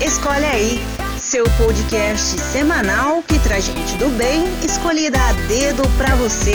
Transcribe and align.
Escolhe 0.00 0.44
aí, 0.44 0.78
seu 1.18 1.44
podcast 1.56 2.38
semanal 2.38 3.20
que 3.20 3.36
traz 3.40 3.64
gente 3.64 3.96
do 3.96 4.08
bem 4.10 4.44
escolhida 4.64 5.18
a 5.20 5.32
dedo 5.48 5.82
pra 5.98 6.14
você. 6.14 6.52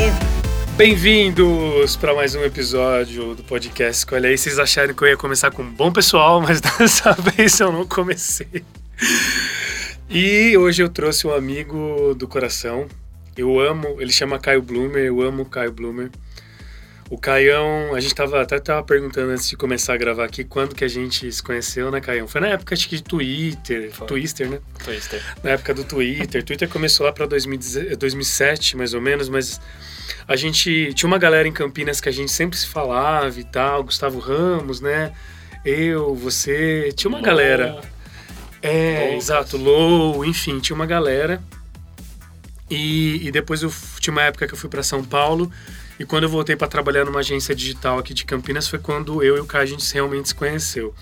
Bem-vindos 0.78 1.98
para 1.98 2.16
mais 2.16 2.36
um 2.36 2.42
episódio 2.42 3.36
do 3.36 3.44
podcast 3.44 4.00
Escolhe 4.00 4.28
aí. 4.28 4.38
Vocês 4.38 4.58
acharam 4.58 4.94
que 4.94 5.04
eu 5.04 5.10
ia 5.10 5.18
começar 5.18 5.52
com 5.52 5.62
um 5.62 5.70
bom 5.70 5.92
pessoal, 5.92 6.40
mas 6.42 6.62
dessa 6.62 7.12
vez 7.12 7.60
eu 7.60 7.70
não 7.70 7.86
comecei. 7.86 8.64
E 10.10 10.56
hoje 10.58 10.82
eu 10.82 10.88
trouxe 10.88 11.28
um 11.28 11.34
amigo 11.34 12.16
do 12.16 12.30
coração. 12.30 12.88
Eu 13.36 13.60
amo, 13.60 13.98
ele 14.00 14.14
chama 14.14 14.40
Caio 14.40 14.62
Bloomer, 14.62 15.04
eu 15.04 15.22
amo 15.22 15.44
Caio 15.44 15.74
Bloomer. 15.74 16.10
O 17.14 17.18
Caião, 17.20 17.94
a 17.94 18.00
gente 18.00 18.16
tava, 18.16 18.42
até 18.42 18.58
tava 18.58 18.82
perguntando 18.82 19.32
antes 19.32 19.48
de 19.48 19.56
começar 19.56 19.94
a 19.94 19.98
gravar 19.98 20.26
aqui 20.26 20.44
quando 20.44 20.74
que 20.74 20.84
a 20.84 20.88
gente 20.88 21.32
se 21.32 21.44
conheceu, 21.44 21.92
né, 21.92 22.02
Caião? 22.02 22.28
Foi 22.28 22.42
na 22.42 22.48
época 22.48 22.74
acho 22.74 22.90
que 22.90 22.96
de 22.96 23.04
Twitter, 23.04 23.92
Foi. 23.94 24.08
Twister, 24.08 24.50
né? 24.50 24.60
Twister. 24.84 25.24
Na 25.44 25.52
época 25.52 25.76
do 25.76 25.84
Twitter. 25.84 26.44
Twitter 26.44 26.68
começou 26.68 27.06
lá 27.06 27.14
pra 27.14 27.28
2010 27.28 27.98
2007, 27.98 28.76
mais 28.76 28.96
ou 28.96 29.00
menos, 29.00 29.30
mas 29.30 29.62
a 30.28 30.36
gente 30.36 30.92
tinha 30.96 31.08
uma 31.08 31.20
galera 31.20 31.48
em 31.48 31.52
Campinas 31.52 32.02
que 32.02 32.10
a 32.10 32.12
gente 32.12 32.32
sempre 32.32 32.58
se 32.58 32.66
falava 32.66 33.40
e 33.40 33.44
tal, 33.44 33.84
Gustavo 33.84 34.18
Ramos, 34.18 34.82
né? 34.82 35.14
Eu, 35.64 36.16
você, 36.16 36.92
tinha 36.96 37.10
uma 37.10 37.22
galera. 37.22 37.80
É, 38.60 39.16
exato, 39.16 39.56
Low, 39.56 40.26
enfim, 40.26 40.60
tinha 40.60 40.76
uma 40.76 40.88
galera. 40.88 41.40
E, 42.72 43.28
e 43.28 43.32
depois 43.32 43.62
eu 43.62 43.72
tinha 44.00 44.12
uma 44.12 44.24
época 44.24 44.48
que 44.48 44.54
eu 44.56 44.58
fui 44.58 44.68
para 44.68 44.82
São 44.82 45.04
Paulo. 45.04 45.52
E 46.00 46.06
quando 46.06 46.24
eu 46.24 46.30
voltei 46.30 46.56
para 46.56 46.68
trabalhar 46.68 47.06
numa 47.06 47.20
agência 47.20 47.54
digital 47.54 48.00
aqui 48.00 48.14
de 48.14 48.26
Campinas, 48.26 48.68
foi 48.68 48.80
quando 48.80 49.24
eu 49.24 49.38
e 49.38 49.40
o 49.40 49.46
Caio 49.46 49.64
a 49.64 49.68
gente 49.68 49.94
realmente 49.94 50.30
se 50.30 50.36
conheceu. 50.36 50.94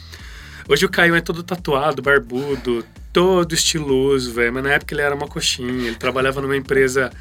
Hoje 0.67 0.85
o 0.85 0.89
Caio 0.89 1.15
é 1.15 1.21
todo 1.21 1.43
tatuado, 1.43 2.01
barbudo, 2.01 2.85
todo 3.11 3.53
estiloso, 3.53 4.33
velho. 4.33 4.53
Mas 4.53 4.63
na 4.63 4.73
época 4.73 4.93
ele 4.93 5.01
era 5.01 5.15
uma 5.15 5.27
coxinha. 5.27 5.87
Ele 5.87 5.95
trabalhava 5.95 6.41
numa 6.41 6.55
empresa 6.55 7.11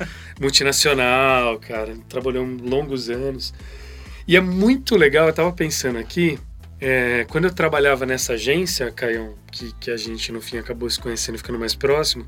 multinacional, 0.41 1.59
cara. 1.59 1.91
Ele 1.91 2.03
trabalhou 2.09 2.45
longos 2.45 3.09
anos. 3.09 3.55
E 4.27 4.37
é 4.37 4.41
muito 4.41 4.97
legal, 4.97 5.27
eu 5.27 5.33
tava 5.33 5.53
pensando 5.53 5.99
aqui, 5.99 6.39
é, 6.81 7.27
quando 7.29 7.47
eu 7.47 7.53
trabalhava 7.53 8.07
nessa 8.07 8.35
agência, 8.35 8.91
Caião, 8.93 9.35
que, 9.51 9.73
que 9.81 9.91
a 9.91 9.97
gente 9.97 10.31
no 10.31 10.41
fim 10.41 10.59
acabou 10.59 10.89
se 10.89 11.01
conhecendo 11.01 11.35
e 11.35 11.39
ficando 11.39 11.59
mais 11.59 11.75
próximo, 11.75 12.25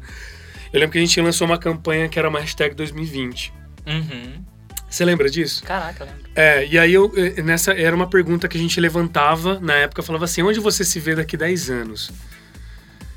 eu 0.72 0.80
lembro 0.80 0.92
que 0.92 0.98
a 0.98 1.00
gente 1.00 1.20
lançou 1.20 1.46
uma 1.46 1.58
campanha 1.58 2.08
que 2.08 2.18
era 2.18 2.28
uma 2.28 2.40
hashtag 2.40 2.74
2020. 2.74 3.52
Uhum. 3.86 4.44
Você 4.92 5.06
lembra 5.06 5.30
disso? 5.30 5.64
Caraca, 5.64 6.04
eu 6.04 6.06
lembro. 6.06 6.22
É, 6.34 6.66
e 6.66 6.78
aí 6.78 6.92
eu, 6.92 7.10
eh, 7.16 7.42
nessa 7.42 7.72
era 7.72 7.96
uma 7.96 8.06
pergunta 8.06 8.46
que 8.46 8.58
a 8.58 8.60
gente 8.60 8.78
levantava 8.78 9.58
na 9.58 9.72
época, 9.72 10.02
falava 10.02 10.26
assim, 10.26 10.42
onde 10.42 10.60
você 10.60 10.84
se 10.84 11.00
vê 11.00 11.14
daqui 11.14 11.34
10 11.34 11.70
anos? 11.70 12.12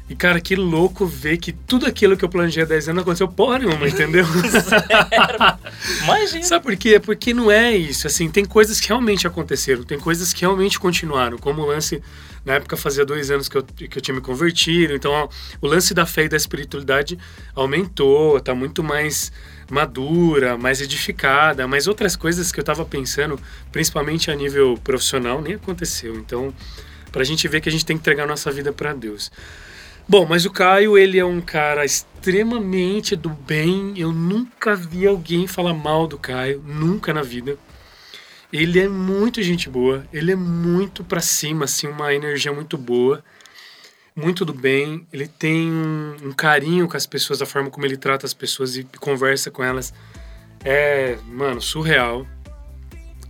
E 0.08 0.16
cara, 0.16 0.40
que 0.40 0.56
louco 0.56 1.06
ver 1.06 1.38
que 1.38 1.52
tudo 1.52 1.86
aquilo 1.86 2.16
que 2.16 2.24
eu 2.24 2.30
planejei 2.30 2.64
há 2.64 2.66
10 2.66 2.90
anos 2.90 3.02
aconteceu 3.02 3.28
porra 3.28 3.60
nenhuma, 3.60 3.90
entendeu? 3.90 4.24
Imagina. 6.04 6.44
Sabe 6.44 6.64
por 6.64 6.78
quê? 6.78 6.98
Porque 6.98 7.34
não 7.34 7.52
é 7.52 7.76
isso. 7.76 8.08
Assim, 8.08 8.30
tem 8.30 8.46
coisas 8.46 8.80
que 8.80 8.88
realmente 8.88 9.28
aconteceram, 9.28 9.84
tem 9.84 10.00
coisas 10.00 10.32
que 10.32 10.42
realmente 10.42 10.80
continuaram. 10.80 11.38
Como 11.38 11.62
o 11.62 11.66
lance, 11.66 12.02
na 12.46 12.54
época 12.54 12.78
fazia 12.78 13.04
dois 13.04 13.30
anos 13.32 13.50
que 13.50 13.58
eu, 13.58 13.64
que 13.64 13.98
eu 13.98 14.02
tinha 14.02 14.16
me 14.16 14.22
convertido. 14.22 14.94
Então, 14.94 15.12
ó, 15.12 15.28
o 15.60 15.68
lance 15.68 15.94
da 15.94 16.06
fé 16.06 16.24
e 16.24 16.30
da 16.30 16.38
espiritualidade 16.38 17.18
aumentou, 17.54 18.40
tá 18.40 18.56
muito 18.56 18.82
mais 18.82 19.32
madura, 19.70 20.58
mais 20.58 20.82
edificada. 20.82 21.68
Mas 21.68 21.88
outras 21.88 22.16
coisas 22.16 22.52
que 22.52 22.60
eu 22.60 22.64
tava 22.64 22.86
pensando, 22.86 23.40
principalmente 23.72 24.30
a 24.32 24.36
nível 24.36 24.78
profissional, 24.84 25.42
nem 25.42 25.56
aconteceu. 25.56 26.16
Então, 26.16 26.54
pra 27.12 27.24
gente 27.24 27.48
ver 27.48 27.62
que 27.62 27.70
a 27.70 27.72
gente 27.72 27.86
tem 27.86 27.98
que 27.98 28.02
entregar 28.02 28.28
nossa 28.28 28.52
vida 28.52 28.72
para 28.74 28.94
Deus. 28.94 29.32
Bom, 30.08 30.26
mas 30.26 30.46
o 30.46 30.52
Caio, 30.52 30.98
ele 30.98 31.18
é 31.18 31.26
um 31.26 31.42
cara 31.42 31.84
extremamente 31.84 33.16
do 33.16 33.30
bem. 33.30 33.94
Eu 33.98 34.12
nunca 34.12 34.76
vi 34.76 35.08
alguém 35.08 35.48
falar 35.48 35.74
mal 35.74 36.06
do 36.06 36.18
Caio, 36.18 36.64
nunca 36.64 37.12
na 37.12 37.24
vida. 37.24 37.58
Ele 38.54 38.80
é 38.80 38.88
muito 38.88 39.42
gente 39.42 39.70
boa, 39.70 40.06
ele 40.14 40.32
é 40.32 40.36
muito 40.36 41.04
pra 41.04 41.20
cima, 41.20 41.66
assim, 41.66 41.88
uma 41.88 42.14
energia 42.14 42.54
muito 42.54 42.78
boa, 42.78 43.24
muito 44.16 44.46
do 44.46 44.54
bem. 44.54 45.06
Ele 45.12 45.28
tem 45.28 45.70
um, 45.70 46.16
um 46.24 46.32
carinho 46.32 46.88
com 46.88 46.96
as 46.96 47.06
pessoas, 47.06 47.42
a 47.42 47.46
forma 47.46 47.70
como 47.70 47.86
ele 47.86 47.98
trata 47.98 48.26
as 48.26 48.34
pessoas 48.34 48.78
e 48.78 48.84
conversa 49.00 49.52
com 49.52 49.64
elas. 49.64 49.94
É, 50.64 51.18
mano, 51.28 51.62
surreal. 51.62 52.26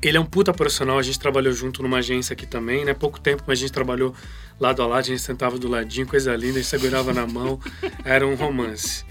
Ele 0.01 0.18
é 0.18 0.19
um 0.19 0.25
puta 0.25 0.53
profissional, 0.53 1.00
a 1.00 1.01
gente 1.01 1.18
trabalhou 1.18 1.51
junto 1.51 1.81
numa 1.81 1.97
agência 1.97 2.34
aqui 2.34 2.45
também, 2.45 2.85
né? 2.85 2.94
Pouco 2.94 3.19
tempo, 3.19 3.44
mas 3.47 3.57
a 3.57 3.62
gente 3.62 3.72
trabalhou 3.72 4.13
lado 4.59 4.84
a 4.84 4.85
lado, 4.85 5.00
a 5.00 5.07
gente 5.07 5.22
sentava 5.22 5.57
do 5.57 5.68
ladinho, 5.68 6.06
coisa 6.06 6.35
linda, 6.35 6.59
a 6.59 6.62
gente 6.62 6.68
segurava 6.68 7.12
na 7.12 7.25
mão, 7.25 7.59
era 8.06 8.25
um 8.25 8.35
romance. 8.35 9.03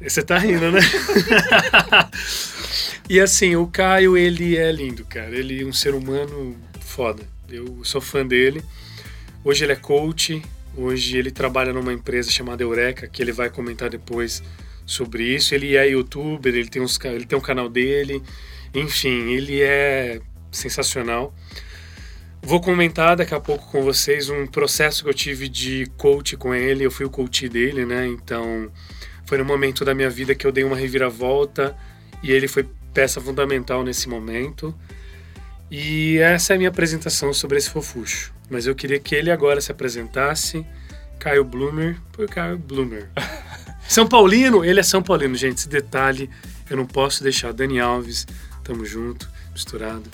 Você 0.00 0.22
tá 0.22 0.38
rindo, 0.38 0.72
né? 0.72 0.80
e 3.08 3.20
assim, 3.20 3.54
o 3.54 3.66
Caio, 3.66 4.16
ele 4.16 4.56
é 4.56 4.72
lindo, 4.72 5.04
cara. 5.04 5.36
Ele 5.36 5.62
é 5.62 5.64
um 5.64 5.72
ser 5.72 5.94
humano 5.94 6.56
foda. 6.80 7.22
Eu 7.48 7.84
sou 7.84 8.00
fã 8.00 8.26
dele. 8.26 8.64
Hoje 9.44 9.64
ele 9.64 9.72
é 9.72 9.76
coach, 9.76 10.42
hoje 10.76 11.16
ele 11.16 11.30
trabalha 11.30 11.72
numa 11.72 11.92
empresa 11.92 12.30
chamada 12.30 12.62
Eureka, 12.62 13.06
que 13.08 13.22
ele 13.22 13.32
vai 13.32 13.50
comentar 13.50 13.90
depois 13.90 14.42
sobre 14.86 15.24
isso. 15.24 15.54
Ele 15.54 15.76
é 15.76 15.88
youtuber, 15.88 16.54
ele 16.54 16.68
tem, 16.68 16.82
uns, 16.82 16.98
ele 17.04 17.26
tem 17.26 17.38
um 17.38 17.42
canal 17.42 17.68
dele. 17.68 18.22
Enfim, 18.74 19.30
ele 19.32 19.60
é 19.60 20.20
sensacional. 20.50 21.34
Vou 22.42 22.60
comentar 22.60 23.16
daqui 23.16 23.34
a 23.34 23.40
pouco 23.40 23.70
com 23.70 23.82
vocês 23.82 24.30
um 24.30 24.46
processo 24.46 25.04
que 25.04 25.10
eu 25.10 25.14
tive 25.14 25.48
de 25.48 25.86
coach 25.96 26.36
com 26.36 26.54
ele. 26.54 26.84
Eu 26.84 26.90
fui 26.90 27.04
o 27.04 27.10
coach 27.10 27.48
dele, 27.48 27.84
né? 27.84 28.06
Então, 28.06 28.70
foi 29.26 29.38
no 29.38 29.44
momento 29.44 29.84
da 29.84 29.94
minha 29.94 30.08
vida 30.08 30.34
que 30.34 30.46
eu 30.46 30.52
dei 30.52 30.64
uma 30.64 30.76
reviravolta 30.76 31.76
e 32.22 32.32
ele 32.32 32.48
foi 32.48 32.66
peça 32.94 33.20
fundamental 33.20 33.84
nesse 33.84 34.08
momento. 34.08 34.74
E 35.70 36.18
essa 36.18 36.52
é 36.52 36.56
a 36.56 36.58
minha 36.58 36.70
apresentação 36.70 37.32
sobre 37.32 37.58
esse 37.58 37.70
fofucho. 37.70 38.32
Mas 38.48 38.66
eu 38.66 38.74
queria 38.74 38.98
que 38.98 39.14
ele 39.14 39.30
agora 39.30 39.60
se 39.60 39.70
apresentasse. 39.70 40.66
Caio 41.18 41.44
Bloomer, 41.44 41.96
por 42.12 42.28
Caio 42.28 42.58
Bloomer. 42.58 43.08
São 43.86 44.06
Paulino, 44.06 44.64
ele 44.64 44.80
é 44.80 44.82
São 44.82 45.02
Paulino, 45.02 45.34
gente. 45.36 45.58
Esse 45.58 45.68
detalhe 45.68 46.28
eu 46.68 46.76
não 46.76 46.86
posso 46.86 47.22
deixar. 47.22 47.52
Dani 47.52 47.78
Alves, 47.78 48.26
tamo 48.64 48.84
junto, 48.84 49.28
misturado. 49.52 50.10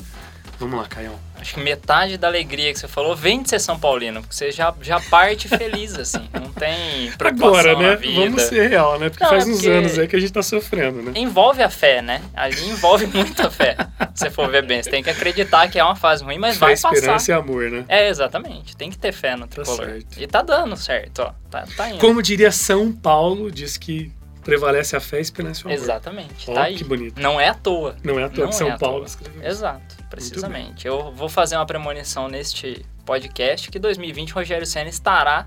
Vamos 0.58 0.78
lá, 0.80 0.86
Caião. 0.86 1.14
Acho 1.38 1.54
que 1.54 1.60
metade 1.60 2.16
da 2.16 2.28
alegria 2.28 2.72
que 2.72 2.78
você 2.78 2.88
falou 2.88 3.14
vem 3.14 3.42
de 3.42 3.50
ser 3.50 3.58
São 3.60 3.78
Paulino, 3.78 4.22
porque 4.22 4.34
você 4.34 4.50
já, 4.50 4.74
já 4.80 4.98
parte 4.98 5.48
feliz, 5.48 5.94
assim. 5.98 6.26
Não 6.32 6.50
tem 6.50 7.10
preocupação 7.18 7.48
Agora, 7.54 7.72
na 7.74 7.88
né? 7.90 7.96
vida. 7.96 8.20
Vamos 8.20 8.42
ser 8.42 8.68
real, 8.68 8.98
né? 8.98 9.10
Porque 9.10 9.22
Não, 9.22 9.30
faz 9.30 9.46
é 9.46 9.50
uns 9.50 9.56
porque- 9.56 9.68
anos 9.70 9.98
aí 9.98 10.08
que 10.08 10.16
a 10.16 10.18
gente 10.18 10.32
tá 10.32 10.42
sofrendo, 10.42 11.02
né? 11.02 11.12
Envolve 11.14 11.62
a 11.62 11.68
fé, 11.68 12.00
né? 12.00 12.22
Ali 12.34 12.68
envolve 12.70 13.06
muita 13.06 13.50
fé. 13.50 13.76
Se 14.14 14.20
você 14.24 14.30
for 14.30 14.50
ver 14.50 14.64
bem, 14.64 14.82
você 14.82 14.90
tem 14.90 15.02
que 15.02 15.10
acreditar 15.10 15.68
que 15.68 15.78
é 15.78 15.84
uma 15.84 15.94
fase 15.96 16.24
ruim, 16.24 16.38
mas 16.38 16.54
Fé, 16.56 16.60
vai 16.66 16.72
esperança 16.72 17.12
passar. 17.12 17.32
e 17.32 17.34
amor, 17.34 17.70
né? 17.70 17.84
É, 17.86 18.08
exatamente. 18.08 18.74
Tem 18.74 18.88
que 18.90 18.96
ter 18.96 19.12
fé 19.12 19.36
no 19.36 19.46
tricolor. 19.46 19.84
certo. 19.84 20.18
E 20.18 20.26
tá 20.26 20.40
dando 20.40 20.74
certo, 20.76 21.18
ó. 21.20 21.32
Tá, 21.50 21.64
tá 21.76 21.90
indo. 21.90 21.98
Como 21.98 22.22
diria 22.22 22.50
São 22.50 22.90
Paulo, 22.90 23.50
diz 23.52 23.76
que 23.76 24.10
prevalece 24.42 24.96
a 24.96 25.00
fé, 25.00 25.18
a 25.18 25.20
esperança 25.20 25.60
e 25.60 25.64
o 25.64 25.66
amor. 25.68 25.82
Exatamente. 25.82 26.48
Ó, 26.50 26.54
tá 26.54 26.62
aí. 26.62 26.76
que 26.76 26.84
bonito. 26.84 27.20
Não 27.20 27.38
é 27.40 27.48
à 27.48 27.54
toa. 27.54 27.96
Não 28.02 28.18
é 28.18 28.24
à 28.24 28.28
toa 28.28 28.44
Não 28.44 28.50
que 28.50 28.56
São 28.56 28.68
é 28.68 28.70
à 28.70 28.78
Paulo 28.78 29.04
escreveu. 29.04 29.42
Exato, 29.44 29.95
precisamente. 30.10 30.86
Eu 30.86 31.12
vou 31.12 31.28
fazer 31.28 31.56
uma 31.56 31.66
premonição 31.66 32.28
neste 32.28 32.84
podcast 33.04 33.70
que 33.70 33.78
2020 33.78 34.32
o 34.32 34.34
Rogério 34.34 34.66
Senna 34.66 34.90
estará 34.90 35.46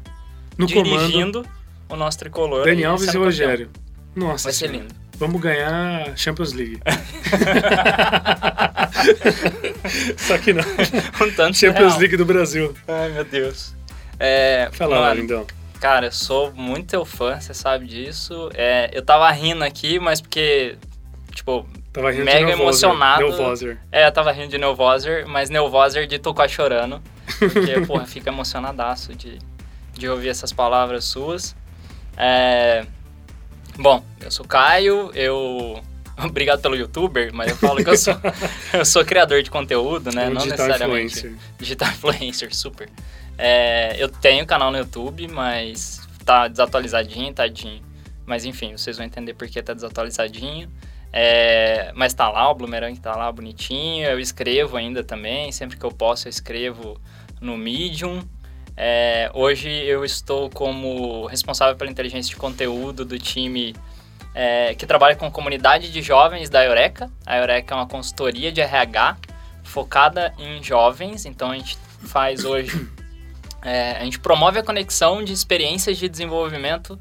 No 0.57 0.67
comando, 0.71 0.89
dirigindo 0.97 1.45
o 1.89 1.95
nosso 1.95 2.17
tricolor. 2.19 2.65
Dani 2.65 2.81
e 2.81 2.85
Alves 2.85 3.03
e 3.03 3.07
campeão. 3.07 3.23
Rogério. 3.23 3.69
Nossa 4.15 4.45
Vai 4.45 4.53
ser 4.53 4.67
Senhora. 4.67 4.77
lindo. 4.79 4.95
Vamos 5.17 5.41
ganhar 5.41 6.17
Champions 6.17 6.53
League. 6.53 6.79
Só 10.17 10.37
que 10.37 10.53
não. 10.53 10.63
Um 11.21 11.31
tanto 11.31 11.57
Champions 11.57 11.93
surreal. 11.93 11.99
League 11.99 12.17
do 12.17 12.25
Brasil. 12.25 12.73
Ai, 12.87 13.09
meu 13.09 13.23
Deus. 13.25 13.73
É, 14.19 14.69
Fala 14.73 14.99
mano, 14.99 15.21
lindão. 15.21 15.47
Cara, 15.79 16.07
eu 16.07 16.11
sou 16.11 16.51
muito 16.53 16.87
teu 16.87 17.05
fã, 17.05 17.39
você 17.39 17.53
sabe 17.53 17.85
disso. 17.85 18.49
É, 18.53 18.89
eu 18.93 19.01
tava 19.01 19.29
rindo 19.31 19.63
aqui, 19.63 19.97
mas 19.99 20.19
porque, 20.19 20.77
tipo, 21.33 21.65
Tava 21.91 22.11
rindo 22.11 22.25
mega 22.25 22.39
de 22.39 22.45
Neuvoser. 22.45 22.89
emocionado. 22.89 23.79
É, 23.91 24.05
eu 24.07 24.11
tava 24.11 24.31
rindo 24.31 24.49
de 24.49 24.57
Neuvoser, 24.57 25.27
mas 25.27 25.49
Neuvoser 25.49 26.05
de 26.05 26.19
Tô 26.19 26.33
Quase 26.33 26.53
Chorando. 26.53 27.01
Porque, 27.39 27.81
porra, 27.87 28.05
fica 28.05 28.29
emocionadaço 28.29 29.15
de, 29.15 29.39
de 29.93 30.07
ouvir 30.07 30.29
essas 30.29 30.53
palavras 30.53 31.05
suas. 31.05 31.55
É, 32.15 32.85
bom, 33.77 34.03
eu 34.21 34.31
sou 34.31 34.45
Caio, 34.45 35.11
eu... 35.15 35.81
Obrigado 36.21 36.61
pelo 36.61 36.75
youtuber, 36.75 37.33
mas 37.33 37.49
eu 37.49 37.55
falo 37.55 37.81
que 37.81 37.89
eu 37.89 37.97
sou, 37.97 38.13
eu 38.73 38.83
sou 38.83 39.05
criador 39.05 39.41
de 39.41 39.49
conteúdo, 39.49 40.11
né? 40.13 40.27
Um 40.27 40.33
Não 40.33 40.41
digital 40.41 40.67
necessariamente 40.67 41.17
influencer. 41.17 41.39
digital 41.57 41.89
influencer, 41.89 42.53
super. 42.53 42.89
É, 43.37 43.95
eu 43.97 44.09
tenho 44.09 44.45
canal 44.45 44.69
no 44.69 44.77
YouTube, 44.77 45.29
mas 45.29 46.01
tá 46.25 46.49
desatualizadinho, 46.49 47.33
tadinho. 47.33 47.81
Mas 48.25 48.43
enfim, 48.43 48.73
vocês 48.75 48.97
vão 48.97 49.05
entender 49.05 49.33
por 49.33 49.47
que 49.47 49.61
tá 49.63 49.73
desatualizadinho. 49.73 50.69
É, 51.11 51.91
mas 51.95 52.13
tá 52.13 52.29
lá, 52.29 52.49
o 52.49 52.55
Bloomerang 52.55 52.97
tá 52.99 53.15
lá 53.15 53.31
bonitinho. 53.31 54.05
Eu 54.05 54.19
escrevo 54.19 54.77
ainda 54.77 55.03
também, 55.03 55.51
sempre 55.51 55.77
que 55.77 55.85
eu 55.85 55.91
posso 55.91 56.27
eu 56.27 56.29
escrevo 56.29 56.99
no 57.41 57.57
Medium. 57.57 58.21
É, 58.75 59.29
hoje 59.33 59.69
eu 59.69 60.05
estou 60.05 60.49
como 60.49 61.25
responsável 61.25 61.75
pela 61.75 61.91
inteligência 61.91 62.29
de 62.29 62.37
conteúdo 62.37 63.03
do 63.03 63.19
time 63.19 63.75
é, 64.33 64.73
que 64.75 64.85
trabalha 64.85 65.15
com 65.15 65.29
comunidade 65.29 65.91
de 65.91 66.01
jovens 66.01 66.49
da 66.49 66.63
Eureka. 66.63 67.11
A 67.25 67.37
Eureka 67.37 67.73
é 67.73 67.77
uma 67.77 67.87
consultoria 67.87 68.51
de 68.51 68.61
RH 68.61 69.17
focada 69.63 70.33
em 70.37 70.63
jovens, 70.63 71.25
então 71.25 71.51
a 71.51 71.55
gente 71.55 71.77
faz 72.07 72.45
hoje. 72.45 72.87
É, 73.61 73.97
a 73.97 74.05
gente 74.05 74.17
promove 74.19 74.57
a 74.57 74.63
conexão 74.63 75.21
de 75.21 75.33
experiências 75.33 75.97
de 75.97 76.07
desenvolvimento 76.07 76.97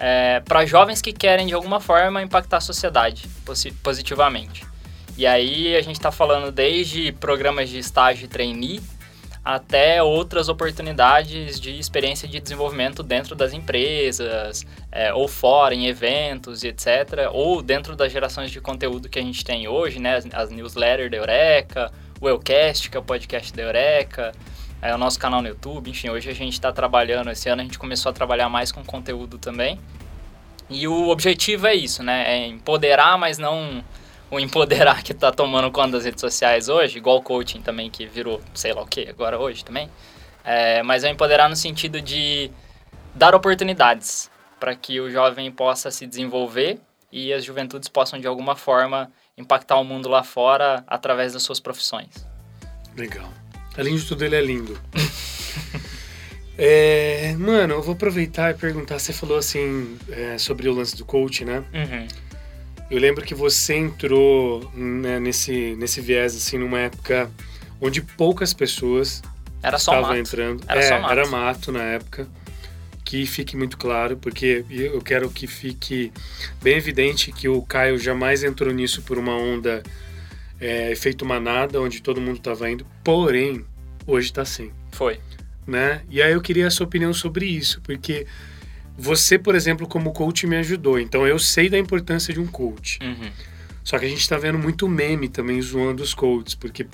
é, 0.00 0.40
para 0.40 0.64
jovens 0.64 1.02
que 1.02 1.12
querem 1.12 1.46
de 1.46 1.52
alguma 1.52 1.78
forma 1.78 2.22
impactar 2.22 2.56
a 2.56 2.60
sociedade 2.60 3.28
positivamente. 3.82 4.64
E 5.16 5.26
aí 5.26 5.76
a 5.76 5.82
gente 5.82 5.96
está 5.96 6.10
falando 6.10 6.50
desde 6.50 7.12
programas 7.12 7.68
de 7.68 7.78
estágio 7.78 8.24
e 8.24 8.28
trainee 8.28 8.80
até 9.44 10.02
outras 10.02 10.48
oportunidades 10.48 11.60
de 11.60 11.78
experiência 11.78 12.26
de 12.26 12.40
desenvolvimento 12.40 13.02
dentro 13.02 13.34
das 13.34 13.52
empresas, 13.52 14.64
é, 14.90 15.12
ou 15.12 15.28
fora, 15.28 15.74
em 15.74 15.86
eventos 15.86 16.64
etc. 16.64 17.28
Ou 17.32 17.60
dentro 17.60 17.94
das 17.94 18.10
gerações 18.10 18.50
de 18.50 18.60
conteúdo 18.60 19.08
que 19.08 19.18
a 19.18 19.22
gente 19.22 19.44
tem 19.44 19.68
hoje, 19.68 19.98
né? 19.98 20.16
As, 20.16 20.26
as 20.32 20.50
newsletters 20.50 21.10
da 21.10 21.18
Eureka, 21.18 21.92
o 22.20 22.28
Elcast, 22.28 22.88
que 22.88 22.96
é 22.96 23.00
o 23.00 23.02
podcast 23.02 23.52
da 23.52 23.62
Eureka, 23.62 24.32
é 24.82 24.94
o 24.94 24.98
nosso 24.98 25.18
canal 25.18 25.42
no 25.42 25.48
YouTube, 25.48 25.90
enfim, 25.90 26.08
hoje 26.08 26.30
a 26.30 26.34
gente 26.34 26.54
está 26.54 26.72
trabalhando, 26.72 27.30
esse 27.30 27.48
ano 27.48 27.60
a 27.60 27.64
gente 27.64 27.78
começou 27.78 28.10
a 28.10 28.12
trabalhar 28.12 28.48
mais 28.48 28.72
com 28.72 28.82
conteúdo 28.84 29.38
também. 29.38 29.78
E 30.68 30.86
o 30.86 31.08
objetivo 31.08 31.66
é 31.66 31.74
isso, 31.74 32.02
né? 32.02 32.24
É 32.26 32.46
empoderar, 32.46 33.18
mas 33.18 33.38
não 33.38 33.84
o 34.30 34.38
empoderar 34.38 35.02
que 35.02 35.12
está 35.12 35.32
tomando 35.32 35.70
conta 35.70 35.92
das 35.92 36.04
redes 36.04 36.20
sociais 36.20 36.68
hoje, 36.68 36.98
igual 36.98 37.16
o 37.16 37.22
coaching 37.22 37.60
também, 37.60 37.90
que 37.90 38.06
virou 38.06 38.40
sei 38.54 38.72
lá 38.72 38.82
o 38.82 38.86
que 38.86 39.08
agora 39.08 39.38
hoje 39.38 39.64
também. 39.64 39.90
É, 40.44 40.82
mas 40.82 41.04
é 41.04 41.10
empoderar 41.10 41.48
no 41.48 41.56
sentido 41.56 42.00
de 42.00 42.50
dar 43.14 43.34
oportunidades 43.34 44.30
para 44.58 44.74
que 44.74 45.00
o 45.00 45.10
jovem 45.10 45.50
possa 45.50 45.90
se 45.90 46.06
desenvolver 46.06 46.80
e 47.10 47.32
as 47.32 47.44
juventudes 47.44 47.88
possam 47.88 48.20
de 48.20 48.26
alguma 48.26 48.54
forma 48.54 49.10
impactar 49.36 49.76
o 49.76 49.84
mundo 49.84 50.08
lá 50.08 50.22
fora 50.22 50.84
através 50.86 51.32
das 51.32 51.42
suas 51.42 51.58
profissões. 51.58 52.26
Legal. 52.96 53.39
Além 53.76 53.96
de 53.96 54.04
tudo, 54.04 54.24
ele 54.24 54.36
é 54.36 54.40
lindo. 54.40 54.78
é, 56.58 57.34
mano, 57.38 57.74
eu 57.74 57.82
vou 57.82 57.94
aproveitar 57.94 58.50
e 58.50 58.54
perguntar. 58.54 58.98
Você 58.98 59.12
falou 59.12 59.38
assim 59.38 59.96
é, 60.10 60.38
sobre 60.38 60.68
o 60.68 60.74
lance 60.74 60.96
do 60.96 61.04
coach, 61.04 61.44
né? 61.44 61.64
Uhum. 61.72 62.08
Eu 62.90 62.98
lembro 62.98 63.24
que 63.24 63.34
você 63.34 63.74
entrou 63.74 64.68
né, 64.74 65.20
nesse, 65.20 65.76
nesse 65.76 66.00
viés, 66.00 66.34
assim, 66.34 66.58
numa 66.58 66.80
época 66.80 67.30
onde 67.80 68.02
poucas 68.02 68.52
pessoas 68.52 69.22
era 69.62 69.78
só 69.78 69.92
estavam 69.92 70.10
mato. 70.10 70.20
entrando. 70.20 70.64
Era 70.66 70.80
é, 70.80 70.88
só 70.88 70.98
mato. 70.98 71.12
Era 71.12 71.26
mato 71.26 71.72
na 71.72 71.82
época. 71.82 72.28
Que 73.04 73.26
fique 73.26 73.56
muito 73.56 73.76
claro, 73.76 74.16
porque 74.16 74.64
eu 74.68 75.00
quero 75.00 75.28
que 75.30 75.46
fique 75.46 76.12
bem 76.62 76.76
evidente 76.76 77.32
que 77.32 77.48
o 77.48 77.60
Caio 77.62 77.98
jamais 77.98 78.44
entrou 78.44 78.72
nisso 78.72 79.02
por 79.02 79.18
uma 79.18 79.34
onda 79.34 79.82
é, 80.60 80.90
efeito 80.92 81.24
manada, 81.24 81.80
onde 81.80 82.02
todo 82.02 82.20
mundo 82.20 82.36
estava 82.36 82.70
indo. 82.70 82.86
Porém, 83.02 83.64
hoje 84.06 84.26
está 84.28 84.44
sem. 84.44 84.70
Foi. 84.92 85.18
Né? 85.66 86.02
E 86.10 86.20
aí 86.20 86.32
eu 86.32 86.40
queria 86.40 86.66
a 86.66 86.70
sua 86.70 86.86
opinião 86.86 87.12
sobre 87.12 87.46
isso, 87.46 87.80
porque 87.82 88.26
você, 88.98 89.38
por 89.38 89.54
exemplo, 89.54 89.86
como 89.86 90.12
coach 90.12 90.46
me 90.46 90.56
ajudou, 90.56 90.98
então 90.98 91.26
eu 91.26 91.38
sei 91.38 91.68
da 91.68 91.78
importância 91.78 92.34
de 92.34 92.40
um 92.40 92.46
coach. 92.46 92.98
Uhum. 93.02 93.30
Só 93.84 93.98
que 93.98 94.04
a 94.04 94.08
gente 94.08 94.28
tá 94.28 94.36
vendo 94.36 94.58
muito 94.58 94.86
meme 94.88 95.28
também 95.28 95.60
zoando 95.62 96.02
os 96.02 96.12
coaches, 96.12 96.54
porque, 96.54 96.86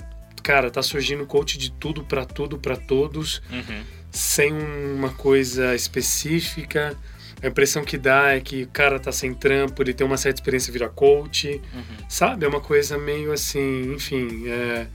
cara, 0.42 0.70
tá 0.70 0.82
surgindo 0.82 1.26
coach 1.26 1.58
de 1.58 1.72
tudo 1.72 2.04
para 2.04 2.24
tudo 2.24 2.58
para 2.58 2.76
todos, 2.76 3.42
Uhum. 3.50 3.82
sem 4.10 4.52
uma 4.52 5.10
coisa 5.10 5.74
específica. 5.74 6.96
A 7.42 7.46
impressão 7.48 7.84
que 7.84 7.98
dá 7.98 8.34
é 8.34 8.40
que 8.40 8.62
o 8.62 8.68
cara 8.68 8.98
tá 8.98 9.12
sem 9.12 9.34
trampo, 9.34 9.82
ele 9.82 9.92
tem 9.92 10.06
uma 10.06 10.16
certa 10.16 10.40
experiência 10.40 10.72
vira 10.72 10.88
coach, 10.88 11.60
Uhum. 11.74 11.82
sabe? 12.08 12.44
É 12.44 12.48
uma 12.48 12.60
coisa 12.60 12.96
meio 12.96 13.30
assim, 13.32 13.92
enfim, 13.94 14.44
é, 14.48 14.86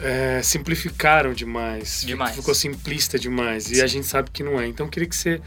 é, 0.00 0.42
simplificaram 0.42 1.32
demais. 1.32 2.02
Demais. 2.06 2.36
Ficou 2.36 2.54
simplista 2.54 3.18
demais. 3.18 3.70
E 3.70 3.76
Sim. 3.76 3.82
a 3.82 3.86
gente 3.86 4.06
sabe 4.06 4.30
que 4.30 4.42
não 4.42 4.60
é. 4.60 4.66
Então 4.66 4.86
eu 4.86 4.90
queria 4.90 5.08
que 5.08 5.16
você 5.16 5.40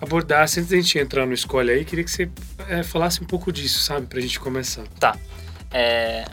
abordasse, 0.00 0.60
antes 0.60 0.70
da 0.70 0.76
gente 0.76 0.98
entrar 0.98 1.26
no 1.26 1.34
Escolha 1.34 1.74
aí, 1.74 1.84
queria 1.84 2.04
que 2.04 2.10
você 2.10 2.30
é, 2.68 2.82
falasse 2.82 3.22
um 3.22 3.26
pouco 3.26 3.52
disso, 3.52 3.80
sabe? 3.80 4.06
Pra 4.06 4.20
gente 4.20 4.40
começar. 4.40 4.84
Tá. 4.98 5.16
É, 5.70 6.24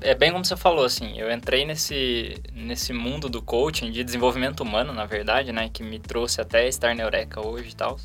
é 0.00 0.14
bem 0.14 0.32
como 0.32 0.44
você 0.44 0.56
falou, 0.56 0.84
assim, 0.84 1.16
eu 1.18 1.30
entrei 1.30 1.64
nesse, 1.64 2.34
nesse 2.52 2.92
mundo 2.92 3.28
do 3.28 3.40
coaching, 3.40 3.92
de 3.92 4.02
desenvolvimento 4.02 4.60
humano, 4.62 4.92
na 4.92 5.06
verdade, 5.06 5.52
né, 5.52 5.70
que 5.72 5.82
me 5.84 5.98
trouxe 6.00 6.40
até 6.40 6.66
estar 6.66 6.94
na 6.96 7.02
Eureka 7.04 7.46
hoje 7.46 7.70
e 7.70 7.74
tal. 7.76 7.98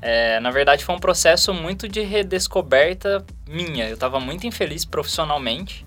É, 0.00 0.38
na 0.40 0.50
verdade, 0.50 0.84
foi 0.84 0.94
um 0.94 1.00
processo 1.00 1.52
muito 1.52 1.88
de 1.88 2.00
redescoberta 2.00 3.24
minha. 3.48 3.88
Eu 3.88 3.94
estava 3.94 4.20
muito 4.20 4.46
infeliz 4.46 4.84
profissionalmente 4.84 5.84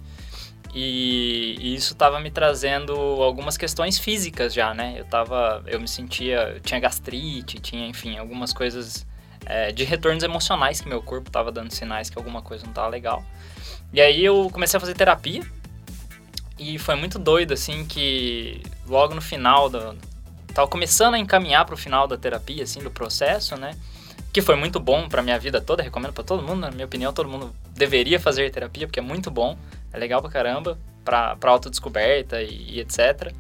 e, 0.74 1.56
e 1.60 1.76
isso 1.76 1.94
estava 1.94 2.20
me 2.20 2.30
trazendo 2.30 2.94
algumas 2.94 3.58
questões 3.58 3.98
físicas 3.98 4.54
já, 4.54 4.74
né? 4.74 4.96
Eu 4.98 5.06
tava, 5.06 5.64
eu 5.68 5.80
me 5.80 5.88
sentia, 5.88 6.54
eu 6.56 6.60
tinha 6.60 6.80
gastrite, 6.80 7.60
tinha, 7.60 7.88
enfim, 7.88 8.18
algumas 8.18 8.54
coisas 8.54 9.06
é, 9.46 9.72
de 9.72 9.84
retornos 9.84 10.24
emocionais 10.24 10.82
que 10.82 10.88
meu 10.88 11.02
corpo 11.02 11.30
estava 11.30 11.52
dando 11.52 11.72
sinais 11.72 12.10
que 12.10 12.18
alguma 12.18 12.42
coisa 12.42 12.64
não 12.64 12.72
estava 12.72 12.88
legal. 12.90 13.24
E 13.94 14.00
aí 14.00 14.24
eu 14.24 14.50
comecei 14.52 14.78
a 14.78 14.80
fazer 14.80 14.94
terapia 14.94 15.42
e 16.58 16.78
foi 16.78 16.96
muito 16.96 17.18
doido, 17.18 17.54
assim, 17.54 17.86
que 17.86 18.62
logo 18.88 19.14
no 19.14 19.22
final 19.22 19.70
do... 19.70 19.98
Tava 20.54 20.68
começando 20.68 21.14
a 21.14 21.20
encaminhar 21.20 21.66
para 21.66 21.76
o 21.76 21.78
final 21.78 22.08
da 22.08 22.18
terapia, 22.18 22.64
assim, 22.64 22.82
do 22.82 22.92
processo, 22.92 23.56
né? 23.56 23.72
Que 24.32 24.42
foi 24.42 24.56
muito 24.56 24.80
bom 24.80 25.10
para 25.10 25.22
minha 25.22 25.38
vida 25.38 25.60
toda, 25.60 25.84
recomendo 25.84 26.14
para 26.14 26.24
todo 26.24 26.42
mundo, 26.42 26.62
na 26.62 26.72
minha 26.72 26.86
opinião, 26.86 27.12
todo 27.12 27.28
mundo 27.28 27.54
deveria 27.76 28.20
fazer 28.20 28.50
terapia, 28.50 28.88
porque 28.88 29.00
é 29.00 29.04
muito 29.04 29.30
bom, 29.30 29.58
é 29.92 29.98
legal 29.98 30.22
pra 30.22 30.32
caramba, 30.32 30.78
pra, 31.04 31.36
pra 31.36 31.52
autodescoberta 31.52 32.42
e, 32.42 32.76
e 32.76 32.80
etc. 32.80 33.34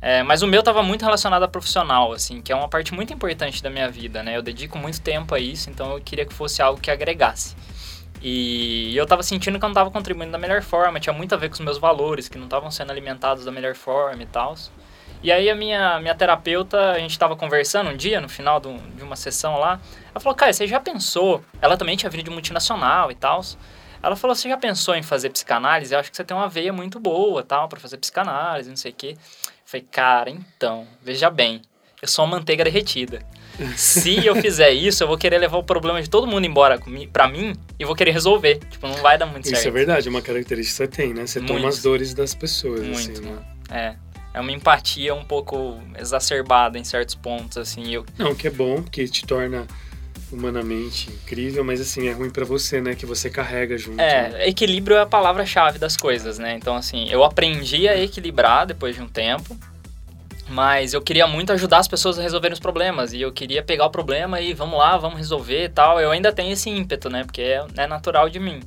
É, 0.00 0.22
mas 0.22 0.42
o 0.42 0.46
meu 0.46 0.62
tava 0.62 0.82
muito 0.82 1.04
relacionado 1.04 1.42
a 1.42 1.48
profissional, 1.48 2.12
assim, 2.12 2.40
que 2.40 2.52
é 2.52 2.56
uma 2.56 2.68
parte 2.68 2.94
muito 2.94 3.12
importante 3.12 3.62
da 3.62 3.70
minha 3.70 3.90
vida, 3.90 4.22
né? 4.22 4.36
Eu 4.36 4.42
dedico 4.42 4.78
muito 4.78 5.00
tempo 5.00 5.34
a 5.34 5.40
isso, 5.40 5.70
então 5.70 5.94
eu 5.94 6.00
queria 6.00 6.24
que 6.24 6.32
fosse 6.32 6.62
algo 6.62 6.80
que 6.80 6.90
agregasse. 6.90 7.56
E 8.22 8.96
eu 8.96 9.06
tava 9.06 9.22
sentindo 9.22 9.58
que 9.58 9.64
eu 9.64 9.68
não 9.68 9.74
tava 9.74 9.90
contribuindo 9.90 10.32
da 10.32 10.38
melhor 10.38 10.62
forma, 10.62 11.00
tinha 11.00 11.12
muito 11.12 11.34
a 11.34 11.38
ver 11.38 11.48
com 11.48 11.54
os 11.54 11.60
meus 11.60 11.78
valores, 11.78 12.28
que 12.28 12.38
não 12.38 12.44
estavam 12.44 12.70
sendo 12.70 12.90
alimentados 12.90 13.44
da 13.44 13.50
melhor 13.50 13.74
forma 13.74 14.22
e 14.22 14.26
tal. 14.26 14.54
E 15.20 15.32
aí 15.32 15.50
a 15.50 15.54
minha, 15.54 15.98
minha 16.00 16.14
terapeuta, 16.14 16.92
a 16.92 16.98
gente 16.98 17.18
tava 17.18 17.36
conversando 17.36 17.90
um 17.90 17.96
dia, 17.96 18.20
no 18.20 18.28
final 18.28 18.60
de 18.60 19.02
uma 19.02 19.16
sessão 19.16 19.58
lá, 19.58 19.80
ela 20.18 20.20
falou, 20.20 20.36
cara, 20.36 20.52
você 20.52 20.66
já 20.66 20.80
pensou... 20.80 21.42
Ela 21.62 21.76
também 21.76 21.96
tinha 21.96 22.10
vindo 22.10 22.24
de 22.24 22.30
multinacional 22.30 23.10
e 23.10 23.14
tal. 23.14 23.40
Ela 24.02 24.16
falou, 24.16 24.34
você 24.34 24.48
já 24.48 24.56
pensou 24.56 24.94
em 24.96 25.02
fazer 25.02 25.30
psicanálise? 25.30 25.94
Eu 25.94 26.00
acho 26.00 26.10
que 26.10 26.16
você 26.16 26.24
tem 26.24 26.36
uma 26.36 26.48
veia 26.48 26.72
muito 26.72 26.98
boa, 26.98 27.42
tal, 27.42 27.68
para 27.68 27.78
fazer 27.78 27.96
psicanálise, 27.98 28.68
não 28.68 28.76
sei 28.76 28.90
o 28.90 28.94
quê. 28.94 29.16
Eu 29.16 29.18
falei, 29.64 29.86
cara, 29.90 30.30
então, 30.30 30.86
veja 31.02 31.30
bem, 31.30 31.62
eu 32.02 32.08
sou 32.08 32.24
uma 32.24 32.36
manteiga 32.36 32.64
derretida. 32.64 33.22
Se 33.76 34.24
eu 34.24 34.36
fizer 34.36 34.70
isso, 34.70 35.02
eu 35.02 35.08
vou 35.08 35.18
querer 35.18 35.38
levar 35.38 35.56
o 35.56 35.64
problema 35.64 36.00
de 36.00 36.08
todo 36.08 36.26
mundo 36.26 36.46
embora 36.46 36.80
pra 37.12 37.26
mim 37.26 37.54
e 37.78 37.84
vou 37.84 37.94
querer 37.94 38.12
resolver. 38.12 38.60
Tipo, 38.70 38.86
não 38.86 38.96
vai 38.96 39.18
dar 39.18 39.26
muito 39.26 39.48
certo. 39.48 39.58
Isso 39.58 39.68
é 39.68 39.70
verdade, 39.70 40.06
é 40.06 40.10
uma 40.10 40.22
característica 40.22 40.86
que 40.86 40.94
você 40.94 41.02
tem, 41.02 41.14
né? 41.14 41.26
Você 41.26 41.40
toma 41.40 41.60
Muito. 41.60 41.68
as 41.68 41.82
dores 41.82 42.14
das 42.14 42.34
pessoas, 42.34 42.80
Muito, 42.80 43.12
assim, 43.12 43.20
né? 43.20 43.38
É. 43.70 43.96
É 44.34 44.40
uma 44.40 44.52
empatia 44.52 45.12
um 45.14 45.24
pouco 45.24 45.80
exacerbada 45.98 46.78
em 46.78 46.84
certos 46.84 47.16
pontos, 47.16 47.56
assim. 47.56 47.92
Eu, 47.92 48.06
Não, 48.16 48.34
que 48.34 48.46
é 48.46 48.50
bom, 48.50 48.80
porque 48.80 49.08
te 49.08 49.26
torna 49.26 49.66
humanamente 50.32 51.10
incrível, 51.10 51.64
mas 51.64 51.80
assim, 51.80 52.08
é 52.08 52.12
ruim 52.12 52.30
pra 52.30 52.44
você, 52.44 52.80
né? 52.80 52.94
Que 52.94 53.06
você 53.06 53.30
carrega 53.30 53.76
junto. 53.78 53.96
né? 53.96 54.30
É, 54.44 54.48
equilíbrio 54.48 54.96
é 54.96 55.00
a 55.00 55.06
palavra-chave 55.06 55.78
das 55.78 55.96
coisas, 55.96 56.38
né? 56.38 56.54
Então, 56.54 56.74
assim, 56.76 57.08
eu 57.10 57.24
aprendi 57.24 57.88
a 57.88 57.96
equilibrar 58.00 58.66
depois 58.66 58.94
de 58.96 59.02
um 59.02 59.08
tempo, 59.08 59.56
mas 60.48 60.94
eu 60.94 61.00
queria 61.02 61.26
muito 61.26 61.52
ajudar 61.52 61.78
as 61.78 61.88
pessoas 61.88 62.18
a 62.18 62.22
resolverem 62.22 62.52
os 62.54 62.60
problemas, 62.60 63.12
e 63.12 63.20
eu 63.20 63.30
queria 63.32 63.62
pegar 63.62 63.86
o 63.86 63.90
problema 63.90 64.40
e 64.40 64.54
vamos 64.54 64.78
lá, 64.78 64.96
vamos 64.96 65.18
resolver 65.18 65.64
e 65.64 65.68
tal. 65.68 66.00
Eu 66.00 66.10
ainda 66.10 66.32
tenho 66.32 66.52
esse 66.52 66.70
ímpeto, 66.70 67.08
né? 67.10 67.24
Porque 67.24 67.42
é, 67.42 67.64
é 67.76 67.86
natural 67.86 68.28
de 68.28 68.38
mim. 68.40 68.60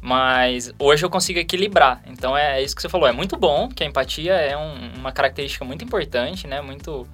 Mas 0.00 0.72
hoje 0.78 1.04
eu 1.04 1.10
consigo 1.10 1.38
equilibrar. 1.40 2.00
Então 2.06 2.36
é, 2.36 2.60
é 2.60 2.62
isso 2.62 2.74
que 2.76 2.80
você 2.80 2.88
falou. 2.88 3.08
É 3.08 3.12
muito 3.12 3.36
bom, 3.36 3.68
que 3.68 3.82
a 3.82 3.86
empatia 3.86 4.32
é 4.32 4.56
um- 4.56 4.92
uma 4.96 5.10
característica 5.10 5.64
muito 5.64 5.84
importante, 5.84 6.46
né? 6.46 6.60
Muito 6.60 7.06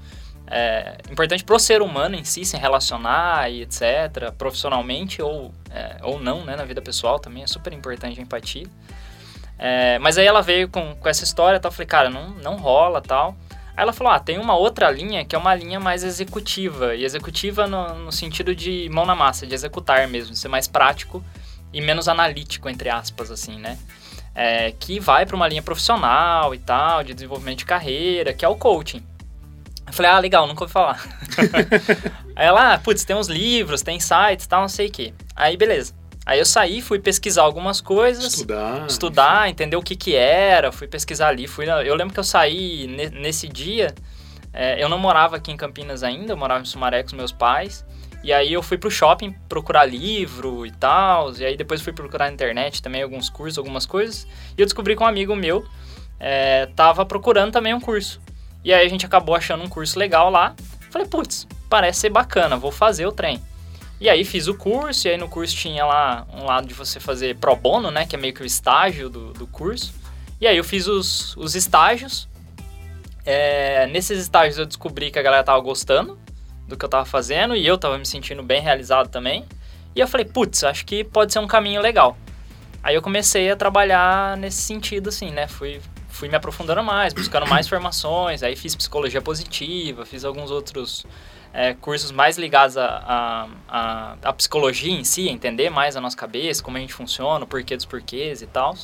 é, 0.47 0.99
importante 1.11 1.43
pro 1.43 1.59
ser 1.59 1.81
humano 1.81 2.15
em 2.15 2.25
si, 2.25 2.45
se 2.45 2.57
relacionar 2.57 3.51
e 3.51 3.63
etc. 3.63 4.33
Profissionalmente 4.37 5.23
ou, 5.23 5.53
é, 5.71 5.97
ou 6.03 6.19
não, 6.21 6.45
né? 6.45 6.57
Na 6.57 6.65
vida 6.65 6.83
pessoal 6.83 7.19
também 7.19 7.43
é 7.43 7.47
super 7.47 7.73
importante 7.73 8.21
a 8.21 8.23
empatia. 8.23 8.67
É, 9.59 9.99
mas 9.99 10.19
aí 10.19 10.27
ela 10.27 10.43
veio 10.43 10.69
com, 10.69 10.95
com 10.95 11.09
essa 11.09 11.25
história 11.25 11.59
tal. 11.59 11.71
Eu 11.71 11.75
falei, 11.75 11.87
cara, 11.87 12.11
não, 12.11 12.31
não 12.31 12.57
rola 12.57 13.01
tal. 13.01 13.37
Aí 13.77 13.83
ela 13.83 13.93
falou, 13.93 14.13
ah, 14.13 14.21
tem 14.21 14.39
uma 14.39 14.55
outra 14.55 14.91
linha 14.91 15.25
que 15.25 15.35
é 15.35 15.39
uma 15.39 15.55
linha 15.55 15.81
mais 15.81 16.05
executiva. 16.05 16.95
E 16.95 17.05
executiva 17.05 17.67
no, 17.67 17.95
no 17.95 18.13
sentido 18.13 18.55
de 18.55 18.89
mão 18.91 19.07
na 19.07 19.15
massa, 19.15 19.47
de 19.47 19.55
executar 19.55 20.07
mesmo, 20.07 20.35
ser 20.35 20.49
mais 20.49 20.69
prático 20.69 21.25
e 21.73 21.81
menos 21.81 22.07
analítico, 22.07 22.69
entre 22.69 22.89
aspas, 22.89 23.31
assim, 23.31 23.59
né? 23.59 23.79
É, 24.35 24.73
que 24.73 24.99
vai 25.01 25.25
para 25.25 25.37
uma 25.37 25.49
linha 25.49 25.63
profissional 25.63 26.55
e 26.55 26.59
tal, 26.59 27.03
de 27.03 27.15
desenvolvimento 27.15 27.59
de 27.59 27.65
carreira, 27.65 28.33
que 28.33 28.45
é 28.45 28.49
o 28.49 28.57
coaching. 28.57 29.03
Eu 29.87 29.93
falei, 29.93 30.11
ah, 30.11 30.19
legal, 30.19 30.47
nunca 30.47 30.65
ouvi 30.65 30.73
falar. 30.73 31.03
Aí 32.35 32.47
ela, 32.47 32.75
ah, 32.75 32.79
putz, 32.79 33.05
tem 33.05 33.15
uns 33.15 33.29
livros, 33.29 33.83
tem 33.83 34.01
sites, 34.01 34.47
tal, 34.47 34.63
não 34.63 34.69
sei 34.69 34.89
o 34.89 34.91
quê. 34.91 35.15
Aí, 35.37 35.57
beleza. 35.57 35.95
Aí 36.27 36.39
eu 36.39 36.47
saí, 36.47 36.81
fui 36.81 36.99
pesquisar 36.99 37.43
algumas 37.43 37.81
coisas. 37.83 38.25
Estudar. 38.33 38.87
Estudar, 38.87 39.49
entender 39.49 39.77
o 39.77 39.83
que 39.83 39.95
que 39.95 40.17
era, 40.17 40.73
fui 40.73 40.89
pesquisar 40.89 41.29
ali. 41.29 41.47
Fui. 41.47 41.67
Eu 41.69 41.95
lembro 41.95 42.15
que 42.15 42.21
eu 42.21 42.25
saí 42.25 42.87
ne- 42.87 43.11
nesse 43.11 43.47
dia, 43.47 43.95
é, 44.53 44.83
eu 44.83 44.89
não 44.89 44.99
morava 44.99 45.37
aqui 45.37 45.53
em 45.53 45.57
Campinas 45.57 46.03
ainda, 46.03 46.33
eu 46.33 46.37
morava 46.37 46.63
em 46.63 46.65
Sumaré 46.65 47.03
com 47.03 47.09
os 47.09 47.13
meus 47.13 47.31
pais. 47.33 47.85
E 48.23 48.33
aí 48.33 48.51
eu 48.55 48.63
fui 48.63 48.79
pro 48.79 48.91
shopping 48.91 49.33
procurar 49.51 49.85
livro 49.85 50.65
e 50.65 50.71
tal. 50.71 51.31
E 51.35 51.45
aí 51.45 51.59
depois 51.59 51.83
fui 51.83 51.93
procurar 51.93 52.29
na 52.29 52.33
internet 52.33 52.81
também 52.81 53.03
alguns 53.03 53.29
cursos, 53.29 53.59
algumas 53.59 53.85
coisas. 53.85 54.27
E 54.57 54.63
eu 54.63 54.65
descobri 54.65 54.97
que 54.97 55.03
um 55.03 55.07
amigo 55.07 55.37
meu 55.37 55.63
é, 56.19 56.65
tava 56.75 57.05
procurando 57.05 57.53
também 57.53 57.75
um 57.75 57.81
curso. 57.81 58.19
E 58.65 58.73
aí 58.73 58.87
a 58.87 58.89
gente 58.89 59.05
acabou 59.05 59.35
achando 59.35 59.63
um 59.63 59.69
curso 59.69 59.99
legal 59.99 60.31
lá. 60.31 60.55
Falei, 60.91 61.07
putz, 61.07 61.47
parece 61.69 62.01
ser 62.01 62.11
bacana, 62.11 62.57
vou 62.57 62.73
fazer 62.73 63.07
o 63.07 63.13
trem. 63.13 63.41
E 64.01 64.09
aí 64.09 64.25
fiz 64.25 64.49
o 64.49 64.55
curso, 64.55 65.07
e 65.07 65.11
aí 65.11 65.17
no 65.17 65.29
curso 65.29 65.55
tinha 65.55 65.85
lá 65.85 66.27
um 66.33 66.45
lado 66.45 66.67
de 66.67 66.75
você 66.75 66.99
fazer 66.99 67.37
pro 67.37 67.55
bono, 67.55 67.91
né? 67.91 68.07
Que 68.07 68.17
é 68.17 68.19
meio 68.19 68.35
que 68.35 68.43
o 68.43 68.47
estágio 68.47 69.09
do, 69.09 69.33
do 69.33 69.47
curso. 69.47 69.95
E 70.41 70.47
aí 70.47 70.57
eu 70.57 70.65
fiz 70.65 70.87
os, 70.87 71.37
os 71.37 71.55
estágios. 71.55 72.29
É, 73.25 73.87
nesses 73.87 74.19
estágios 74.19 74.59
eu 74.59 74.67
descobri 74.67 75.11
que 75.11 75.19
a 75.19 75.23
galera 75.23 75.43
tava 75.45 75.61
gostando 75.61 76.19
do 76.69 76.77
que 76.77 76.85
eu 76.85 76.89
tava 76.89 77.05
fazendo 77.05 77.55
e 77.57 77.67
eu 77.67 77.79
tava 77.79 77.97
me 77.99 78.07
sentindo 78.07 78.43
bem 78.43 78.61
realizado 78.61 79.09
também. 79.09 79.45
E 79.95 80.01
eu 80.01 80.09
falei, 80.09 80.27
putz, 80.27 80.65
acho 80.65 80.85
que 80.85 81.05
pode 81.05 81.33
ser 81.33 81.39
um 81.39 81.47
caminho 81.47 81.81
legal. 81.81 82.17
Aí 82.83 82.95
eu 82.95 83.03
comecei 83.03 83.51
a 83.51 83.57
trabalhar 83.57 84.37
nesse 84.37 84.61
sentido, 84.61 85.09
assim, 85.09 85.31
né? 85.31 85.47
Fui, 85.47 85.81
fui 86.25 86.29
me 86.31 86.37
aprofundando 86.37 86.83
mais, 86.83 87.13
buscando 87.13 87.47
mais 87.47 87.67
informações. 87.67 88.43
Aí 88.43 88.57
fiz 88.57 88.75
psicologia 88.75 89.21
positiva, 89.21 90.07
fiz 90.07 90.25
alguns 90.25 90.51
outros 90.51 91.05
é, 91.53 91.75
cursos 91.75 92.11
mais 92.11 92.39
ligados 92.39 92.79
à 92.79 92.87
a, 92.87 93.49
a, 93.69 94.17
a, 94.23 94.33
psicologia 94.33 94.91
em 94.91 95.05
si, 95.05 95.29
entender 95.29 95.69
mais 95.69 95.97
a 95.97 96.01
nossa 96.01 96.17
cabeça, 96.17 96.63
como 96.63 96.79
a 96.79 96.81
gente 96.81 96.95
funciona, 96.95 97.45
o 97.45 97.47
porquê 97.47 97.77
dos 97.77 97.85
porquês 97.85 98.41
e 98.41 98.47
tal. 98.47 98.75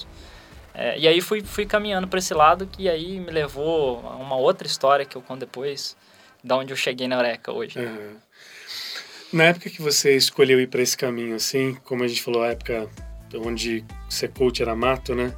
É, 0.74 0.98
e 0.98 1.08
aí 1.08 1.22
fui, 1.22 1.40
fui 1.40 1.64
caminhando 1.64 2.06
para 2.06 2.18
esse 2.18 2.34
lado 2.34 2.66
que 2.66 2.90
aí 2.90 3.18
me 3.18 3.30
levou 3.30 4.06
a 4.06 4.16
uma 4.16 4.36
outra 4.36 4.66
história 4.66 5.06
que 5.06 5.16
eu 5.16 5.22
conto 5.22 5.40
depois, 5.40 5.96
da 6.44 6.58
onde 6.58 6.74
eu 6.74 6.76
cheguei 6.76 7.08
na 7.08 7.16
Eureka 7.16 7.52
hoje. 7.52 7.78
Uhum. 7.78 8.16
Na 9.32 9.44
época 9.44 9.70
que 9.70 9.80
você 9.80 10.14
escolheu 10.14 10.60
ir 10.60 10.66
para 10.66 10.82
esse 10.82 10.96
caminho, 10.96 11.36
assim, 11.36 11.74
como 11.84 12.04
a 12.04 12.08
gente 12.08 12.22
falou, 12.22 12.42
a 12.42 12.48
época 12.48 12.86
onde 13.34 13.82
ser 14.10 14.28
coach 14.28 14.60
era 14.60 14.76
mato, 14.76 15.14
né? 15.14 15.32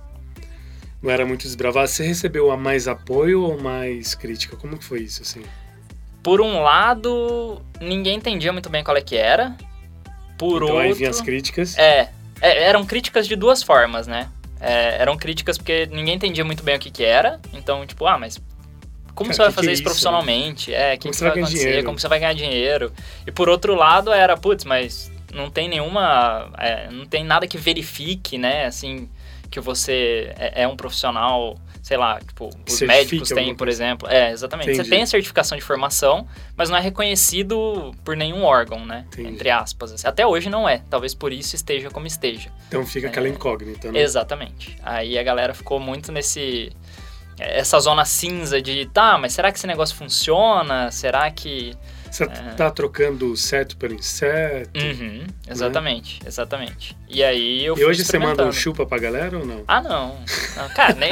Não 1.03 1.11
era 1.11 1.27
muito 1.27 1.43
desbravado. 1.43 1.89
Você 1.89 2.05
recebeu 2.05 2.51
a 2.51 2.57
mais 2.57 2.87
apoio 2.87 3.43
ou 3.43 3.61
mais 3.61 4.15
crítica? 4.15 4.57
Como 4.57 4.79
que 4.79 4.85
foi 4.85 5.01
isso, 5.01 5.23
assim? 5.23 5.43
Por 6.23 6.41
um 6.41 6.61
lado, 6.63 7.61
ninguém 7.81 8.17
entendia 8.17 8.53
muito 8.53 8.71
bem 8.71 8.85
qual 8.85 8.97
é 8.97 9.01
que 9.01 9.17
era. 9.17 9.57
Por 10.39 10.63
então, 10.63 10.77
outro... 10.77 10.79
aí 10.79 10.93
vinham 10.93 11.11
as 11.11 11.21
críticas. 11.21 11.77
É, 11.77 12.11
é, 12.41 12.65
eram 12.65 12.85
críticas 12.87 13.27
de 13.27 13.35
duas 13.35 13.63
formas, 13.63 14.07
né? 14.07 14.29
É, 14.61 14.97
eram 15.01 15.17
críticas 15.17 15.59
porque 15.59 15.89
ninguém 15.91 16.15
entendia 16.15 16.45
muito 16.45 16.63
bem 16.63 16.77
o 16.77 16.79
que 16.79 16.91
que 16.91 17.03
era. 17.05 17.41
Então, 17.53 17.85
tipo, 17.85 18.07
ah, 18.07 18.17
mas 18.17 18.41
como 19.15 19.31
Cara, 19.31 19.35
você 19.35 19.43
vai 19.43 19.49
que 19.49 19.55
fazer 19.55 19.67
que 19.67 19.71
é 19.71 19.73
isso 19.73 19.83
isso, 19.83 19.85
profissionalmente? 19.85 20.75
É, 20.75 20.95
o 20.95 20.99
que, 20.99 21.03
Como 21.03 21.11
que 21.11 21.17
você 21.19 21.25
vai 21.25 21.33
vai 21.33 21.43
acontecer? 21.43 21.65
dinheiro? 21.65 21.85
Como 21.85 21.99
você 21.99 22.09
vai 22.09 22.19
ganhar 22.21 22.33
dinheiro? 22.35 22.93
E 23.27 23.33
por 23.33 23.49
outro 23.49 23.75
lado 23.75 24.13
era, 24.13 24.37
putz, 24.37 24.65
mas 24.65 25.11
não 25.35 25.51
tem 25.51 25.69
nenhuma. 25.69 26.51
é, 26.59 26.89
não 26.91 27.05
tem 27.07 27.25
nada 27.25 27.47
que 27.47 27.59
verifique, 27.59 28.39
né? 28.39 28.67
Assim, 28.67 29.09
que 29.53 29.61
você 29.61 30.33
é, 30.37 30.63
é 30.63 30.69
um 30.69 30.75
profissional, 30.77 31.57
sei 31.83 31.97
lá, 31.97 32.19
tipo, 32.19 32.49
os 32.69 32.81
médicos 32.81 33.29
têm, 33.29 33.55
por 33.55 33.69
exemplo. 33.69 34.09
É, 34.09 34.31
exatamente. 34.33 34.71
Entendi. 34.71 34.85
Você 34.85 34.91
tem 34.91 35.03
a 35.03 35.07
certificação 35.07 35.57
de 35.57 35.63
formação, 35.63 36.27
mas 36.57 36.69
não 36.71 36.77
é 36.77 36.81
reconhecido 36.81 37.95
por 38.05 38.17
nenhum 38.17 38.43
órgão, 38.43 38.85
né? 38.85 39.05
Entendi. 39.13 39.29
Entre 39.29 39.51
aspas. 39.51 39.93
assim. 39.93 40.09
Até 40.09 40.27
hoje 40.27 40.49
não 40.51 40.69
é. 40.69 40.83
Talvez 40.91 41.15
por 41.15 41.33
isso 41.33 41.55
esteja 41.55 41.91
como 41.91 42.07
esteja. 42.07 42.51
Então 42.69 42.85
fica 42.87 43.07
aquela 43.09 43.27
É. 43.27 43.31
incógnita, 43.31 43.93
né? 43.93 44.01
Exatamente. 44.01 44.77
Aí 44.83 45.19
a 45.19 45.23
galera 45.23 45.55
ficou 45.55 45.79
muito 45.79 46.11
nesse. 46.11 46.73
Essa 47.39 47.79
zona 47.81 48.05
cinza 48.05 48.61
de, 48.61 48.87
tá, 48.87 49.17
mas 49.19 49.33
será 49.33 49.51
que 49.51 49.59
esse 49.59 49.67
negócio 49.67 49.95
funciona? 49.97 50.91
Será 50.91 51.31
que. 51.31 51.75
Você 52.13 52.27
tá 52.27 52.71
trocando 52.71 53.35
certo 53.37 53.75
pelo 53.77 53.95
incerto. 53.95 54.79
Uhum, 54.79 55.25
exatamente, 55.49 56.21
exatamente. 56.27 56.95
E 57.09 57.23
aí 57.25 57.65
eu 57.65 57.77
E 57.79 57.85
hoje 57.87 58.05
você 58.05 58.19
manda 58.19 58.45
um 58.45 58.53
chupa 58.53 58.85
pra 58.85 58.99
galera 58.99 59.39
ou 59.39 59.47
não? 59.47 59.65
Ah, 59.67 59.81
não. 59.81 60.19
Não, 60.57 60.69
Cara, 60.75 60.95
nem, 60.95 61.11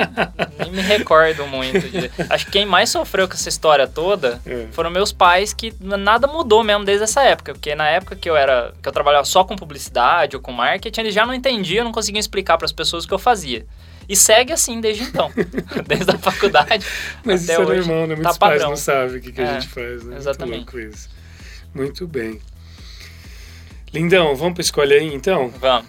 nem 0.59 0.71
me 0.71 0.83
recordo 0.83 1.47
muito. 1.47 1.81
de- 1.89 2.11
Acho 2.29 2.45
que 2.45 2.53
quem 2.53 2.67
mais 2.67 2.91
sofreu 2.91 3.27
com 3.27 3.33
essa 3.33 3.49
história 3.49 3.87
toda 3.87 4.41
É. 4.45 4.67
foram 4.73 4.91
meus 4.91 5.11
pais, 5.11 5.55
que 5.55 5.73
nada 5.81 6.27
mudou 6.27 6.63
mesmo 6.63 6.85
desde 6.85 7.05
essa 7.05 7.23
época. 7.23 7.55
Porque 7.55 7.75
na 7.75 7.89
época 7.89 8.15
que 8.15 8.29
eu 8.29 8.37
era. 8.37 8.75
que 8.83 8.87
eu 8.89 8.93
trabalhava 8.93 9.25
só 9.25 9.43
com 9.43 9.57
publicidade 9.57 10.37
ou 10.37 10.43
com 10.43 10.53
marketing, 10.53 11.01
eles 11.01 11.15
já 11.15 11.25
não 11.25 11.33
entendiam, 11.33 11.83
não 11.85 11.93
conseguiam 11.93 12.21
explicar 12.21 12.59
para 12.59 12.67
as 12.67 12.73
pessoas 12.73 13.05
o 13.05 13.09
que 13.09 13.15
eu 13.15 13.19
fazia. 13.19 13.65
E 14.11 14.17
segue 14.17 14.53
assim 14.53 14.81
desde 14.81 15.05
então. 15.05 15.31
desde 15.87 16.11
a 16.11 16.19
faculdade. 16.19 16.85
Mas 17.25 17.45
até 17.45 17.53
isso 17.53 17.63
é 17.63 17.65
hoje, 17.65 17.89
normal, 17.89 18.07
né? 18.09 18.15
Muitos 18.17 18.33
tá 18.33 18.39
pais 18.41 18.53
padrão. 18.55 18.71
não 18.71 18.77
sabem 18.77 19.17
o 19.17 19.21
que, 19.21 19.31
que 19.31 19.41
a 19.41 19.45
É, 19.45 19.61
gente 19.61 19.69
faz, 19.69 20.03
né? 20.05 20.17
exatamente. 20.17 20.57
Muito 20.57 20.77
louco 20.77 20.95
isso. 20.97 21.09
Muito 21.73 22.07
bem. 22.09 22.41
Lindão, 23.95 24.35
vamos 24.35 24.55
pra 24.55 24.63
escolha 24.63 24.97
aí, 24.97 25.15
então? 25.15 25.49
Vamos. 25.61 25.87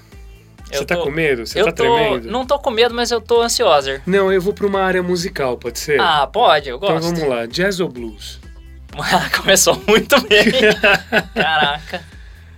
Você 0.71 0.85
tá 0.85 0.95
com 0.97 1.09
medo? 1.09 1.45
Você 1.45 1.63
tá 1.63 1.71
tô, 1.71 1.83
tremendo? 1.83 2.29
Não 2.31 2.45
tô 2.45 2.57
com 2.59 2.69
medo, 2.69 2.93
mas 2.95 3.09
eu 3.11 3.19
tô 3.19 3.41
ansiosa. 3.41 4.01
Não, 4.05 4.31
eu 4.31 4.39
vou 4.39 4.53
pra 4.53 4.65
uma 4.67 4.81
área 4.81 5.01
musical, 5.03 5.57
pode 5.57 5.79
ser? 5.79 5.99
Ah, 5.99 6.25
pode, 6.27 6.69
eu 6.69 6.77
então 6.77 6.89
gosto. 6.89 7.13
vamos 7.13 7.27
lá, 7.27 7.45
jazz 7.47 7.79
ou 7.79 7.89
blues? 7.89 8.39
Começou 9.41 9.81
muito 9.87 10.15
bem. 10.27 10.45
Caraca. 11.33 12.03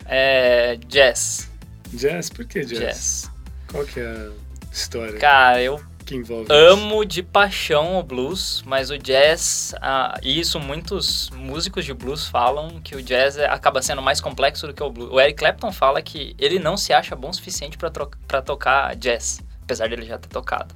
É. 0.06 0.78
Jazz. 0.88 1.50
Jazz? 1.92 2.30
Por 2.30 2.46
que 2.46 2.66
jazz? 2.66 2.80
Jazz. 2.80 3.32
Qual 3.72 3.86
que 3.86 4.00
é 4.00 4.04
a 4.04 4.43
história 4.74 5.18
Cara, 5.20 5.62
eu 5.62 5.80
que 6.06 6.16
envolve 6.16 6.44
isso? 6.44 6.54
amo 6.54 7.06
de 7.06 7.24
paixão 7.24 7.98
o 7.98 8.04
blues, 8.04 8.62
mas 8.66 8.90
o 8.90 8.98
jazz, 8.98 9.74
ah, 9.82 10.20
e 10.22 10.38
isso 10.40 10.60
muitos 10.60 11.30
músicos 11.30 11.86
de 11.86 11.94
blues 11.94 12.28
falam 12.28 12.82
que 12.84 12.94
o 12.96 13.02
jazz 13.02 13.38
é- 13.38 13.46
acaba 13.48 13.82
sendo 13.82 14.02
mais 14.02 14.20
complexo 14.20 14.68
do 14.68 14.74
que 14.74 14.84
o 14.84 14.90
blues. 14.90 15.10
O 15.12 15.20
Eric 15.22 15.38
Clapton 15.40 15.72
fala 15.72 16.02
que 16.02 16.36
ele 16.38 16.60
não 16.60 16.76
se 16.76 16.92
acha 16.92 17.16
bom 17.16 17.30
o 17.30 17.34
suficiente 17.34 17.78
pra 17.78 18.42
tocar 18.42 18.96
jazz, 18.98 19.40
apesar 19.64 19.88
dele 19.88 20.06
já 20.06 20.18
ter 20.18 20.28
tocado. 20.28 20.76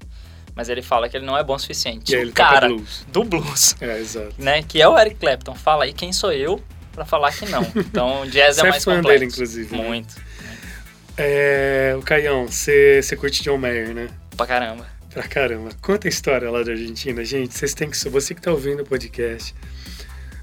Mas 0.55 0.69
ele 0.69 0.81
fala 0.81 1.07
que 1.09 1.17
ele 1.17 1.25
não 1.25 1.37
é 1.37 1.43
bom 1.43 1.55
o 1.55 1.59
suficiente. 1.59 2.15
E 2.15 2.23
o 2.25 2.31
cara 2.33 2.67
blues. 2.69 3.05
do 3.09 3.23
blues, 3.25 3.75
É, 3.81 3.99
exato. 3.99 4.33
né, 4.37 4.63
que 4.63 4.81
é 4.81 4.87
o 4.87 4.97
Eric 4.97 5.17
Clapton, 5.17 5.53
fala 5.55 5.83
aí 5.83 5.91
quem 5.93 6.13
sou 6.13 6.31
eu 6.31 6.63
pra 6.93 7.03
falar 7.05 7.31
que 7.33 7.45
não. 7.49 7.61
Então 7.75 8.21
o 8.21 8.27
jazz 8.27 8.57
é 8.59 8.61
é 8.65 8.69
mais 8.69 8.83
complexo. 8.85 9.07
dele, 9.09 9.25
inclusive, 9.25 9.75
né? 9.77 9.83
É, 11.17 11.95
o 11.97 12.01
Caião, 12.01 12.47
você 12.47 13.01
você 13.01 13.15
curte 13.15 13.43
John 13.43 13.57
Mayer, 13.57 13.93
né? 13.93 14.07
pra 14.37 14.45
caramba. 14.45 14.87
Pra 15.09 15.23
caramba. 15.23 15.71
Conta 15.81 16.07
a 16.07 16.09
história 16.09 16.49
lá 16.49 16.61
da 16.61 16.71
Argentina, 16.71 17.25
gente. 17.25 17.53
Vocês 17.53 17.73
têm 17.73 17.89
que. 17.89 17.97
Você 18.09 18.35
que 18.35 18.41
tá 18.41 18.51
ouvindo 18.51 18.83
o 18.83 18.85
podcast. 18.85 19.55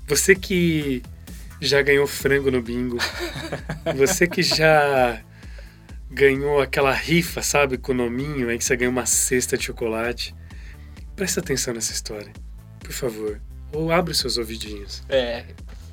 Você 0.06 0.34
que 0.34 1.00
já 1.60 1.80
ganhou 1.80 2.06
frango 2.06 2.50
no 2.50 2.60
bingo. 2.60 2.98
você 3.96 4.26
que 4.26 4.42
já 4.42 5.22
ganhou 6.10 6.60
aquela 6.60 6.92
rifa, 6.92 7.40
sabe, 7.40 7.78
com 7.78 7.92
o 7.92 7.94
nominho, 7.94 8.48
aí 8.48 8.58
que 8.58 8.64
você 8.64 8.76
ganhou 8.76 8.92
uma 8.92 9.06
cesta 9.06 9.56
de 9.56 9.64
chocolate. 9.64 10.34
Presta 11.14 11.40
atenção 11.40 11.72
nessa 11.72 11.92
história, 11.92 12.32
por 12.80 12.92
favor. 12.92 13.40
Ou 13.72 13.92
abre 13.92 14.12
os 14.12 14.18
seus 14.18 14.36
ouvidinhos. 14.36 15.02
É, 15.08 15.44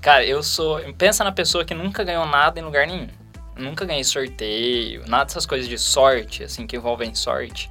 cara, 0.01 0.25
eu 0.25 0.41
sou. 0.41 0.81
Pensa 0.93 1.23
na 1.23 1.31
pessoa 1.31 1.63
que 1.63 1.73
nunca 1.73 2.03
ganhou 2.03 2.25
nada 2.25 2.59
em 2.59 2.63
lugar 2.63 2.87
nenhum. 2.87 3.07
Nunca 3.61 3.85
ganhei 3.85 4.03
sorteio, 4.03 5.03
nada 5.07 5.25
dessas 5.25 5.45
coisas 5.45 5.67
de 5.67 5.77
sorte, 5.77 6.43
assim, 6.43 6.65
que 6.65 6.75
envolvem 6.75 7.13
sorte. 7.13 7.69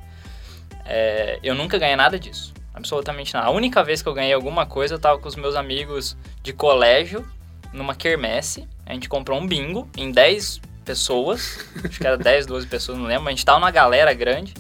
É, 0.85 1.39
eu 1.43 1.55
nunca 1.55 1.79
ganhei 1.79 1.97
nada 1.97 2.19
disso. 2.19 2.55
Absolutamente 2.73 3.35
nada. 3.35 3.49
A 3.49 3.51
única 3.51 3.83
vez 3.83 4.01
que 4.03 4.09
eu 4.09 4.15
ganhei 4.15 4.33
alguma 4.33 4.65
coisa, 4.65 4.95
eu 4.95 4.99
tava 4.99 5.19
com 5.19 5.29
os 5.29 5.37
meus 5.37 5.55
amigos 5.55 6.17
de 6.43 6.53
colégio, 6.53 7.27
numa 7.73 7.95
quermesse. 7.95 8.67
A 8.87 8.93
gente 8.93 9.09
comprou 9.09 9.39
um 9.39 9.47
bingo 9.47 9.89
em 9.97 10.11
10 10.11 10.61
pessoas. 10.85 11.67
Acho 11.85 11.99
que 11.99 12.07
era 12.07 12.17
10, 12.17 12.47
12 12.47 12.67
pessoas, 12.67 12.99
não 12.99 13.07
lembro. 13.07 13.29
A 13.29 13.31
gente 13.31 13.45
tava 13.45 13.59
numa 13.59 13.71
galera 13.71 14.13
grande. 14.13 14.55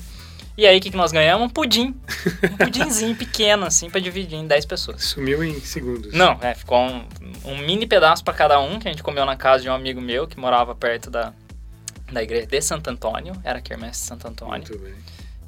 E 0.56 0.66
aí, 0.66 0.78
o 0.78 0.80
que, 0.80 0.90
que 0.90 0.96
nós 0.96 1.12
ganhamos? 1.12 1.46
Um 1.46 1.48
pudim. 1.48 1.94
Um 2.42 2.56
pudinzinho 2.56 3.14
pequeno, 3.16 3.64
assim, 3.64 3.88
pra 3.88 4.00
dividir 4.00 4.36
em 4.36 4.46
10 4.46 4.66
pessoas. 4.66 5.04
Sumiu 5.04 5.42
em 5.42 5.58
segundos. 5.60 6.12
Não, 6.12 6.38
é, 6.40 6.54
ficou 6.54 6.78
um, 6.78 7.06
um 7.44 7.58
mini 7.58 7.86
pedaço 7.86 8.22
pra 8.22 8.34
cada 8.34 8.60
um 8.60 8.78
que 8.78 8.88
a 8.88 8.90
gente 8.90 9.02
comeu 9.02 9.24
na 9.24 9.36
casa 9.36 9.62
de 9.62 9.68
um 9.68 9.72
amigo 9.72 10.00
meu 10.00 10.26
que 10.26 10.38
morava 10.38 10.74
perto 10.74 11.10
da, 11.10 11.32
da 12.12 12.22
igreja 12.22 12.46
de 12.46 12.60
Santo 12.60 12.90
Antônio, 12.90 13.34
era 13.44 13.58
a 13.58 13.62
quermesse 13.62 14.00
de 14.02 14.06
Santo 14.06 14.28
Antônio. 14.28 14.66
Muito 14.68 14.78
bem. 14.78 14.94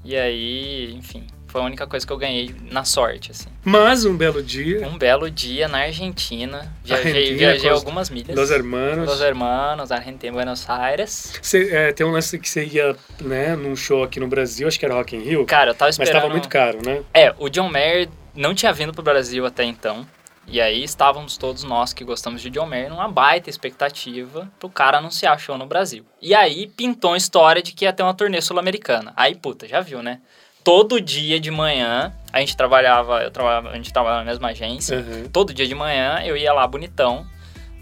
E 0.05 0.17
aí, 0.17 0.95
enfim, 0.95 1.27
foi 1.53 1.61
a 1.61 1.65
única 1.65 1.87
coisa 1.87 2.07
que 2.07 2.13
eu 2.13 2.17
ganhei 2.17 2.55
na 2.71 2.83
sorte, 2.83 3.31
assim. 3.31 3.51
Mas 3.63 4.07
um 4.07 4.17
belo 4.17 4.43
dia, 4.43 4.89
Um 4.89 4.97
belo 4.97 5.31
dia 5.31 5.69
na 5.69 5.81
Argentina, 5.81 6.73
viajei, 6.83 7.45
Argentina, 7.45 7.75
algumas 7.75 8.09
milhas. 8.09 8.35
Los 8.35 8.51
Hermanos. 8.51 9.07
Los 9.07 9.21
Hermanos, 9.21 9.93
Argentina, 9.93 10.33
Buenos 10.33 10.69
Aires. 10.71 11.39
Você, 11.43 11.69
é, 11.71 11.93
tem 11.93 12.07
um 12.07 12.11
lance 12.11 12.39
que 12.39 12.49
você 12.49 12.65
ia, 12.65 12.97
né, 13.21 13.55
num 13.55 13.77
show 13.77 14.03
aqui 14.03 14.19
no 14.19 14.27
Brasil, 14.27 14.67
acho 14.67 14.79
que 14.79 14.87
era 14.87 14.95
Rock 14.95 15.15
in 15.15 15.21
Rio, 15.21 15.45
Cara, 15.45 15.73
eu 15.73 15.75
tava 15.75 15.89
mas 15.91 15.99
esperando... 15.99 16.23
tava 16.23 16.33
muito 16.33 16.49
caro, 16.49 16.79
né? 16.83 17.03
É, 17.13 17.35
o 17.39 17.51
John 17.51 17.69
Mayer 17.69 18.09
não 18.35 18.55
tinha 18.55 18.73
vindo 18.73 18.95
pro 18.95 19.03
Brasil 19.03 19.45
até 19.45 19.63
então. 19.63 20.07
E 20.47 20.61
aí 20.61 20.83
estávamos 20.83 21.37
todos 21.37 21.63
nós 21.63 21.93
que 21.93 22.03
gostamos 22.03 22.41
de 22.41 22.51
John 22.51 22.67
Mayer 22.67 22.91
numa 22.91 23.09
baita 23.09 23.49
expectativa 23.49 24.51
pro 24.59 24.69
cara 24.69 24.99
anunciar 24.99 25.39
show 25.39 25.57
no 25.57 25.67
Brasil. 25.67 26.05
E 26.21 26.35
aí 26.35 26.67
pintou 26.67 27.13
a 27.13 27.17
história 27.17 27.63
de 27.63 27.73
que 27.73 27.85
ia 27.85 27.93
ter 27.93 28.03
uma 28.03 28.15
turnê 28.15 28.41
sul-americana. 28.41 29.13
Aí, 29.17 29.35
puta, 29.35 29.69
já 29.69 29.81
viu, 29.81 30.03
né? 30.03 30.21
Todo 30.65 31.01
dia 31.01 31.41
de 31.41 31.51
manhã, 31.51 32.13
a 32.33 32.41
gente 32.41 32.57
trabalhava, 32.57 33.23
eu 33.23 33.31
trabalhava, 33.31 33.71
a 33.71 33.77
gente 33.77 33.93
trabalhava 33.93 34.25
na 34.25 34.31
mesma 34.31 34.49
agência. 34.49 34.99
Uhum. 34.99 35.29
Todo 35.29 35.53
dia 35.53 35.67
de 35.67 35.75
manhã 35.75 36.21
eu 36.25 36.37
ia 36.37 36.53
lá 36.53 36.67
bonitão 36.67 37.27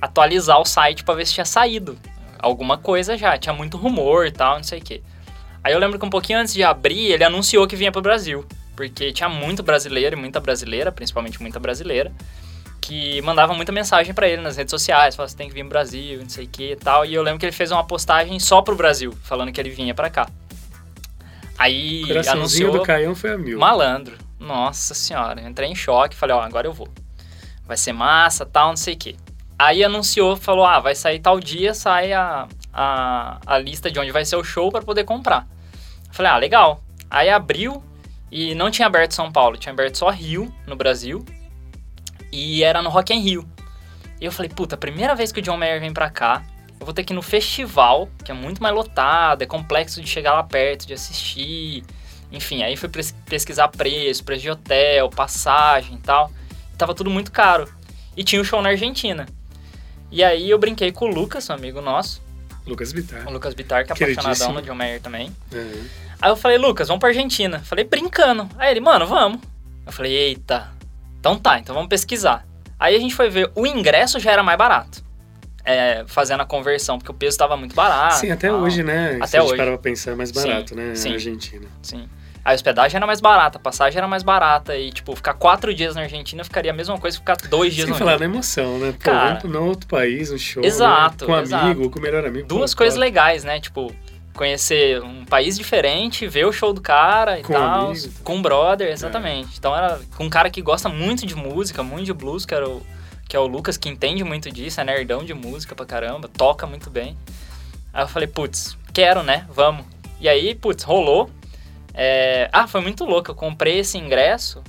atualizar 0.01 0.59
o 0.59 0.65
site 0.65 1.05
para 1.05 1.15
ver 1.15 1.27
se 1.27 1.35
tinha 1.35 1.45
saído 1.45 1.99
alguma 2.39 2.79
coisa 2.79 3.19
já, 3.19 3.37
tinha 3.37 3.53
muito 3.53 3.77
rumor 3.77 4.27
e 4.27 4.31
tal, 4.31 4.57
não 4.57 4.65
sei 4.65 4.79
o 4.79 4.83
quê. 4.83 5.03
Aí 5.63 5.75
eu 5.75 5.79
lembro 5.79 5.99
que 5.99 6.07
um 6.07 6.11
pouquinho 6.11 6.39
antes 6.39 6.55
de 6.55 6.63
abrir, 6.65 7.13
ele 7.13 7.23
anunciou 7.23 7.67
que 7.67 7.77
vinha 7.77 7.93
pro 7.93 8.01
Brasil, 8.01 8.47
porque 8.75 9.13
tinha 9.13 9.29
muito 9.29 9.63
brasileiro 9.63 10.17
e 10.17 10.19
muita 10.19 10.41
brasileira, 10.41 10.91
principalmente 10.91 11.41
muita 11.41 11.61
brasileira, 11.61 12.11
que 12.81 13.21
mandava 13.21 13.53
muita 13.53 13.71
mensagem 13.71 14.15
para 14.15 14.27
ele 14.27 14.41
nas 14.41 14.57
redes 14.57 14.71
sociais, 14.71 15.15
falava, 15.15 15.31
você 15.31 15.37
tem 15.37 15.49
que 15.49 15.55
vir 15.55 15.61
pro 15.61 15.69
Brasil, 15.69 16.21
não 16.23 16.31
sei 16.31 16.47
o 16.47 16.49
que 16.49 16.73
e 16.73 16.77
tal. 16.77 17.05
E 17.05 17.13
eu 17.13 17.23
lembro 17.23 17.39
que 17.39 17.45
ele 17.45 17.53
fez 17.53 17.71
uma 17.71 17.85
postagem 17.85 18.41
só 18.41 18.63
pro 18.63 18.75
Brasil, 18.75 19.15
falando 19.23 19.53
que 19.53 19.61
ele 19.61 19.69
vinha 19.69 19.95
para 19.95 20.09
cá. 20.09 20.27
Aí 21.61 22.07
Coraçãozinho 22.07 22.39
anunciou 22.39 22.73
do 22.73 22.83
Caião 22.83 23.15
foi 23.15 23.33
a 23.33 23.37
mil. 23.37 23.59
malandro. 23.59 24.17
Nossa 24.39 24.95
senhora, 24.95 25.43
eu 25.43 25.47
entrei 25.47 25.69
em 25.69 25.75
choque, 25.75 26.17
falei, 26.17 26.35
ó, 26.35 26.41
agora 26.41 26.67
eu 26.67 26.73
vou. 26.73 26.89
Vai 27.67 27.77
ser 27.77 27.93
massa, 27.93 28.47
tal, 28.47 28.71
não 28.71 28.77
sei 28.77 28.95
o 28.95 28.97
quê. 28.97 29.17
Aí 29.59 29.85
anunciou, 29.85 30.37
falou, 30.37 30.65
ah, 30.65 30.81
vai 30.81 30.95
sair 30.95 31.19
tal 31.19 31.39
dia, 31.39 31.75
sai 31.75 32.15
a, 32.15 32.49
a, 32.73 33.39
a 33.45 33.59
lista 33.59 33.91
de 33.91 34.01
onde 34.01 34.11
vai 34.11 34.25
ser 34.25 34.37
o 34.37 34.43
show 34.43 34.73
para 34.73 34.81
poder 34.81 35.05
comprar. 35.05 35.47
Falei, 36.11 36.33
ah, 36.33 36.39
legal. 36.39 36.83
Aí 37.11 37.29
abriu 37.29 37.85
e 38.33 38.55
não 38.55 38.71
tinha 38.71 38.87
aberto 38.87 39.13
São 39.13 39.31
Paulo, 39.31 39.59
tinha 39.59 39.75
aberto 39.75 39.99
só 39.99 40.09
Rio, 40.09 40.51
no 40.67 40.77
Brasil. 40.77 41.23
E 42.33 42.65
era 42.65 42.81
no 42.81 42.89
Rock 42.89 43.13
in 43.13 43.21
Rio. 43.21 43.47
E 44.19 44.25
eu 44.25 44.33
falei, 44.33 44.49
puta, 44.51 44.79
primeira 44.79 45.15
vez 45.15 45.31
que 45.31 45.41
o 45.41 45.43
John 45.43 45.59
Mayer 45.59 45.79
vem 45.79 45.93
pra 45.93 46.09
cá, 46.09 46.43
eu 46.81 46.87
vou 46.87 46.95
ter 46.95 47.05
que 47.05 47.13
ir 47.13 47.15
no 47.15 47.21
festival, 47.21 48.09
que 48.25 48.31
é 48.31 48.35
muito 48.35 48.63
mais 48.63 48.75
lotado, 48.75 49.43
é 49.43 49.47
complexo 49.47 50.01
de 50.01 50.09
chegar 50.09 50.33
lá 50.33 50.43
perto, 50.43 50.87
de 50.87 50.95
assistir. 50.95 51.85
Enfim, 52.33 52.63
aí 52.63 52.75
fui 52.75 52.89
pesquisar 53.27 53.69
preço, 53.69 54.25
preço 54.25 54.43
de 54.43 54.51
hotel, 54.51 55.11
passagem 55.11 55.97
e 55.97 55.99
tal. 55.99 56.33
Tava 56.79 56.95
tudo 56.95 57.11
muito 57.11 57.31
caro. 57.31 57.69
E 58.17 58.25
tinha 58.25 58.41
o 58.41 58.45
show 58.45 58.63
na 58.63 58.71
Argentina. 58.71 59.27
E 60.11 60.25
aí 60.25 60.49
eu 60.49 60.59
brinquei 60.59 60.91
com 60.91 61.05
o 61.05 61.09
Lucas, 61.09 61.49
um 61.51 61.53
amigo 61.53 61.81
nosso, 61.81 62.23
Lucas 62.67 62.93
Bittar. 62.93 63.29
o 63.29 63.31
Lucas 63.31 63.55
Bittar, 63.55 63.85
que 63.85 63.93
é 63.93 63.95
apaixonadão 63.95 64.53
no 64.55 64.63
John 64.63 64.75
Mayer 64.75 65.01
também. 65.01 65.29
Uhum. 65.53 65.87
Aí 66.21 66.31
eu 66.31 66.37
falei, 66.37 66.59
Lucas, 66.59 66.89
vamos 66.89 67.01
pra 67.01 67.11
Argentina. 67.11 67.61
Falei, 67.61 67.85
brincando. 67.85 68.49
Aí 68.59 68.71
ele, 68.71 68.81
mano, 68.81 69.07
vamos. 69.07 69.41
Eu 69.87 69.93
falei, 69.93 70.13
eita. 70.13 70.69
Então 71.19 71.39
tá, 71.39 71.59
então 71.59 71.75
vamos 71.75 71.89
pesquisar. 71.89 72.47
Aí 72.79 72.97
a 72.97 72.99
gente 72.99 73.15
foi 73.15 73.29
ver, 73.29 73.51
o 73.55 73.67
ingresso 73.67 74.19
já 74.19 74.33
era 74.33 74.43
mais 74.43 74.57
barato. 74.57 75.05
É, 75.65 76.05
fazendo 76.07 76.41
a 76.41 76.47
conversão, 76.47 76.97
porque 76.99 77.11
o 77.11 77.15
peso 77.15 77.37
tava 77.37 77.57
muito 77.57 77.75
barato. 77.75 78.17
Sim, 78.17 78.31
até 78.31 78.49
tal. 78.49 78.61
hoje, 78.61 78.83
né? 78.83 79.17
Até 79.17 79.27
Se 79.27 79.37
a 79.37 79.41
gente 79.43 79.61
hoje. 79.61 79.79
pensar, 79.79 80.11
é 80.13 80.15
mais 80.15 80.31
Sim, 80.31 80.35
barato, 80.49 80.75
né? 80.75 80.95
sim. 80.95 81.13
Argentina. 81.13 81.67
Sim. 81.83 82.09
A 82.43 82.55
hospedagem 82.55 82.97
era 82.97 83.07
mais 83.07 83.21
barata, 83.21 83.59
a 83.59 83.61
passagem 83.61 83.99
era 83.99 84.09
mais 84.09 84.23
barata. 84.23 84.75
E, 84.75 84.91
tipo, 84.91 85.15
ficar 85.15 85.35
quatro 85.35 85.75
dias 85.75 85.95
na 85.95 86.03
Argentina 86.03 86.43
ficaria 86.43 86.71
a 86.71 86.75
mesma 86.75 86.99
coisa 86.99 87.15
que 87.19 87.21
ficar 87.21 87.37
dois 87.51 87.75
dias 87.75 87.85
Sem 87.85 87.93
no 87.93 87.99
falar 87.99 88.13
Rio. 88.13 88.21
na 88.21 88.25
emoção, 88.25 88.79
né? 88.79 88.93
Pô, 88.93 88.99
Cara, 89.11 89.27
vamos 89.35 89.51
pra 89.51 89.61
um 89.61 89.67
outro 89.69 89.87
país, 89.87 90.31
um 90.33 90.39
show. 90.39 90.65
exato, 90.65 91.27
né? 91.27 91.35
Com 91.35 91.41
exato. 91.43 91.65
amigo, 91.67 91.91
com 91.91 91.99
o 91.99 92.03
melhor 92.03 92.25
amigo. 92.25 92.49
Duas 92.49 92.73
coisas 92.73 92.95
top. 92.95 93.05
legais, 93.05 93.45
né? 93.45 93.61
Tipo, 93.61 93.95
conhecer 94.35 95.03
um 95.03 95.27
país 95.27 95.59
diferente, 95.59 96.27
ver 96.27 96.47
o 96.47 96.53
show 96.53 96.73
do 96.73 96.81
cara 96.81 97.39
e 97.39 97.43
Com 97.43 97.53
tal. 97.53 97.91
amigo. 97.91 98.09
Com 98.25 98.37
um 98.37 98.43
brother, 98.43 98.89
exatamente. 98.91 99.59
Então 99.59 99.77
era 99.77 100.01
com 100.17 100.25
um 100.25 100.31
cara 100.31 100.49
que 100.49 100.63
gosta 100.63 100.89
muito 100.89 101.27
de 101.27 101.35
música, 101.35 101.83
muito 101.83 102.07
de 102.07 102.13
blues, 102.15 102.47
que, 102.47 102.55
era 102.55 102.67
o, 102.67 102.81
que 103.31 103.37
é 103.37 103.39
o 103.39 103.47
Lucas, 103.47 103.77
que 103.77 103.89
entende 103.89 104.25
muito 104.25 104.51
disso, 104.51 104.81
é 104.81 104.85
nerdão 104.85 105.25
de 105.25 105.33
música 105.33 105.73
pra 105.73 105.87
caramba, 105.87 106.27
toca 106.29 106.67
muito 106.67 106.91
bem. 106.91 107.17
Aí 107.93 108.03
eu 108.03 108.09
falei, 108.09 108.27
putz, 108.27 108.77
quero, 108.93 109.23
né? 109.23 109.47
Vamos. 109.55 109.87
E 110.21 110.29
aí, 110.29 110.53
putz, 110.53 110.83
rolou. 110.83 111.31
É, 111.95 112.51
Ah, 112.53 112.67
foi 112.67 112.81
muito 112.81 113.05
louco. 113.05 113.31
Eu 113.31 113.35
comprei 113.37 113.79
esse 113.79 113.97
ingresso, 113.97 114.63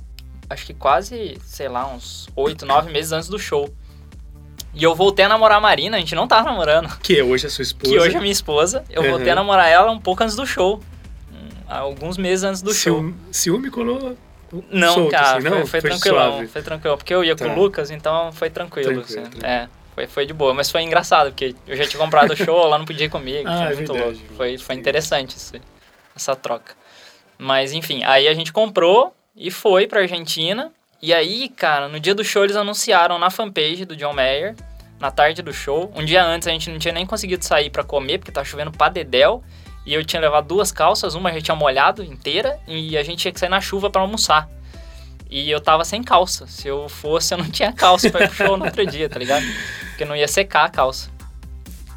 acho 0.47 0.63
que 0.63 0.75
quase, 0.75 1.39
sei 1.43 1.67
lá, 1.67 1.87
uns 1.87 2.29
oito, 2.35 2.63
nove 2.63 2.91
meses 2.91 3.11
antes 3.11 3.27
do 3.29 3.39
show. 3.39 3.67
E 4.75 4.83
eu 4.83 4.93
voltei 4.93 5.25
a 5.25 5.29
namorar 5.29 5.57
a 5.57 5.61
Marina, 5.61 5.97
a 5.97 5.99
gente 5.99 6.13
não 6.13 6.27
tava 6.27 6.43
namorando. 6.49 6.87
Que 6.99 7.19
hoje 7.21 7.47
é 7.47 7.49
sua 7.49 7.63
esposa. 7.63 7.91
Que 7.91 7.99
hoje 7.99 8.15
é 8.15 8.19
minha 8.19 8.31
esposa. 8.31 8.85
Eu 8.91 9.01
Uhum. 9.01 9.09
voltei 9.09 9.31
a 9.31 9.35
namorar 9.35 9.67
ela 9.69 9.91
um 9.91 9.99
pouco 9.99 10.21
antes 10.23 10.35
do 10.35 10.45
show. 10.45 10.79
Hum, 11.33 11.49
Alguns 11.67 12.15
meses 12.15 12.43
antes 12.43 12.61
do 12.61 12.71
show. 12.73 12.97
Ciúme, 12.99 13.15
ciúme 13.31 13.69
colou 13.71 14.15
Não, 14.69 14.93
solto, 14.93 15.11
cara, 15.11 15.37
assim, 15.37 15.49
não? 15.49 15.65
foi, 15.65 15.81
foi 15.81 15.89
tranquilão. 15.89 16.31
suave. 16.33 16.47
Foi 16.47 16.61
tranquilo. 16.61 16.97
Porque 16.97 17.13
eu 17.13 17.23
ia 17.23 17.35
Tá. 17.35 17.45
com 17.45 17.51
o 17.51 17.55
Lucas, 17.55 17.89
então 17.91 18.31
foi 18.33 18.49
tranquilo. 18.49 18.91
Tranquilo, 18.93 19.05
assim. 19.21 19.21
tranquilo. 19.29 19.45
É, 19.45 19.69
foi, 19.95 20.07
foi 20.07 20.25
de 20.25 20.33
boa. 20.33 20.53
Mas 20.53 20.69
foi 20.69 20.81
engraçado, 20.81 21.31
porque 21.31 21.55
eu 21.67 21.75
já 21.77 21.85
tinha 21.85 22.01
comprado 22.01 22.31
o 22.31 22.35
show, 22.35 22.61
ela 22.63 22.77
não 22.77 22.85
podia 22.85 23.05
ir 23.05 23.09
comigo. 23.09 23.47
Ah, 23.47 23.57
foi 23.65 23.73
é 23.73 23.75
muito 23.75 23.93
verdade, 23.93 24.17
louco. 24.19 24.33
Foi, 24.35 24.57
foi 24.57 24.75
interessante 24.75 25.35
isso, 25.37 25.53
essa 26.15 26.35
troca. 26.35 26.73
Mas 27.37 27.71
enfim, 27.73 28.03
aí 28.03 28.27
a 28.27 28.33
gente 28.33 28.51
comprou 28.53 29.15
e 29.35 29.49
foi 29.49 29.87
pra 29.87 30.01
Argentina. 30.01 30.71
E 31.01 31.13
aí, 31.13 31.49
cara, 31.49 31.87
no 31.87 31.99
dia 31.99 32.13
do 32.13 32.23
show 32.23 32.43
eles 32.43 32.55
anunciaram 32.55 33.17
na 33.17 33.31
fanpage 33.31 33.85
do 33.85 33.95
John 33.95 34.13
Mayer, 34.13 34.55
na 34.99 35.09
tarde 35.09 35.41
do 35.41 35.51
show. 35.51 35.91
Um 35.95 36.05
dia 36.05 36.23
antes 36.23 36.47
a 36.47 36.51
gente 36.51 36.69
não 36.69 36.77
tinha 36.77 36.93
nem 36.93 37.05
conseguido 37.07 37.43
sair 37.43 37.71
pra 37.71 37.83
comer, 37.83 38.19
porque 38.19 38.31
tava 38.31 38.45
chovendo 38.45 38.71
pra 38.71 38.87
dedéu. 38.89 39.43
E 39.85 39.93
eu 39.93 40.03
tinha 40.05 40.21
levado 40.21 40.47
duas 40.47 40.71
calças, 40.71 41.15
uma 41.15 41.31
já 41.33 41.41
tinha 41.41 41.55
molhado 41.55 42.03
inteira, 42.03 42.59
e 42.67 42.97
a 42.97 43.03
gente 43.03 43.19
tinha 43.19 43.31
que 43.31 43.39
sair 43.39 43.49
na 43.49 43.61
chuva 43.61 43.89
pra 43.89 44.01
almoçar. 44.01 44.47
E 45.29 45.49
eu 45.49 45.61
tava 45.61 45.85
sem 45.85 46.03
calça. 46.03 46.45
Se 46.45 46.67
eu 46.67 46.89
fosse, 46.89 47.33
eu 47.33 47.37
não 47.37 47.49
tinha 47.49 47.71
calça 47.71 48.09
pra 48.09 48.25
ir 48.25 48.27
pro 48.27 48.35
show 48.35 48.57
no 48.57 48.65
outro 48.65 48.85
dia, 48.85 49.09
tá 49.09 49.17
ligado? 49.17 49.45
Porque 49.89 50.03
não 50.03 50.15
ia 50.15 50.27
secar 50.27 50.65
a 50.65 50.69
calça. 50.69 51.09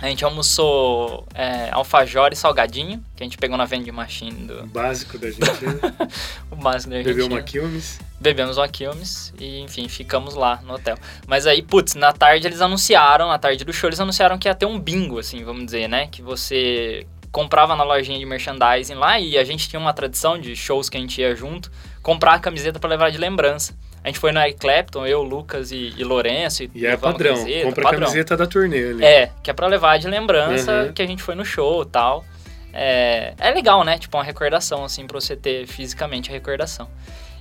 A 0.01 0.09
gente 0.09 0.25
almoçou 0.25 1.27
é, 1.35 1.71
alfajor 1.71 2.31
e 2.33 2.37
salgadinho, 2.37 3.03
que 3.17 3.23
a 3.23 3.25
gente 3.25 3.39
pegou 3.39 3.57
na 3.57 3.65
vending 3.65 3.91
machine 3.91 4.47
do 4.47 4.67
Básico 4.67 5.17
da 5.17 5.29
Argentina. 5.29 5.81
o 6.51 6.57
básico 6.57 6.91
da 6.91 6.97
Bebeu 6.99 7.13
Argentina. 7.13 7.35
uma 7.35 7.43
Quilmes. 7.43 8.01
Bebemos 8.21 8.59
uma 8.59 8.69
Quilmes 8.69 9.33
e, 9.39 9.61
enfim, 9.61 9.89
ficamos 9.89 10.35
lá 10.35 10.61
no 10.63 10.75
hotel. 10.75 10.99
Mas 11.27 11.47
aí, 11.47 11.63
putz, 11.63 11.95
na 11.95 12.13
tarde 12.13 12.47
eles 12.47 12.61
anunciaram, 12.61 13.29
na 13.29 13.39
tarde 13.39 13.65
do 13.65 13.73
show, 13.73 13.89
eles 13.89 13.99
anunciaram 13.99 14.37
que 14.37 14.47
ia 14.47 14.55
ter 14.55 14.67
um 14.67 14.79
bingo, 14.79 15.19
assim, 15.19 15.43
vamos 15.43 15.65
dizer, 15.65 15.89
né? 15.89 16.07
Que 16.09 16.21
você 16.21 17.07
comprava 17.35 17.75
na 17.75 17.83
lojinha 17.83 18.17
de 18.17 18.25
merchandising 18.25 18.95
lá 18.95 19.19
e 19.19 19.37
a 19.37 19.43
gente 19.43 19.69
tinha 19.69 19.81
uma 19.81 19.93
tradição 19.93 20.39
de 20.39 20.55
shows 20.55 20.89
que 20.89 20.97
a 20.97 21.01
gente 21.01 21.21
ia 21.21 21.35
junto, 21.35 21.69
comprar 22.01 22.35
a 22.35 22.39
camiseta 22.39 22.79
pra 22.79 22.89
levar 22.89 23.11
de 23.11 23.19
lembrança. 23.19 23.77
A 24.05 24.07
gente 24.07 24.21
foi 24.21 24.31
no 24.31 24.39
Eric 24.41 24.61
Clapton, 24.61 25.05
eu, 25.05 25.21
Lucas 25.23 25.73
e, 25.73 25.93
e 25.97 26.05
Lourenço. 26.05 26.63
E, 26.63 26.71
E 26.75 26.87
é 26.87 26.97
padrão. 26.97 27.35
camiseta, 27.35 27.65
Compra 27.67 27.81
a 27.81 27.85
padrão. 27.85 28.01
camiseta 28.03 28.37
da 28.37 28.47
turnê 28.47 28.89
ali. 28.91 29.05
É, 29.05 29.33
que 29.43 29.51
é 29.51 29.53
pra 29.53 29.67
levar 29.67 29.99
de 29.99 30.07
lembrança 30.07 30.85
Uhum. 30.85 30.93
que 30.93 31.03
a 31.03 31.07
gente 31.07 31.23
foi 31.25 31.35
no 31.35 31.45
show 31.45 31.83
e 31.83 31.87
tal. 31.87 32.25
É, 32.73 33.35
é 33.39 33.51
legal, 33.51 33.83
né? 33.83 33.99
Tipo, 33.99 34.17
uma 34.17 34.23
recordação, 34.25 34.85
assim, 34.85 35.05
pra 35.07 35.19
você 35.21 35.35
ter 35.35 35.67
fisicamente 35.67 36.31
a 36.31 36.33
recordação. 36.33 36.89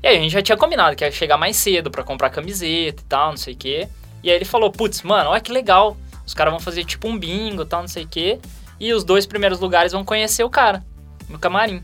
E 0.01 0.07
aí 0.07 0.17
a 0.17 0.19
gente 0.19 0.31
já 0.31 0.41
tinha 0.41 0.57
combinado 0.57 0.95
que 0.95 1.03
ia 1.03 1.11
chegar 1.11 1.37
mais 1.37 1.55
cedo 1.57 1.91
pra 1.91 2.03
comprar 2.03 2.29
camiseta 2.31 3.01
e 3.01 3.05
tal, 3.05 3.29
não 3.31 3.37
sei 3.37 3.53
o 3.53 3.57
quê. 3.57 3.87
E 4.23 4.29
aí 4.31 4.35
ele 4.37 4.45
falou, 4.45 4.71
putz, 4.71 5.01
mano, 5.03 5.29
olha 5.29 5.41
que 5.41 5.51
legal. 5.51 5.95
Os 6.25 6.33
caras 6.33 6.51
vão 6.51 6.59
fazer 6.59 6.83
tipo 6.83 7.07
um 7.07 7.17
bingo 7.17 7.61
e 7.61 7.65
tal, 7.65 7.81
não 7.81 7.87
sei 7.87 8.03
o 8.05 8.07
quê. 8.07 8.39
E 8.79 8.93
os 8.93 9.03
dois 9.03 9.25
primeiros 9.25 9.59
lugares 9.59 9.91
vão 9.91 10.03
conhecer 10.03 10.43
o 10.43 10.49
cara 10.49 10.83
no 11.29 11.39
camarim. 11.39 11.83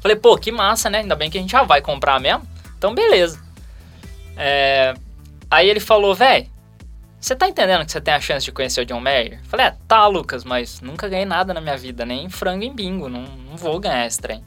Falei, 0.00 0.16
pô, 0.16 0.36
que 0.36 0.50
massa, 0.50 0.90
né? 0.90 0.98
Ainda 0.98 1.14
bem 1.14 1.30
que 1.30 1.38
a 1.38 1.40
gente 1.40 1.50
já 1.52 1.62
vai 1.62 1.80
comprar 1.80 2.20
mesmo. 2.20 2.46
Então, 2.76 2.94
beleza. 2.94 3.40
É, 4.36 4.94
Aí 5.50 5.68
ele 5.68 5.80
falou, 5.80 6.14
véi, 6.14 6.48
você 7.20 7.36
tá 7.36 7.46
entendendo 7.46 7.84
que 7.84 7.92
você 7.92 8.00
tem 8.00 8.14
a 8.14 8.20
chance 8.20 8.44
de 8.44 8.50
conhecer 8.52 8.80
o 8.80 8.86
John 8.86 9.00
Mayer? 9.00 9.38
Falei, 9.44 9.66
é, 9.66 9.76
tá, 9.86 10.06
Lucas, 10.06 10.44
mas 10.44 10.80
nunca 10.80 11.08
ganhei 11.10 11.26
nada 11.26 11.52
na 11.52 11.60
minha 11.60 11.76
vida, 11.76 12.06
nem 12.06 12.30
frango 12.30 12.64
em 12.64 12.74
bingo, 12.74 13.06
não, 13.06 13.20
não 13.22 13.54
vou 13.56 13.78
ganhar 13.78 14.06
esse 14.06 14.18
trem. 14.18 14.42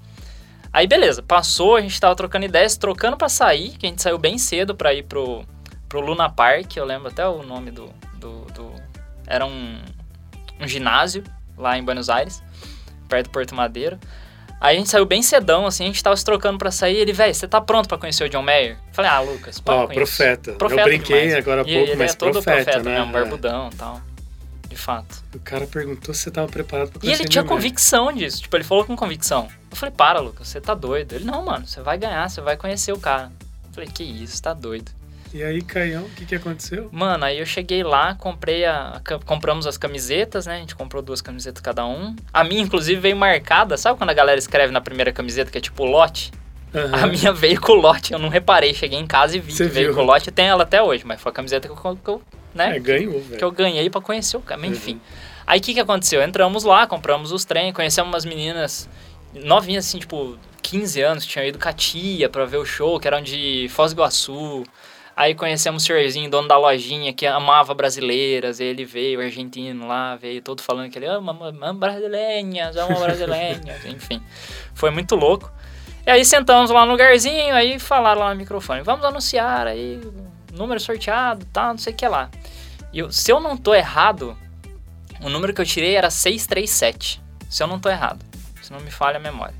Aí, 0.73 0.87
beleza, 0.87 1.21
passou, 1.21 1.75
a 1.75 1.81
gente 1.81 1.99
tava 1.99 2.15
trocando 2.15 2.45
ideias, 2.45 2.75
trocando 2.75 3.15
pra 3.17 3.29
sair, 3.29 3.77
que 3.77 3.85
a 3.85 3.89
gente 3.89 4.01
saiu 4.01 4.17
bem 4.17 4.39
cedo 4.39 4.73
pra 4.75 4.95
ir 4.95 5.03
pro, 5.03 5.45
pro 5.87 6.01
Luna 6.01 6.27
Park, 6.27 6.75
eu 6.75 6.85
lembro 6.85 7.07
até 7.09 7.25
o 7.27 7.43
nome 7.43 7.69
do... 7.69 7.93
do, 8.15 8.41
do- 8.45 8.73
era 9.27 9.45
um, 9.45 9.79
um 10.59 10.67
ginásio 10.67 11.23
lá 11.57 11.77
em 11.77 11.83
Buenos 11.83 12.09
Aires, 12.09 12.41
perto 13.07 13.27
do 13.27 13.31
Porto 13.31 13.55
Madeiro. 13.55 13.99
Aí 14.59 14.75
a 14.75 14.79
gente 14.79 14.89
saiu 14.89 15.05
bem 15.05 15.21
cedão, 15.21 15.65
assim, 15.65 15.83
a 15.83 15.87
gente 15.87 16.01
tava 16.01 16.15
se 16.15 16.23
trocando 16.23 16.57
pra 16.57 16.71
sair, 16.71 16.95
ele, 16.95 17.11
velho, 17.11 17.35
você 17.35 17.47
tá 17.47 17.59
pronto 17.59 17.87
pra 17.89 17.97
conhecer 17.97 18.23
o 18.23 18.29
John 18.29 18.41
Mayer? 18.41 18.77
Falei, 18.93 19.11
ah, 19.11 19.19
Lucas, 19.19 19.59
para 19.59 19.75
Ó, 19.75 19.87
profeta. 19.87 20.53
Profeta 20.53 20.81
Eu 20.81 20.85
brinquei 20.85 21.21
demais. 21.27 21.35
agora 21.35 21.61
há 21.61 21.65
E 21.67 21.73
pouco, 21.73 21.89
ele 21.91 21.95
mas 21.97 22.11
é 22.11 22.15
todo 22.15 22.31
profeta, 22.41 22.81
né? 22.81 22.97
mesmo, 22.99 23.11
barbudão 23.11 23.69
e 23.71 23.75
tal. 23.75 24.01
De 24.69 24.75
fato. 24.75 25.23
O 25.33 25.39
cara 25.39 25.67
perguntou 25.67 26.13
se 26.13 26.21
você 26.21 26.31
tava 26.31 26.47
preparado 26.47 26.89
pra 26.89 26.97
E 26.97 27.01
conhecer 27.01 27.21
ele 27.23 27.29
tinha 27.29 27.43
convicção 27.43 28.11
disso. 28.11 28.41
Tipo, 28.41 28.57
ele 28.57 28.63
falou 28.63 28.83
com 28.85 28.95
convicção. 28.95 29.47
Eu 29.69 29.77
falei, 29.77 29.93
para, 29.95 30.19
Lucas, 30.19 30.47
você 30.47 30.59
tá 30.59 30.73
doido. 30.73 31.13
Ele, 31.13 31.25
não, 31.25 31.45
mano, 31.45 31.67
você 31.67 31.81
vai 31.81 31.97
ganhar, 31.97 32.27
você 32.29 32.41
vai 32.41 32.57
conhecer 32.57 32.91
o 32.91 32.97
cara. 32.99 33.31
Eu 33.65 33.73
falei, 33.73 33.89
que 33.89 34.03
isso, 34.03 34.41
tá 34.41 34.53
doido. 34.53 34.91
E 35.35 35.43
aí, 35.43 35.61
Caião, 35.61 36.03
o 36.03 36.09
que 36.11 36.25
que 36.25 36.33
aconteceu? 36.35 36.87
Mano, 36.93 37.25
aí 37.25 37.39
eu 37.39 37.45
cheguei 37.45 37.83
lá, 37.83 38.15
comprei 38.15 38.63
a. 38.63 39.01
compramos 39.25 39.67
as 39.67 39.77
camisetas, 39.77 40.45
né? 40.45 40.55
A 40.55 40.59
gente 40.59 40.73
comprou 40.75 41.01
duas 41.01 41.19
camisetas 41.21 41.61
cada 41.61 41.85
um. 41.85 42.15
A 42.33 42.41
minha, 42.41 42.61
inclusive, 42.61 43.01
veio 43.01 43.17
marcada. 43.17 43.75
Sabe 43.75 43.97
quando 43.97 44.11
a 44.11 44.13
galera 44.13 44.39
escreve 44.39 44.71
na 44.71 44.79
primeira 44.79 45.11
camiseta 45.11 45.51
que 45.51 45.57
é 45.57 45.61
tipo 45.61 45.83
lote? 45.83 46.31
Aham. 46.73 47.03
A 47.03 47.07
minha 47.07 47.33
veio 47.33 47.59
com 47.59 47.73
lote, 47.73 48.13
eu 48.13 48.19
não 48.19 48.29
reparei. 48.29 48.73
Cheguei 48.73 48.97
em 48.97 49.05
casa 49.05 49.35
e 49.35 49.41
vi 49.41 49.51
Você 49.51 49.65
que 49.65 49.71
veio 49.71 49.87
viu. 49.87 49.95
com 49.95 50.03
lote. 50.03 50.31
Tem 50.31 50.45
ela 50.47 50.63
até 50.63 50.81
hoje, 50.81 51.03
mas 51.05 51.19
foi 51.19 51.31
a 51.31 51.35
camiseta 51.35 51.67
que 51.67 51.73
eu, 51.73 51.97
que 51.97 52.09
eu, 52.09 52.21
né, 52.53 52.77
É, 52.77 52.79
ganhou, 52.79 53.19
que 53.19 53.43
eu 53.43 53.51
velho. 53.51 53.51
ganhei 53.51 53.89
pra 53.89 53.99
conhecer 53.99 54.37
o 54.37 54.41
cara. 54.41 54.59
Mas 54.61 54.69
Uhum. 54.69 54.75
Enfim. 54.77 55.01
Aí 55.45 55.59
o 55.59 55.61
que, 55.61 55.73
que 55.73 55.79
aconteceu? 55.81 56.23
Entramos 56.23 56.63
lá, 56.63 56.87
compramos 56.87 57.33
os 57.33 57.43
trem, 57.43 57.73
conhecemos 57.73 58.09
umas 58.09 58.23
meninas 58.23 58.87
novinhas, 59.33 59.85
assim, 59.85 59.99
tipo, 59.99 60.37
15 60.61 61.01
anos, 61.01 61.25
tinham 61.25 61.45
ido 61.45 61.59
com 61.59 61.67
a 61.67 61.73
tia 61.73 62.29
pra 62.29 62.45
ver 62.45 62.55
o 62.57 62.65
show, 62.65 62.97
que 63.01 63.07
eram 63.07 63.21
de 63.21 63.67
Foz 63.69 63.91
do 63.93 63.97
Iguaçu. 63.97 64.63
Aí 65.17 65.33
conhecemos 65.33 65.83
o 65.83 65.85
senhorzinho, 65.85 66.29
dono 66.29 66.47
da 66.47 66.57
lojinha, 66.57 67.13
que 67.13 67.25
amava 67.25 67.73
brasileiras. 67.73 68.59
Ele 68.59 68.83
veio, 68.83 69.21
argentino 69.21 69.87
lá, 69.87 70.15
veio 70.17 70.41
todo 70.41 70.61
falando 70.61 70.89
que 70.91 70.97
ele 70.99 71.05
ama, 71.05 71.31
ama 71.31 71.73
brasileiras, 71.73 72.75
ama 72.75 72.99
brasileiras, 72.99 73.63
enfim. 73.85 74.21
Foi 74.73 74.89
muito 74.91 75.15
louco. 75.15 75.49
E 76.05 76.11
aí 76.11 76.25
sentamos 76.25 76.69
lá 76.69 76.85
no 76.85 76.91
lugarzinho, 76.91 77.55
aí 77.55 77.79
falaram 77.79 78.19
lá 78.21 78.29
no 78.31 78.35
microfone, 78.35 78.81
vamos 78.83 79.05
anunciar 79.05 79.65
aí, 79.67 79.99
número 80.53 80.79
sorteado, 80.79 81.45
tá, 81.47 81.69
não 81.69 81.77
sei 81.79 81.93
o 81.93 81.95
que 81.95 82.07
lá. 82.07 82.29
E 82.93 82.99
eu- 82.99 83.11
se 83.11 83.31
eu 83.31 83.39
não 83.39 83.55
tô 83.57 83.73
errado, 83.73 84.37
o 85.21 85.29
número 85.29 85.53
que 85.53 85.61
eu 85.61 85.65
tirei 85.65 85.95
era 85.95 86.09
637. 86.11 87.21
Se 87.49 87.63
eu 87.63 87.67
não 87.67 87.79
tô 87.79 87.89
errado. 87.89 88.23
Se 88.61 88.71
não 88.71 88.79
me 88.81 88.91
falha 88.91 89.17
a 89.17 89.19
memória. 89.19 89.55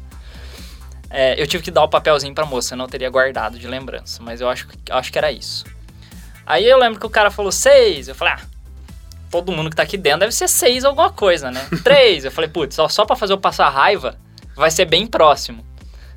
É, 1.17 1.41
eu 1.41 1.47
tive 1.47 1.63
que 1.63 1.71
dar 1.71 1.84
o 1.84 1.88
papelzinho 1.88 2.34
pra 2.36 2.45
moça, 2.45 2.73
eu 2.73 2.78
não 2.78 2.88
teria 2.88 3.10
guardado 3.10 3.58
de 3.58 3.67
lembrança. 3.67 4.21
Mas 4.21 4.41
eu 4.41 4.49
acho, 4.49 4.67
que- 4.67 4.91
acho 4.91 5.12
que 5.12 5.17
era 5.17 5.32
isso. 5.32 5.63
Aí 6.45 6.65
eu 6.67 6.78
lembro 6.78 6.99
que 6.99 7.06
o 7.06 7.10
cara 7.10 7.32
falou 7.32 7.51
6. 7.51 8.08
Eu 8.10 8.15
falei, 8.15 8.34
ah, 8.34 8.41
todo 9.32 9.51
mundo 9.51 9.69
que 9.69 9.75
tá 9.75 9.84
aqui 9.84 9.97
dentro 9.97 10.19
deve 10.21 10.34
ser 10.34 10.47
6 10.49 10.84
alguma 10.84 11.10
coisa, 11.12 11.49
né? 11.49 11.65
3. 11.84 12.25
Eu 12.25 12.32
falei, 12.32 12.49
putz, 12.49 12.75
só, 12.75 12.89
só 12.89 13.06
pra 13.06 13.15
fazer 13.15 13.32
eu 13.34 13.38
passar 13.38 13.69
raiva, 13.69 14.17
vai 14.56 14.69
ser 14.69 14.86
bem 14.86 15.08
próximo. 15.08 15.65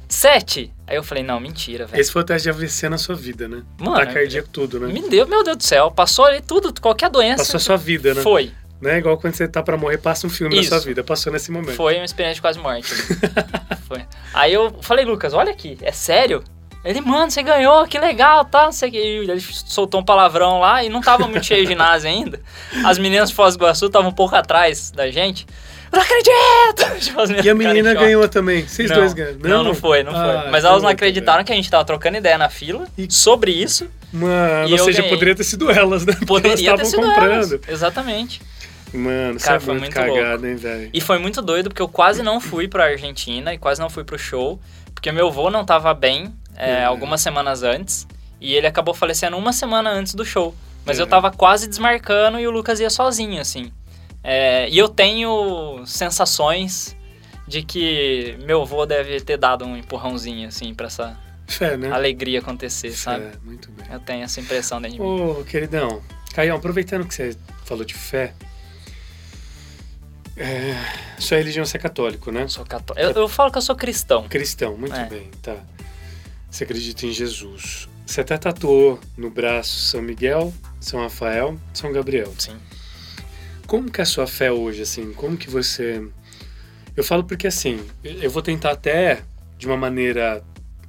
7. 0.08 0.72
Aí 0.86 0.96
eu 0.96 1.02
falei, 1.02 1.22
não, 1.22 1.38
mentira, 1.38 1.86
velho. 1.86 2.00
Esse 2.00 2.10
foi 2.10 2.22
o 2.22 2.24
teste 2.24 2.44
de 2.44 2.50
AVC 2.50 2.88
na 2.88 2.96
sua 2.98 3.14
vida, 3.14 3.46
né? 3.46 3.62
Mano, 3.78 3.94
Tá 3.96 4.06
cardíaco 4.06 4.48
tudo, 4.50 4.80
né? 4.80 4.92
Me 4.92 5.06
deu, 5.08 5.26
meu 5.28 5.44
Deus 5.44 5.58
do 5.58 5.62
céu, 5.64 5.90
passou 5.90 6.24
ali 6.24 6.40
tudo, 6.40 6.72
qualquer 6.80 7.10
doença. 7.10 7.38
Passou 7.44 7.58
a 7.58 7.60
sua 7.60 7.76
vida, 7.76 8.14
né? 8.14 8.22
Foi. 8.22 8.50
Não 8.80 8.90
é 8.90 8.98
igual 8.98 9.18
quando 9.18 9.34
você 9.34 9.48
tá 9.48 9.62
pra 9.62 9.76
morrer, 9.76 9.98
passa 9.98 10.26
um 10.26 10.30
filme 10.30 10.58
Isso. 10.60 10.70
na 10.70 10.78
sua 10.78 10.86
vida. 10.86 11.02
Passou 11.02 11.32
nesse 11.32 11.50
momento. 11.50 11.74
Foi 11.74 11.96
uma 11.96 12.04
experiência 12.04 12.36
de 12.36 12.40
quase 12.40 12.58
morte. 12.58 12.94
Foi. 13.88 14.02
Aí 14.32 14.52
eu 14.52 14.72
falei, 14.82 15.04
Lucas, 15.04 15.34
olha 15.34 15.50
aqui, 15.50 15.76
é 15.82 15.90
sério? 15.92 16.42
Ele, 16.84 17.00
mano, 17.00 17.28
você 17.30 17.42
ganhou, 17.42 17.86
que 17.88 17.98
legal, 17.98 18.44
tá? 18.44 18.64
Não 18.66 18.72
sei 18.72 18.90
que. 18.90 18.96
Ele 18.96 19.40
soltou 19.40 20.00
um 20.00 20.04
palavrão 20.04 20.60
lá 20.60 20.82
e 20.84 20.88
não 20.88 21.00
tava 21.00 21.26
muito 21.26 21.44
cheio 21.44 21.62
de 21.62 21.68
ginásio 21.68 22.08
ainda. 22.08 22.40
As 22.84 22.98
meninas 22.98 23.30
de 23.30 23.34
Foz 23.34 23.56
do 23.56 23.64
Iguaçu 23.64 23.86
estavam 23.86 24.10
um 24.10 24.14
pouco 24.14 24.36
atrás 24.36 24.92
da 24.92 25.10
gente. 25.10 25.44
Eu 25.90 25.96
não 25.98 26.04
acredito! 26.04 27.00
Tipo, 27.00 27.44
E 27.44 27.50
a 27.50 27.54
menina 27.54 27.94
ganhou 27.94 28.28
também. 28.28 28.66
Vocês 28.66 28.88
não, 28.90 28.98
dois 28.98 29.12
ganharam. 29.12 29.38
Não, 29.42 29.64
não 29.64 29.74
foi, 29.74 30.02
não 30.04 30.12
Ah, 30.14 30.42
foi. 30.42 30.50
Mas 30.52 30.60
que 30.62 30.68
elas 30.68 30.82
não 30.82 30.88
acreditaram 30.90 31.42
que 31.42 31.52
a 31.52 31.56
gente 31.56 31.68
tava 31.70 31.84
trocando 31.84 32.16
ideia 32.18 32.38
na 32.38 32.48
fila 32.48 32.86
E- 32.96 33.10
sobre 33.10 33.50
isso. 33.50 33.88
Mano, 34.12 34.70
ou 34.72 34.78
seja, 34.78 34.98
ganhei. 35.02 35.10
poderia 35.14 35.34
ter 35.34 35.44
sido 35.44 35.70
elas, 35.70 36.06
né? 36.06 36.14
Poderia 36.26 36.56
ter 36.56 36.64
elas 36.66 36.88
sido 36.88 37.00
estavam 37.00 37.24
elas. 37.32 37.48
comprando. 37.50 37.72
Exatamente. 37.72 38.40
Mano, 38.92 39.38
Cara, 39.38 39.56
é 39.56 39.60
foi 39.60 39.74
muito 39.74 39.82
muito 39.82 39.94
cagado, 39.94 40.46
hein, 40.46 40.56
velho? 40.56 40.90
E 40.92 41.00
foi 41.00 41.18
muito 41.18 41.42
doido 41.42 41.68
porque 41.68 41.82
eu 41.82 41.88
quase 41.88 42.22
não 42.22 42.40
fui 42.40 42.66
pra 42.68 42.84
Argentina 42.84 43.52
e 43.52 43.58
quase 43.58 43.80
não 43.80 43.90
fui 43.90 44.02
pro 44.04 44.18
show, 44.18 44.58
porque 44.94 45.12
meu 45.12 45.28
avô 45.28 45.50
não 45.50 45.64
tava 45.64 45.92
bem 45.94 46.32
é, 46.56 46.80
É. 46.80 46.84
algumas 46.84 47.20
semanas 47.20 47.62
antes 47.62 48.06
e 48.40 48.54
ele 48.54 48.66
acabou 48.66 48.94
falecendo 48.94 49.36
uma 49.36 49.52
semana 49.52 49.90
antes 49.90 50.14
do 50.14 50.24
show. 50.24 50.54
Mas 50.86 50.98
É. 50.98 51.02
eu 51.02 51.06
tava 51.06 51.30
quase 51.30 51.68
desmarcando 51.68 52.38
e 52.40 52.46
o 52.46 52.50
Lucas 52.50 52.80
ia 52.80 52.88
sozinho, 52.90 53.40
assim. 53.40 53.70
É, 54.24 54.68
e 54.70 54.76
eu 54.78 54.88
tenho 54.88 55.82
sensações 55.86 56.96
de 57.46 57.62
que 57.62 58.36
meu 58.44 58.62
avô 58.62 58.84
deve 58.86 59.20
ter 59.20 59.36
dado 59.36 59.64
um 59.64 59.76
empurrãozinho, 59.76 60.48
assim, 60.48 60.74
pra 60.74 60.86
essa 60.86 61.16
Fé, 61.46 61.76
né? 61.76 61.90
alegria 61.92 62.40
acontecer, 62.40 62.90
sabe? 62.92 63.24
Fé, 63.24 63.32
muito 63.44 63.70
bem. 63.70 63.86
Eu 63.90 64.00
tenho 64.00 64.24
essa 64.24 64.40
impressão 64.40 64.80
dentro 64.80 64.96
de 64.98 65.02
mim. 65.02 65.08
Ô, 65.08 65.44
queridão, 65.44 66.02
Caião, 66.34 66.56
aproveitando 66.56 67.06
que 67.06 67.14
você 67.14 67.36
falou 67.64 67.84
de 67.84 67.94
fé, 67.94 68.34
é, 70.38 70.74
sua 71.18 71.38
religião 71.38 71.64
você 71.64 71.76
é 71.76 71.80
católico, 71.80 72.30
né? 72.30 72.46
Sou 72.48 72.64
católico. 72.64 73.04
Eu, 73.06 73.22
eu 73.22 73.28
falo 73.28 73.50
que 73.50 73.58
eu 73.58 73.62
sou 73.62 73.74
cristão. 73.76 74.28
Cristão, 74.28 74.76
muito 74.76 74.94
É. 74.94 75.04
bem, 75.06 75.28
tá. 75.42 75.56
Você 76.50 76.64
acredita 76.64 77.06
em 77.06 77.12
Jesus. 77.12 77.88
Você 78.06 78.20
até 78.22 78.38
tatuou 78.38 78.98
no 79.16 79.28
braço 79.30 79.78
São 79.80 80.00
Miguel, 80.00 80.52
São 80.80 81.00
Rafael, 81.00 81.58
São 81.74 81.92
Gabriel. 81.92 82.32
Sim. 82.38 82.56
Como 83.66 83.90
que 83.90 84.00
é 84.00 84.02
a 84.02 84.06
sua 84.06 84.26
fé 84.26 84.50
hoje, 84.50 84.82
assim? 84.82 85.12
Como 85.12 85.36
que 85.36 85.50
você... 85.50 86.02
Eu 86.96 87.04
falo 87.04 87.22
porque, 87.22 87.46
assim, 87.46 87.84
eu 88.02 88.30
vou 88.30 88.40
tentar 88.42 88.70
até 88.72 89.20
de 89.58 89.66
uma 89.66 89.76
maneira, 89.76 90.42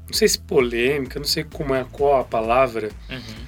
não 0.07 0.13
sei 0.13 0.27
se 0.29 0.39
polêmica, 0.39 1.19
não 1.19 1.25
sei 1.27 1.43
como 1.43 1.75
é, 1.75 1.85
qual 1.91 2.21
a 2.21 2.23
palavra, 2.23 2.89
Uhum. 3.09 3.45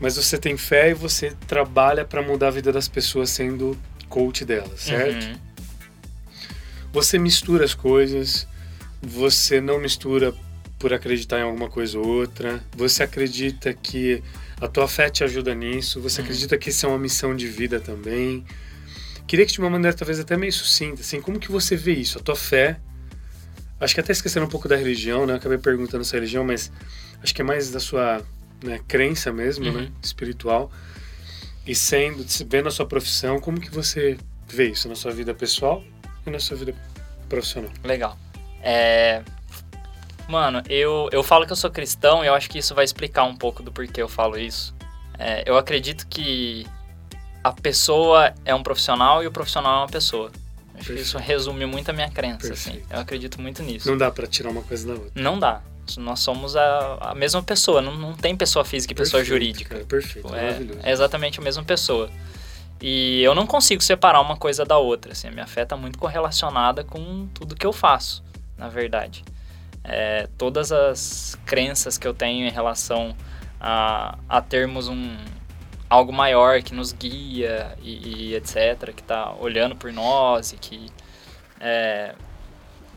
mas 0.00 0.16
você 0.16 0.38
tem 0.38 0.56
fé 0.56 0.90
e 0.90 0.94
você 0.94 1.32
trabalha 1.48 2.04
para 2.04 2.22
mudar 2.22 2.48
a 2.48 2.50
vida 2.52 2.70
das 2.72 2.86
pessoas 2.88 3.28
sendo 3.30 3.76
coach 4.14 4.44
delas, 4.44 4.80
certo? 4.80 5.24
Uhum. 5.24 5.34
Você 6.92 7.18
mistura 7.18 7.64
as 7.64 7.74
coisas, 7.74 8.46
você 9.02 9.60
não 9.60 9.80
mistura 9.80 10.32
por 10.78 10.92
acreditar 10.92 11.40
em 11.40 11.42
alguma 11.42 11.68
coisa 11.68 11.98
ou 11.98 12.06
outra, 12.06 12.62
você 12.76 13.02
acredita 13.02 13.72
que 13.74 14.22
a 14.60 14.68
tua 14.68 14.86
fé 14.86 15.10
te 15.10 15.24
ajuda 15.24 15.52
nisso, 15.54 16.00
você 16.00 16.20
Uhum. 16.20 16.26
acredita 16.26 16.56
que 16.56 16.70
isso 16.70 16.86
é 16.86 16.88
uma 16.88 16.98
missão 16.98 17.34
de 17.34 17.48
vida 17.48 17.80
também. 17.80 18.44
Queria 19.26 19.44
que 19.46 19.52
de 19.52 19.58
uma 19.58 19.70
maneira 19.70 19.96
talvez 19.96 20.20
até 20.20 20.36
meio 20.36 20.52
sucinta, 20.52 21.00
assim, 21.00 21.20
como 21.20 21.40
que 21.40 21.50
você 21.50 21.74
vê 21.74 21.94
isso? 21.94 22.18
A 22.18 22.22
tua 22.22 22.36
fé, 22.36 22.78
acho 23.80 23.94
que 23.94 24.00
até 24.00 24.12
esquecendo 24.12 24.46
um 24.46 24.48
pouco 24.48 24.68
da 24.68 24.76
religião, 24.76 25.26
né? 25.26 25.34
Acabei 25.34 25.58
perguntando 25.58 26.04
sua 26.04 26.18
religião, 26.18 26.44
mas 26.44 26.70
acho 27.22 27.34
que 27.34 27.40
é 27.40 27.44
mais 27.44 27.70
da 27.72 27.80
sua 27.80 28.22
né, 28.62 28.78
crença 28.86 29.32
mesmo, 29.32 29.64
Uhum. 29.66 29.72
né? 29.72 29.88
Espiritual. 30.02 30.70
E 31.66 31.74
sendo, 31.74 32.24
vendo 32.46 32.68
a 32.68 32.70
sua 32.70 32.86
profissão, 32.86 33.40
como 33.40 33.60
que 33.60 33.70
você 33.70 34.18
vê 34.46 34.70
isso 34.70 34.88
na 34.88 34.94
sua 34.94 35.12
vida 35.12 35.32
pessoal 35.34 35.82
e 36.26 36.30
na 36.30 36.38
sua 36.38 36.56
vida 36.56 36.74
profissional? 37.28 37.70
Legal. 37.82 38.18
É... 38.62 39.22
Mano, 40.28 40.62
eu, 40.68 41.08
eu 41.12 41.22
falo 41.22 41.46
que 41.46 41.52
eu 41.52 41.56
sou 41.56 41.70
cristão 41.70 42.24
e 42.24 42.26
eu 42.26 42.34
acho 42.34 42.48
que 42.48 42.58
isso 42.58 42.74
vai 42.74 42.84
explicar 42.84 43.24
um 43.24 43.36
pouco 43.36 43.62
do 43.62 43.70
porquê 43.70 44.00
eu 44.00 44.08
falo 44.08 44.38
isso. 44.38 44.74
É, 45.18 45.42
eu 45.46 45.56
acredito 45.56 46.06
que 46.06 46.66
a 47.42 47.52
pessoa 47.52 48.34
é 48.44 48.54
um 48.54 48.62
profissional 48.62 49.22
e 49.22 49.26
o 49.26 49.30
profissional 49.30 49.76
é 49.76 49.78
uma 49.82 49.88
pessoa. 49.88 50.32
Acho 50.74 50.92
que 50.92 51.00
isso 51.00 51.18
resume 51.18 51.66
muito 51.66 51.90
a 51.90 51.92
minha 51.92 52.10
crença, 52.10 52.52
assim. 52.52 52.72
Perfeito. 52.72 52.92
Eu 52.92 53.00
acredito 53.00 53.40
muito 53.40 53.62
nisso. 53.62 53.88
Não 53.88 53.96
dá 53.96 54.10
pra 54.10 54.26
tirar 54.26 54.50
uma 54.50 54.62
coisa 54.62 54.86
da 54.88 54.94
outra. 54.94 55.12
Não 55.14 55.38
dá. 55.38 55.62
Nós 55.98 56.20
somos 56.20 56.56
a, 56.56 56.98
a 57.00 57.14
mesma 57.14 57.42
pessoa, 57.42 57.80
não, 57.82 57.94
não 57.96 58.14
tem 58.14 58.36
pessoa 58.36 58.64
física 58.64 58.92
e 58.92 58.96
pessoa 58.96 59.20
Perfeito, 59.22 59.28
jurídica. 59.42 59.74
Cara, 59.74 59.84
perfeito, 59.86 60.28
É, 60.34 60.42
maravilhoso. 60.42 60.80
é 60.82 60.90
exatamente 60.90 61.40
a 61.40 61.42
mesma 61.42 61.62
pessoa. 61.64 62.10
E 62.80 63.22
eu 63.22 63.34
não 63.34 63.46
consigo 63.46 63.82
separar 63.82 64.20
uma 64.20 64.36
coisa 64.36 64.64
da 64.64 64.76
outra. 64.76 65.12
Assim, 65.12 65.28
a 65.28 65.30
minha 65.30 65.46
fé 65.46 65.62
está 65.62 65.76
muito 65.76 65.98
correlacionada 65.98 66.84
com 66.84 67.26
tudo 67.32 67.54
que 67.54 67.66
eu 67.66 67.72
faço, 67.72 68.22
na 68.58 68.68
verdade. 68.68 69.24
É, 69.82 70.28
todas 70.38 70.72
as 70.72 71.38
crenças 71.44 71.96
que 71.98 72.06
eu 72.06 72.14
tenho 72.14 72.46
em 72.46 72.50
relação 72.50 73.14
a, 73.60 74.18
a 74.28 74.40
termos 74.40 74.88
um 74.88 75.16
algo 75.88 76.12
maior 76.12 76.60
que 76.62 76.74
nos 76.74 76.92
guia 76.92 77.76
e, 77.82 78.30
e 78.30 78.34
etc, 78.34 78.92
que 78.94 79.02
está 79.02 79.32
olhando 79.38 79.76
por 79.76 79.92
nós 79.92 80.52
e 80.52 80.56
que, 80.56 80.86
é, 81.60 82.14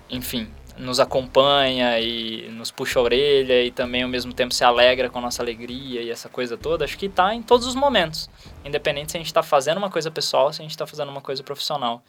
enfim, 0.10 0.50
nos 0.78 1.00
acompanha 1.00 2.00
e 2.00 2.50
nos 2.52 2.70
puxa 2.72 3.00
a 3.00 3.02
orelha 3.02 3.64
e 3.64 3.72
também 3.72 4.04
ao 4.04 4.10
mesmo 4.10 4.34
tempo 4.34 4.54
se 4.54 4.64
alegra 4.64 5.10
com 5.10 5.18
a 5.20 5.22
nossa 5.22 5.42
alegria 5.42 6.02
e 6.02 6.10
essa 6.10 6.30
coisa 6.30 6.56
toda, 6.58 6.86
acho 6.86 6.98
que 6.98 7.08
está 7.08 7.34
em 7.34 7.42
todos 7.42 7.66
os 7.66 7.74
momentos, 7.76 8.30
independente 8.64 9.12
se 9.12 9.18
a 9.18 9.20
gente 9.20 9.28
está 9.28 9.42
fazendo 9.42 9.78
uma 9.78 9.90
coisa 9.90 10.12
pessoal 10.12 10.54
se 10.54 10.62
a 10.62 10.64
gente 10.64 10.72
está 10.72 10.86
fazendo 10.86 11.10
uma 11.10 11.22
coisa 11.22 11.42
profissional. 11.44 12.04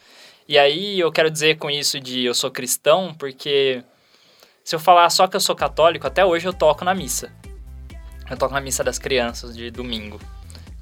E 0.47 0.59
aí 0.59 0.99
eu 1.01 1.11
quero 1.13 1.31
dizer 1.31 1.57
com 1.59 1.71
isso 1.71 1.99
de 2.01 2.25
eu 2.25 2.35
sou 2.35 2.51
cristão, 2.51 3.15
porque 3.19 3.83
se 4.65 4.75
eu 4.75 4.81
falar 4.81 5.09
só 5.11 5.27
que 5.27 5.37
eu 5.37 5.41
sou 5.41 5.55
católico, 5.57 6.07
até 6.07 6.25
hoje 6.25 6.47
eu 6.47 6.53
toco 6.53 6.85
na 6.85 6.95
missa. 6.95 7.33
Eu 8.31 8.37
toco 8.37 8.53
na 8.53 8.61
missa 8.61 8.85
das 8.85 8.99
crianças 8.99 9.57
de 9.57 9.71
domingo. 9.71 10.21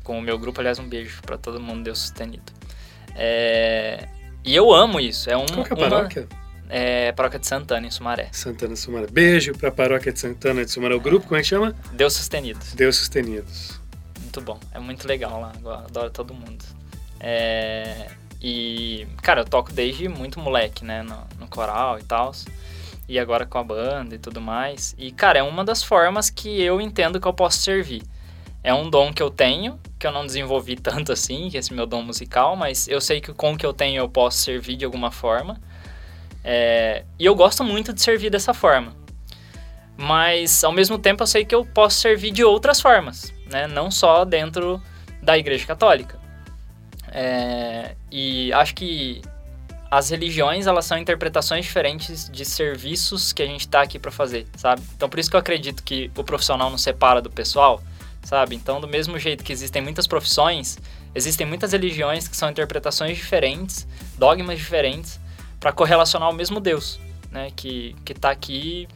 Com 0.04 0.18
o 0.18 0.22
meu 0.22 0.38
grupo, 0.38 0.60
aliás, 0.60 0.78
um 0.78 0.88
beijo 0.88 1.20
para 1.22 1.36
todo 1.36 1.60
mundo, 1.60 1.82
Deus 1.84 1.98
sustenido. 1.98 2.52
É... 3.16 4.08
E 4.44 4.54
eu 4.54 4.72
amo 4.72 5.00
isso. 5.00 5.28
É 5.30 5.36
um, 5.36 5.46
Qual 5.46 5.64
que 5.64 5.72
é 5.72 5.74
a 5.74 5.78
uma- 5.78 5.90
paróquia? 5.90 6.28
É 6.68 7.12
paróquia 7.12 7.38
de 7.38 7.46
Santana, 7.46 7.86
em 7.86 7.90
Sumaré. 7.90 8.28
Santana 8.32 8.74
Sumaré. 8.76 9.06
Beijo 9.10 9.52
pra 9.56 9.70
paróquia 9.70 10.12
de 10.12 10.18
Santana 10.18 10.64
de 10.64 10.70
Sumaré. 10.70 10.94
O 10.94 11.00
grupo, 11.00 11.26
como 11.26 11.36
é 11.36 11.42
que 11.42 11.48
chama? 11.48 11.74
Deus 11.92 12.14
sustenido. 12.14 12.60
Deus 12.74 12.96
Sustenidos. 12.96 13.80
Muito 14.20 14.40
bom. 14.40 14.58
É 14.72 14.78
muito 14.78 15.06
legal 15.06 15.40
lá. 15.40 15.52
Eu 15.62 15.70
adoro 15.72 16.10
todo 16.10 16.34
mundo. 16.34 16.64
É... 17.20 18.08
E, 18.40 19.06
cara, 19.22 19.40
eu 19.40 19.44
toco 19.44 19.72
desde 19.72 20.08
muito 20.08 20.38
moleque, 20.38 20.84
né? 20.84 21.02
No, 21.02 21.26
no 21.38 21.48
coral 21.48 21.98
e 21.98 22.02
tal. 22.02 22.32
E 23.08 23.18
agora 23.18 23.46
com 23.46 23.58
a 23.58 23.64
banda 23.64 24.14
e 24.14 24.18
tudo 24.18 24.40
mais. 24.40 24.94
E, 24.98 25.12
cara, 25.12 25.38
é 25.38 25.42
uma 25.42 25.64
das 25.64 25.82
formas 25.82 26.28
que 26.28 26.60
eu 26.60 26.80
entendo 26.80 27.20
que 27.20 27.26
eu 27.26 27.32
posso 27.32 27.58
servir. 27.58 28.02
É 28.62 28.74
um 28.74 28.90
dom 28.90 29.12
que 29.12 29.22
eu 29.22 29.30
tenho, 29.30 29.78
que 29.96 30.06
eu 30.06 30.10
não 30.10 30.26
desenvolvi 30.26 30.74
tanto 30.76 31.12
assim, 31.12 31.48
que 31.48 31.56
é 31.56 31.60
esse 31.60 31.72
meu 31.72 31.86
dom 31.86 32.02
musical, 32.02 32.56
mas 32.56 32.88
eu 32.88 33.00
sei 33.00 33.20
que 33.20 33.32
com 33.32 33.52
o 33.52 33.56
que 33.56 33.64
eu 33.64 33.72
tenho 33.72 34.00
eu 34.00 34.08
posso 34.08 34.38
servir 34.38 34.76
de 34.76 34.84
alguma 34.84 35.12
forma. 35.12 35.60
É, 36.48 37.04
E 37.18 37.26
eu 37.26 37.34
gosto 37.34 37.64
muito 37.64 37.92
de 37.92 38.00
servir 38.00 38.30
dessa 38.30 38.54
forma. 38.54 38.94
Mas, 39.96 40.62
ao 40.62 40.70
mesmo 40.70 40.96
tempo, 40.96 41.24
eu 41.24 41.26
sei 41.26 41.44
que 41.44 41.54
eu 41.54 41.64
posso 41.64 41.98
servir 41.98 42.30
de 42.30 42.44
outras 42.44 42.80
formas, 42.80 43.32
né? 43.50 43.66
Não 43.66 43.90
só 43.90 44.24
dentro 44.24 44.80
da 45.20 45.36
Igreja 45.36 45.66
Católica. 45.66 46.20
É, 47.08 47.96
e 48.12 48.52
acho 48.52 48.74
que 48.74 49.22
as 49.90 50.10
religiões, 50.10 50.66
elas 50.66 50.84
são 50.84 50.98
interpretações 50.98 51.64
diferentes 51.64 52.28
de 52.30 52.44
serviços 52.44 53.32
que 53.32 53.42
a 53.42 53.46
gente 53.46 53.62
está 53.62 53.80
aqui 53.80 53.98
para 53.98 54.12
fazer, 54.12 54.46
sabe? 54.56 54.82
Então, 54.94 55.08
por 55.08 55.18
isso 55.18 55.30
que 55.30 55.36
eu 55.36 55.40
acredito 55.40 55.82
que 55.82 56.10
o 56.16 56.22
profissional 56.22 56.70
não 56.70 56.78
separa 56.78 57.20
do 57.20 57.30
pessoal, 57.30 57.82
sabe? 58.22 58.54
Então, 58.54 58.80
do 58.80 58.86
mesmo 58.86 59.18
jeito 59.18 59.42
que 59.42 59.52
existem 59.52 59.80
muitas 59.80 60.06
profissões, 60.06 60.78
existem 61.14 61.46
muitas 61.46 61.72
religiões 61.72 62.28
que 62.28 62.36
são 62.36 62.50
interpretações 62.50 63.16
diferentes, 63.16 63.86
dogmas 64.18 64.58
diferentes, 64.58 65.18
para 65.60 65.72
correlacionar 65.72 66.30
o 66.30 66.32
mesmo 66.32 66.60
Deus, 66.60 67.00
né? 67.30 67.50
Que, 67.54 67.94
que 68.04 68.14
tá 68.14 68.30
aqui 68.30 68.88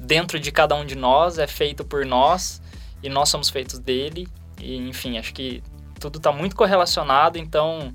dentro 0.00 0.38
de 0.38 0.50
cada 0.50 0.74
um 0.74 0.84
de 0.84 0.96
nós, 0.96 1.38
é 1.38 1.46
feito 1.46 1.84
por 1.84 2.04
nós 2.04 2.60
e 3.02 3.08
nós 3.08 3.28
somos 3.28 3.48
feitos 3.48 3.78
dele. 3.78 4.28
E, 4.60 4.76
enfim, 4.76 5.18
acho 5.18 5.32
que 5.32 5.62
tudo 5.98 6.18
está 6.18 6.32
muito 6.32 6.56
correlacionado, 6.56 7.38
então, 7.38 7.94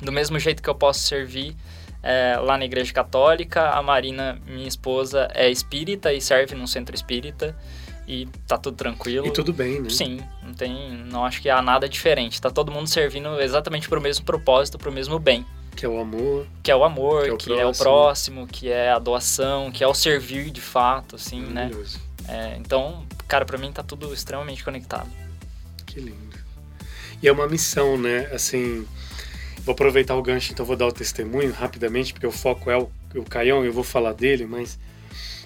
do 0.00 0.12
mesmo 0.12 0.38
jeito 0.38 0.62
que 0.62 0.68
eu 0.68 0.74
posso 0.74 1.00
servir 1.00 1.56
é, 2.02 2.36
lá 2.36 2.58
na 2.58 2.64
Igreja 2.64 2.92
Católica, 2.92 3.70
a 3.70 3.82
Marina, 3.82 4.38
minha 4.46 4.68
esposa, 4.68 5.28
é 5.32 5.50
espírita 5.50 6.12
e 6.12 6.20
serve 6.20 6.54
num 6.54 6.66
centro 6.66 6.94
espírita 6.94 7.56
e 8.06 8.26
tá 8.46 8.58
tudo 8.58 8.76
tranquilo. 8.76 9.26
E 9.26 9.30
tudo 9.30 9.52
bem, 9.52 9.80
né? 9.80 9.88
Sim, 9.88 10.20
não 10.42 10.52
tem, 10.52 10.90
não 11.10 11.24
acho 11.24 11.40
que 11.40 11.48
há 11.48 11.62
nada 11.62 11.88
diferente. 11.88 12.40
Tá 12.40 12.50
todo 12.50 12.72
mundo 12.72 12.88
servindo 12.88 13.40
exatamente 13.40 13.88
para 13.88 13.98
o 13.98 14.02
mesmo 14.02 14.24
propósito, 14.24 14.78
para 14.78 14.90
o 14.90 14.92
mesmo 14.92 15.18
bem. 15.18 15.46
Que 15.74 15.86
é 15.86 15.88
o 15.88 15.98
amor. 15.98 16.46
Que 16.62 16.70
é 16.70 16.76
o 16.76 16.84
amor, 16.84 17.24
que, 17.24 17.30
é 17.30 17.32
o, 17.32 17.36
que 17.36 17.46
próximo. 17.46 17.60
é 17.60 17.66
o 17.66 17.74
próximo, 17.74 18.46
que 18.46 18.68
é 18.70 18.90
a 18.90 18.98
doação, 18.98 19.70
que 19.70 19.82
é 19.82 19.86
o 19.86 19.94
servir 19.94 20.50
de 20.50 20.60
fato, 20.60 21.16
assim, 21.16 21.40
né? 21.40 21.70
É, 22.28 22.56
então, 22.58 23.04
cara, 23.26 23.44
para 23.44 23.58
mim 23.58 23.72
tá 23.72 23.82
tudo 23.82 24.12
extremamente 24.12 24.62
conectado. 24.62 25.08
Que 25.86 26.00
lindo. 26.00 26.38
E 27.22 27.28
é 27.28 27.32
uma 27.32 27.48
missão, 27.48 27.96
né? 27.96 28.28
Assim, 28.32 28.86
vou 29.60 29.72
aproveitar 29.72 30.16
o 30.16 30.22
gancho, 30.22 30.52
então 30.52 30.66
vou 30.66 30.76
dar 30.76 30.86
o 30.86 30.92
testemunho 30.92 31.52
rapidamente, 31.52 32.12
porque 32.12 32.26
o 32.26 32.32
foco 32.32 32.70
é 32.70 32.76
o, 32.76 32.90
o 33.14 33.24
Caião, 33.24 33.64
eu 33.64 33.72
vou 33.72 33.84
falar 33.84 34.12
dele, 34.12 34.44
mas 34.44 34.78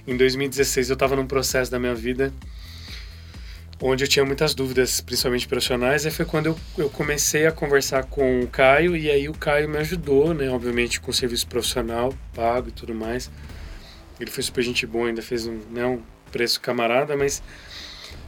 em 0.07 0.17
2016 0.17 0.91
eu 0.91 0.95
estava 0.95 1.17
num 1.17 1.27
processo 1.27 1.71
da 1.71 1.79
minha 1.79 1.95
vida 1.95 2.33
onde 3.81 4.05
eu 4.05 4.09
tinha 4.09 4.25
muitas 4.25 4.55
dúvidas, 4.55 5.01
principalmente 5.01 5.47
profissionais, 5.47 6.07
e 6.07 6.11
foi 6.11 6.25
quando 6.25 6.47
eu, 6.47 6.59
eu 6.79 6.89
comecei 6.89 7.47
a 7.47 7.53
conversar 7.53 8.05
com 8.05 8.41
o 8.41 8.47
Caio, 8.47 8.97
e 8.97 9.11
aí 9.11 9.29
o 9.29 9.35
Caio 9.35 9.69
me 9.69 9.79
ajudou, 9.79 10.33
né, 10.33 10.49
obviamente 10.49 11.01
com 11.01 11.13
serviço 11.13 11.47
profissional, 11.47 12.15
pago 12.35 12.69
e 12.69 12.73
tudo 12.73 12.95
mais. 12.95 13.31
Ele 14.19 14.31
foi 14.31 14.43
super 14.43 14.63
gente 14.63 14.87
boa, 14.87 15.09
ainda 15.09 15.21
fez 15.21 15.47
um, 15.47 15.61
né, 15.71 15.85
um 15.85 16.01
preço 16.33 16.61
camarada, 16.61 17.17
mas 17.17 17.43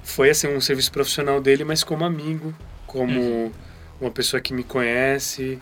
foi 0.03 0.31
assim 0.31 0.49
um 0.49 0.61
serviço 0.61 0.93
profissional 0.93 1.41
dele, 1.41 1.65
mas 1.65 1.83
como 1.83 2.05
amigo, 2.05 2.55
como 2.87 3.19
uhum. 3.19 3.53
uma 4.01 4.11
pessoa 4.11 4.41
que 4.41 4.53
me 4.53 4.63
conhece. 4.63 5.59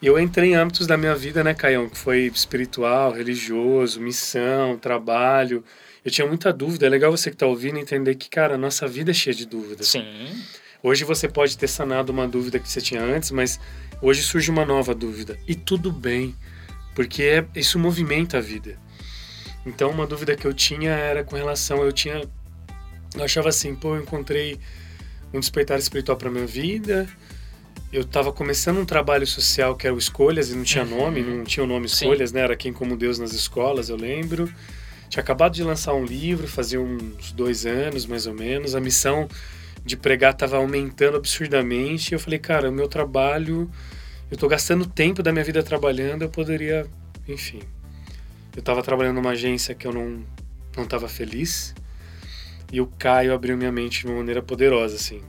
E 0.00 0.06
eu 0.06 0.18
entrei 0.18 0.50
em 0.50 0.54
âmbitos 0.54 0.86
da 0.86 0.96
minha 0.96 1.14
vida, 1.16 1.42
né, 1.42 1.52
Caião, 1.52 1.88
que 1.88 1.98
foi 1.98 2.26
espiritual, 2.26 3.12
religioso, 3.12 4.00
missão, 4.00 4.76
trabalho, 4.76 5.64
eu 6.06 6.10
tinha 6.12 6.24
muita 6.24 6.52
dúvida. 6.52 6.86
É 6.86 6.88
legal 6.88 7.10
você 7.10 7.30
que 7.30 7.34
está 7.34 7.46
ouvindo 7.46 7.80
entender 7.80 8.14
que, 8.14 8.30
cara, 8.30 8.54
a 8.54 8.58
nossa 8.58 8.86
vida 8.86 9.10
é 9.10 9.14
cheia 9.14 9.34
de 9.34 9.44
dúvidas. 9.44 9.88
Sim. 9.88 10.04
Hoje 10.80 11.02
você 11.02 11.26
pode 11.26 11.58
ter 11.58 11.66
sanado 11.66 12.12
uma 12.12 12.28
dúvida 12.28 12.60
que 12.60 12.70
você 12.70 12.80
tinha 12.80 13.02
antes, 13.02 13.32
mas 13.32 13.58
hoje 14.00 14.22
surge 14.22 14.48
uma 14.48 14.64
nova 14.64 14.94
dúvida. 14.94 15.36
E 15.48 15.56
tudo 15.56 15.90
bem, 15.90 16.32
porque 16.94 17.24
é, 17.24 17.44
isso 17.56 17.76
movimenta 17.76 18.38
a 18.38 18.40
vida. 18.40 18.78
Então, 19.66 19.90
uma 19.90 20.06
dúvida 20.06 20.36
que 20.36 20.46
eu 20.46 20.54
tinha 20.54 20.92
era 20.92 21.24
com 21.24 21.34
relação. 21.34 21.82
Eu 21.82 21.90
tinha. 21.90 22.22
Eu 23.16 23.24
achava 23.24 23.48
assim, 23.48 23.74
pô, 23.74 23.96
eu 23.96 24.02
encontrei 24.02 24.60
um 25.34 25.40
despertar 25.40 25.76
espiritual 25.76 26.16
para 26.16 26.30
minha 26.30 26.46
vida. 26.46 27.08
Eu 27.92 28.02
estava 28.02 28.32
começando 28.32 28.78
um 28.78 28.86
trabalho 28.86 29.26
social 29.26 29.74
que 29.74 29.88
era 29.88 29.96
o 29.96 29.98
Escolhas 29.98 30.50
e 30.50 30.54
não 30.54 30.62
tinha 30.62 30.84
uhum. 30.84 30.98
nome, 31.00 31.20
não 31.20 31.42
tinha 31.42 31.64
o 31.64 31.66
nome 31.66 31.86
Escolhas, 31.86 32.30
Sim. 32.30 32.36
né? 32.36 32.42
Era 32.42 32.54
Quem 32.54 32.72
Como 32.72 32.96
Deus 32.96 33.18
nas 33.18 33.32
escolas, 33.32 33.88
eu 33.88 33.96
lembro. 33.96 34.48
Tinha 35.08 35.22
acabado 35.22 35.54
de 35.54 35.62
lançar 35.62 35.94
um 35.94 36.04
livro, 36.04 36.48
fazia 36.48 36.80
uns 36.80 37.32
dois 37.32 37.64
anos 37.66 38.06
mais 38.06 38.26
ou 38.26 38.34
menos. 38.34 38.74
A 38.74 38.80
missão 38.80 39.28
de 39.84 39.96
pregar 39.96 40.32
estava 40.32 40.56
aumentando 40.56 41.16
absurdamente. 41.16 42.12
E 42.12 42.14
eu 42.14 42.18
falei, 42.18 42.38
cara, 42.38 42.68
o 42.68 42.72
meu 42.72 42.88
trabalho, 42.88 43.70
eu 44.30 44.34
estou 44.34 44.48
gastando 44.48 44.86
tempo 44.86 45.22
da 45.22 45.32
minha 45.32 45.44
vida 45.44 45.62
trabalhando, 45.62 46.22
eu 46.22 46.28
poderia, 46.28 46.86
enfim. 47.28 47.60
Eu 48.54 48.60
estava 48.60 48.82
trabalhando 48.82 49.16
numa 49.16 49.30
agência 49.30 49.74
que 49.74 49.86
eu 49.86 49.92
não 49.92 50.24
não 50.76 50.84
estava 50.84 51.08
feliz. 51.08 51.74
E 52.70 52.80
o 52.80 52.86
Caio 52.86 53.32
abriu 53.32 53.56
minha 53.56 53.72
mente 53.72 54.00
de 54.00 54.06
uma 54.06 54.16
maneira 54.16 54.42
poderosa, 54.42 54.96
assim. 54.96 55.22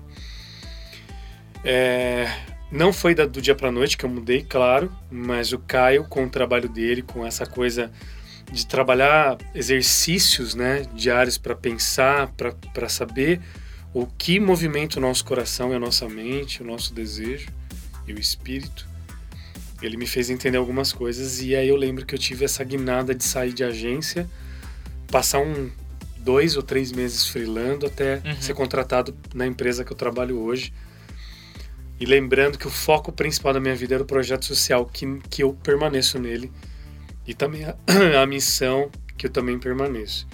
É, 1.63 2.27
não 2.71 2.91
foi 2.91 3.15
do 3.15 3.41
dia 3.41 3.55
para 3.55 3.71
noite 3.71 3.97
que 3.97 4.03
eu 4.03 4.09
mudei, 4.09 4.43
claro, 4.43 4.91
mas 5.09 5.53
o 5.53 5.59
Caio, 5.59 6.03
com 6.03 6.25
o 6.25 6.29
trabalho 6.29 6.67
dele, 6.67 7.01
com 7.01 7.25
essa 7.25 7.45
coisa 7.45 7.91
de 8.51 8.65
trabalhar 8.65 9.37
exercícios 9.53 10.55
né, 10.55 10.85
diários 10.93 11.37
para 11.37 11.55
pensar, 11.55 12.31
para 12.73 12.89
saber 12.89 13.41
o 13.93 14.05
que 14.05 14.39
movimenta 14.39 14.99
o 14.99 15.01
nosso 15.01 15.25
coração 15.25 15.71
e 15.71 15.75
a 15.75 15.79
nossa 15.79 16.07
mente, 16.07 16.61
o 16.61 16.65
nosso 16.65 16.93
desejo 16.93 17.49
e 18.07 18.13
o 18.13 18.19
espírito. 18.19 18.87
Ele 19.81 19.97
me 19.97 20.07
fez 20.07 20.29
entender 20.29 20.57
algumas 20.57 20.91
coisas 20.91 21.41
e 21.41 21.55
aí 21.55 21.67
eu 21.67 21.75
lembro 21.75 22.05
que 22.05 22.15
eu 22.15 22.19
tive 22.19 22.45
essa 22.45 22.63
guinada 22.63 23.13
de 23.13 23.23
sair 23.23 23.53
de 23.53 23.63
agência, 23.63 24.27
passar 25.11 25.39
um 25.39 25.69
dois 26.17 26.57
ou 26.57 26.63
três 26.63 26.91
meses 26.91 27.27
freelando 27.27 27.85
até 27.85 28.21
uhum. 28.25 28.41
ser 28.41 28.53
contratado 28.53 29.15
na 29.33 29.45
empresa 29.45 29.83
que 29.83 29.91
eu 29.91 29.97
trabalho 29.97 30.39
hoje. 30.39 30.73
E 31.99 32.05
lembrando 32.05 32.57
que 32.57 32.67
o 32.67 32.69
foco 32.69 33.11
principal 33.11 33.53
da 33.53 33.59
minha 33.59 33.75
vida 33.75 33.95
era 33.95 34.03
o 34.03 34.05
projeto 34.05 34.45
social, 34.45 34.85
que, 34.85 35.19
que 35.29 35.41
eu 35.41 35.53
permaneço 35.53 36.19
nele 36.19 36.51
e 37.27 37.33
também 37.33 37.65
a, 37.65 37.75
a 38.21 38.25
missão 38.25 38.89
que 39.17 39.27
eu 39.27 39.29
também 39.29 39.59
permaneço. 39.59 40.27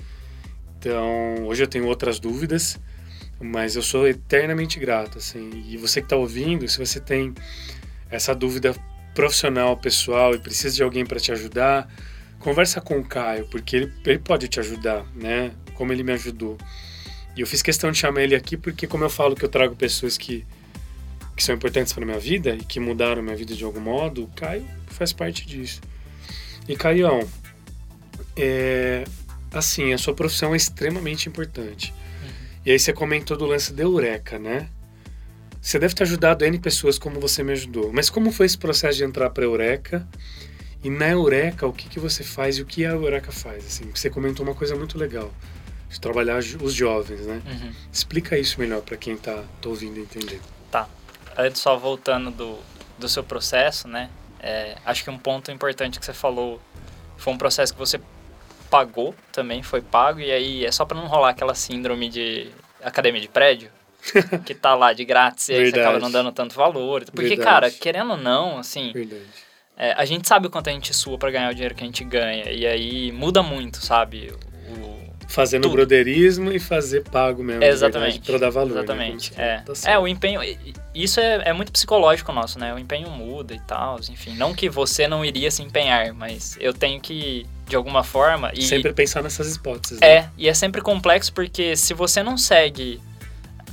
Então, 0.78 1.46
hoje 1.46 1.64
eu 1.64 1.68
tenho 1.68 1.88
outras 1.88 2.20
dúvidas, 2.20 2.80
mas 3.40 3.76
eu 3.76 3.82
sou 3.82 4.08
eternamente 4.08 4.80
grato, 4.80 5.18
assim. 5.18 5.64
E 5.68 5.78
você 5.78 6.02
que 6.02 6.06
está 6.06 6.16
ouvindo, 6.16 6.68
se 6.68 6.78
você 6.78 7.00
tem 7.00 7.34
essa 8.12 8.36
dúvida 8.36 8.76
profissional, 9.16 9.78
pessoal, 9.78 10.36
e 10.36 10.40
precisa 10.40 10.76
de 10.76 10.84
alguém 10.84 11.06
para 11.06 11.20
te 11.20 11.32
ajudar, 11.32 11.88
conversa 12.40 12.82
com 12.82 13.00
o 13.00 13.04
Caio, 13.04 13.48
porque 13.50 13.76
ele, 13.76 13.94
ele 14.06 14.20
pode 14.20 14.48
te 14.48 14.60
ajudar, 14.60 15.06
né? 15.16 15.52
Como 15.74 15.92
ele 15.94 16.04
me 16.04 16.12
ajudou. 16.12 16.58
E 17.36 17.42
eu 17.42 17.48
fiz 17.48 17.62
questão 17.62 17.92
de 17.92 17.98
chamar 17.98 18.22
ele 18.22 18.36
aqui 18.36 18.58
porque, 18.58 18.86
como 18.86 19.04
eu 19.04 19.10
falo 19.10 19.36
que 19.36 19.44
eu 19.44 19.50
trago 19.50 19.76
pessoas 19.76 20.18
que, 20.18 20.46
que 21.36 21.44
são 21.44 21.56
importantes 21.56 21.94
para 21.94 22.06
minha 22.06 22.20
vida 22.20 22.56
e 22.56 22.64
que 22.64 22.80
mudaram 22.80 23.24
minha 23.24 23.36
vida 23.36 23.56
de 23.56 23.64
algum 23.64 23.80
modo, 23.80 24.26
o 24.26 24.28
Caio 24.36 24.68
faz 24.88 25.12
parte 25.14 25.48
disso. 25.48 25.82
E 26.68 26.76
Caião, 26.76 27.28
é, 28.36 29.04
assim, 29.52 29.94
a 29.94 29.98
sua 29.98 30.14
profissão 30.14 30.54
é 30.54 30.58
extremamente 30.58 31.28
importante. 31.28 31.94
Uhum. 31.94 32.30
E 32.66 32.72
aí 32.72 32.80
você 32.80 32.94
comentou 32.94 33.38
do 33.38 33.46
lance 33.46 33.74
da 33.74 33.84
Eureka, 33.84 34.40
né? 34.40 34.70
Você 35.62 35.80
deve 35.80 35.94
ter 35.96 36.04
ajudado 36.04 36.44
N 36.44 36.60
pessoas 36.60 37.00
como 37.00 37.20
você 37.20 37.42
me 37.42 37.54
ajudou. 37.54 37.92
Mas 37.94 38.10
como 38.10 38.32
foi 38.32 38.46
esse 38.46 38.58
processo 38.58 38.98
de 38.98 39.06
entrar 39.06 39.30
para 39.30 39.46
Eureka? 39.46 40.06
E 40.84 40.90
na 40.90 41.08
Eureka, 41.08 41.66
o 41.66 41.72
que, 41.72 41.88
que 41.88 42.00
você 42.00 42.24
faz 42.24 42.58
e 42.58 42.62
o 42.62 42.66
que 42.66 42.86
a 42.86 42.90
Eureka 42.90 43.32
faz? 43.32 43.66
Assim, 43.66 43.90
você 43.94 44.10
comentou 44.10 44.46
uma 44.46 44.54
coisa 44.54 44.76
muito 44.76 44.98
legal, 44.98 45.34
de 45.90 46.00
trabalhar 46.02 46.38
os 46.38 46.74
jovens, 46.74 47.22
né? 47.22 47.42
Uhum. 47.46 47.72
Explica 47.92 48.38
isso 48.38 48.60
melhor 48.60 48.82
para 48.82 48.98
quem 48.98 49.14
está 49.14 49.44
tá 49.62 49.70
ouvindo 49.70 49.98
entender. 49.98 50.42
Tá. 50.70 50.90
Antes, 51.38 51.62
só 51.62 51.78
voltando 51.78 52.30
do, 52.30 52.60
do 53.00 53.08
seu 53.08 53.24
processo, 53.24 53.88
né? 53.88 54.10
É, 54.44 54.76
acho 54.86 55.06
que 55.06 55.10
um 55.10 55.18
ponto 55.18 55.50
importante 55.52 55.98
que 55.98 56.06
você 56.06 56.14
falou 56.14 56.62
foi 57.16 57.32
um 57.32 57.38
processo 57.38 57.72
que 57.72 57.80
você 57.80 58.00
pagou 58.70 59.16
também, 59.32 59.64
foi 59.64 59.82
pago, 59.82 60.20
e 60.20 60.30
aí 60.30 60.66
é 60.66 60.72
só 60.72 60.84
para 60.84 61.00
não 61.00 61.08
rolar 61.08 61.30
aquela 61.30 61.56
síndrome 61.56 62.10
de 62.10 62.50
academia 62.84 63.22
de 63.22 63.30
prédio, 63.30 63.72
que 64.46 64.54
tá 64.54 64.76
lá 64.76 64.92
de 64.92 65.06
grátis 65.06 65.48
e 65.48 65.54
aí 65.54 65.72
você 65.72 65.80
acaba 65.80 65.98
não 65.98 66.12
dando 66.12 66.32
tanto 66.34 66.56
valor. 66.56 67.06
Porque, 67.06 67.30
Verdade. 67.30 67.50
cara, 67.50 67.72
querendo 67.72 68.12
ou 68.12 68.18
não, 68.18 68.58
assim, 68.58 68.92
é, 69.78 69.94
a 69.94 70.04
gente 70.04 70.28
sabe 70.28 70.48
o 70.48 70.50
quanto 70.50 70.70
a 70.70 70.74
gente 70.74 70.94
sua 70.94 71.18
para 71.18 71.32
ganhar 71.32 71.50
o 71.50 71.54
dinheiro 71.54 71.74
que 71.74 71.84
a 71.84 71.86
gente 71.86 72.04
ganha, 72.04 72.52
e 72.52 72.68
aí 72.68 73.12
muda 73.14 73.42
muito, 73.42 73.78
sabe? 73.78 74.34
No 75.60 75.70
broderismo 75.70 76.52
e 76.52 76.60
fazer 76.60 77.04
pago 77.04 77.44
mesmo. 77.44 77.64
Exatamente. 77.64 78.20
Para 78.22 78.38
dar 78.38 78.50
valor. 78.50 78.74
Né? 78.74 78.80
Exatamente. 78.80 79.34
Né? 79.36 79.44
É. 79.44 79.58
Tá 79.60 79.92
é, 79.92 80.00
o 80.00 80.08
empenho. 80.08 80.42
Isso 80.94 81.20
é, 81.20 81.42
é 81.46 81.54
muito 81.54 81.72
psicológico 81.72 82.32
nosso, 82.32 82.60
né? 82.60 82.74
O 82.74 82.80
empenho 82.80 83.10
muda 83.10 83.54
e 83.54 83.60
tal. 83.60 84.00
Enfim, 84.10 84.36
não 84.36 84.54
que 84.54 84.70
você 84.70 85.08
não 85.08 85.24
iria 85.24 85.50
se 85.50 85.62
empenhar, 85.62 86.14
mas 86.14 86.58
eu 86.60 86.74
tenho 86.74 87.00
que, 87.00 87.46
de 87.68 87.76
alguma 87.76 88.04
forma. 88.04 88.52
E, 88.54 88.62
sempre 88.64 88.94
pensar 88.94 89.22
nessas 89.24 89.56
hipóteses. 89.56 90.00
Né? 90.00 90.08
É, 90.08 90.30
e 90.38 90.48
é 90.48 90.54
sempre 90.54 90.82
complexo 90.82 91.34
porque 91.34 91.76
se 91.76 91.94
você 91.94 92.22
não 92.22 92.38
segue 92.38 93.02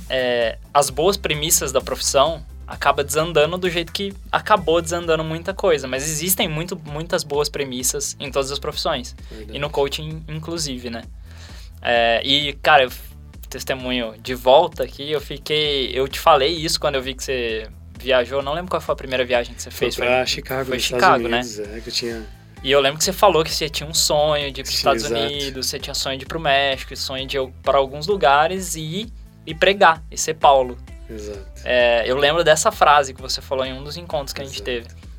é, 0.09 0.57
as 0.73 0.89
boas 0.89 1.17
premissas 1.17 1.71
da 1.71 1.81
profissão, 1.81 2.43
acaba 2.71 3.03
desandando 3.03 3.57
do 3.57 3.69
jeito 3.69 3.91
que 3.91 4.13
acabou 4.31 4.81
desandando 4.81 5.23
muita 5.23 5.53
coisa. 5.53 5.87
Mas 5.87 6.03
existem 6.03 6.47
muito, 6.47 6.79
muitas 6.85 7.23
boas 7.23 7.49
premissas 7.49 8.15
em 8.19 8.31
todas 8.31 8.49
as 8.49 8.59
profissões. 8.59 9.15
Verdade. 9.29 9.57
E 9.57 9.59
no 9.59 9.69
coaching, 9.69 10.23
inclusive, 10.27 10.89
né? 10.89 11.03
É, 11.81 12.21
e, 12.23 12.53
cara, 12.53 12.83
eu 12.83 12.91
testemunho 13.49 14.15
de 14.17 14.33
volta 14.33 14.83
aqui, 14.83 15.11
eu 15.11 15.19
fiquei. 15.19 15.91
Eu 15.93 16.07
te 16.07 16.19
falei 16.19 16.49
isso 16.49 16.79
quando 16.79 16.95
eu 16.95 17.01
vi 17.01 17.13
que 17.13 17.23
você 17.23 17.67
viajou. 17.99 18.41
Não 18.41 18.53
lembro 18.53 18.71
qual 18.71 18.81
foi 18.81 18.93
a 18.93 18.95
primeira 18.95 19.25
viagem 19.25 19.53
que 19.53 19.61
você 19.61 19.69
fez. 19.69 19.95
Foi 19.95 20.05
pra 20.07 20.25
Chicago, 20.25 20.69
foi 20.69 20.79
Chicago, 20.79 21.27
né? 21.27 21.41
Unidos, 21.41 21.59
É, 21.59 21.79
que 21.81 21.89
eu 21.89 21.93
tinha... 21.93 22.25
E 22.63 22.71
eu 22.71 22.79
lembro 22.79 22.99
que 22.99 23.03
você 23.03 23.11
falou 23.11 23.43
que 23.43 23.51
você 23.51 23.67
tinha 23.67 23.89
um 23.89 23.93
sonho 23.93 24.51
de 24.51 24.61
ir 24.61 24.63
para 24.63 24.69
os 24.69 24.77
Estados 24.77 25.05
exato. 25.05 25.19
Unidos, 25.19 25.67
você 25.67 25.79
tinha 25.79 25.95
sonho 25.95 26.17
de 26.17 26.25
ir 26.25 26.27
para 26.27 26.37
o 26.37 26.41
México, 26.41 26.95
sonho 26.95 27.25
de 27.25 27.37
ir 27.37 27.47
para 27.63 27.79
alguns 27.79 28.05
lugares 28.05 28.75
e, 28.75 29.11
e 29.47 29.55
pregar, 29.55 30.03
e 30.11 30.17
ser 30.17 30.35
Paulo. 30.35 30.77
Exato. 31.09 31.43
É, 31.65 32.03
eu 32.05 32.15
lembro 32.15 32.43
dessa 32.43 32.71
frase 32.71 33.15
que 33.15 33.21
você 33.21 33.41
falou 33.41 33.65
em 33.65 33.73
um 33.73 33.83
dos 33.83 33.97
encontros 33.97 34.31
que 34.31 34.41
a 34.41 34.45
gente 34.45 34.61
Exato. 34.61 34.65
teve. 34.65 35.10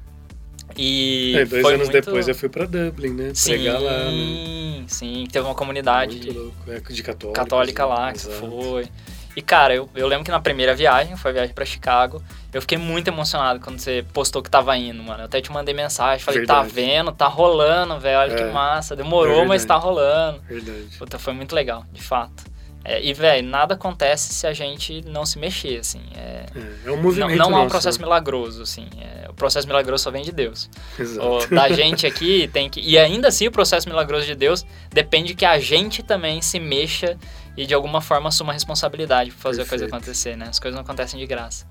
E 0.77 1.35
É, 1.37 1.45
dois 1.45 1.65
anos 1.67 1.79
muito... 1.89 1.93
depois 1.93 2.29
eu 2.29 2.35
fui 2.35 2.49
pra 2.49 2.65
Dublin, 2.67 3.11
né? 3.11 3.31
Sim, 3.35 3.51
Pregar 3.53 3.81
lá, 3.81 3.91
né? 4.11 4.85
sim, 4.87 5.27
teve 5.31 5.45
uma 5.47 5.55
comunidade 5.55 6.31
louco. 6.31 6.55
É, 6.71 6.81
de 6.81 7.03
católicos, 7.03 7.33
católica 7.43 7.83
né? 7.87 7.89
lá 7.95 8.13
que 8.13 8.19
Exato. 8.19 8.37
foi. 8.39 8.89
E, 9.35 9.41
cara, 9.41 9.75
eu, 9.75 9.89
eu 9.95 10.07
lembro 10.07 10.25
que 10.27 10.31
na 10.31 10.41
primeira 10.41 10.75
viagem, 10.75 11.17
foi 11.17 11.31
a 11.31 11.35
viagem 11.35 11.55
pra 11.55 11.65
Chicago, 11.65 12.23
eu 12.53 12.61
fiquei 12.61 12.77
muito 12.77 13.09
emocionado 13.09 13.61
quando 13.61 13.79
você 13.79 14.05
postou 14.13 14.43
que 14.43 14.51
tava 14.51 14.77
indo, 14.77 15.03
mano. 15.03 15.21
Eu 15.21 15.25
até 15.25 15.41
te 15.41 15.51
mandei 15.51 15.73
mensagem, 15.75 16.23
falei, 16.23 16.45
tá 16.45 16.61
Verdade. 16.63 16.75
vendo? 16.75 17.13
Tá 17.13 17.29
rolando, 17.29 17.99
velho, 17.99 18.19
olha 18.19 18.35
que 18.35 18.43
É, 18.43 18.53
massa. 18.53 18.95
Demorou, 18.95 19.41
é 19.43 19.47
mas 19.47 19.65
tá 19.65 19.75
rolando. 19.77 20.39
Verdade. 20.47 20.99
Puta, 20.99 21.19
foi 21.19 21.33
muito 21.33 21.55
legal, 21.55 21.87
de 21.91 22.03
fato. 22.03 22.45
É, 22.85 23.05
e, 23.05 23.15
velho, 23.15 23.47
nada 23.47 23.75
acontece 23.75 24.35
se 24.35 24.47
a 24.47 24.53
gente 24.53 25.03
não 25.07 25.25
se 25.25 25.39
mexer, 25.39 25.79
assim. 25.79 26.01
É, 26.17 26.47
É, 26.55 26.89
é 26.89 26.91
um 26.91 26.97
não 26.97 27.03
movimento 27.03 27.37
não 27.37 27.47
é 27.47 27.49
um 27.49 27.51
nosso, 27.51 27.69
processo 27.69 27.99
né? 27.99 28.05
milagroso, 28.05 28.63
assim. 28.63 28.89
É, 29.01 29.31
o 29.31 29.35
processo 29.35 29.67
milagroso 29.67 30.03
só 30.03 30.11
vem 30.11 30.23
de 30.23 30.33
Deus. 30.33 30.69
Exato. 30.99 31.27
O 31.27 31.47
da 31.47 31.69
gente 31.73 32.07
aqui 32.07 32.49
tem 32.53 32.69
que. 32.69 32.81
E 32.81 32.99
ainda 32.99 33.29
assim, 33.29 33.47
o 33.47 33.53
processo 33.53 33.89
milagroso 33.89 34.27
de 34.27 34.35
Deus 34.35 34.67
depende 34.91 35.35
que 35.35 35.45
a 35.45 35.59
gente 35.59 36.03
também 36.03 36.43
se 36.43 36.59
mexa 36.59 37.17
e 37.57 37.67
de 37.67 37.75
alguma 37.75 38.01
forma 38.01 38.29
assuma 38.29 38.51
a 38.51 38.55
responsabilidade 38.55 39.31
pra 39.31 39.41
fazer 39.41 39.63
a 39.63 39.67
coisa 39.67 39.85
Perfeito. 39.85 39.95
acontecer, 39.95 40.37
né? 40.37 40.47
As 40.49 40.59
coisas 40.59 40.75
não 40.75 40.83
acontecem 40.83 41.21
de 41.21 41.27
graça. 41.27 41.67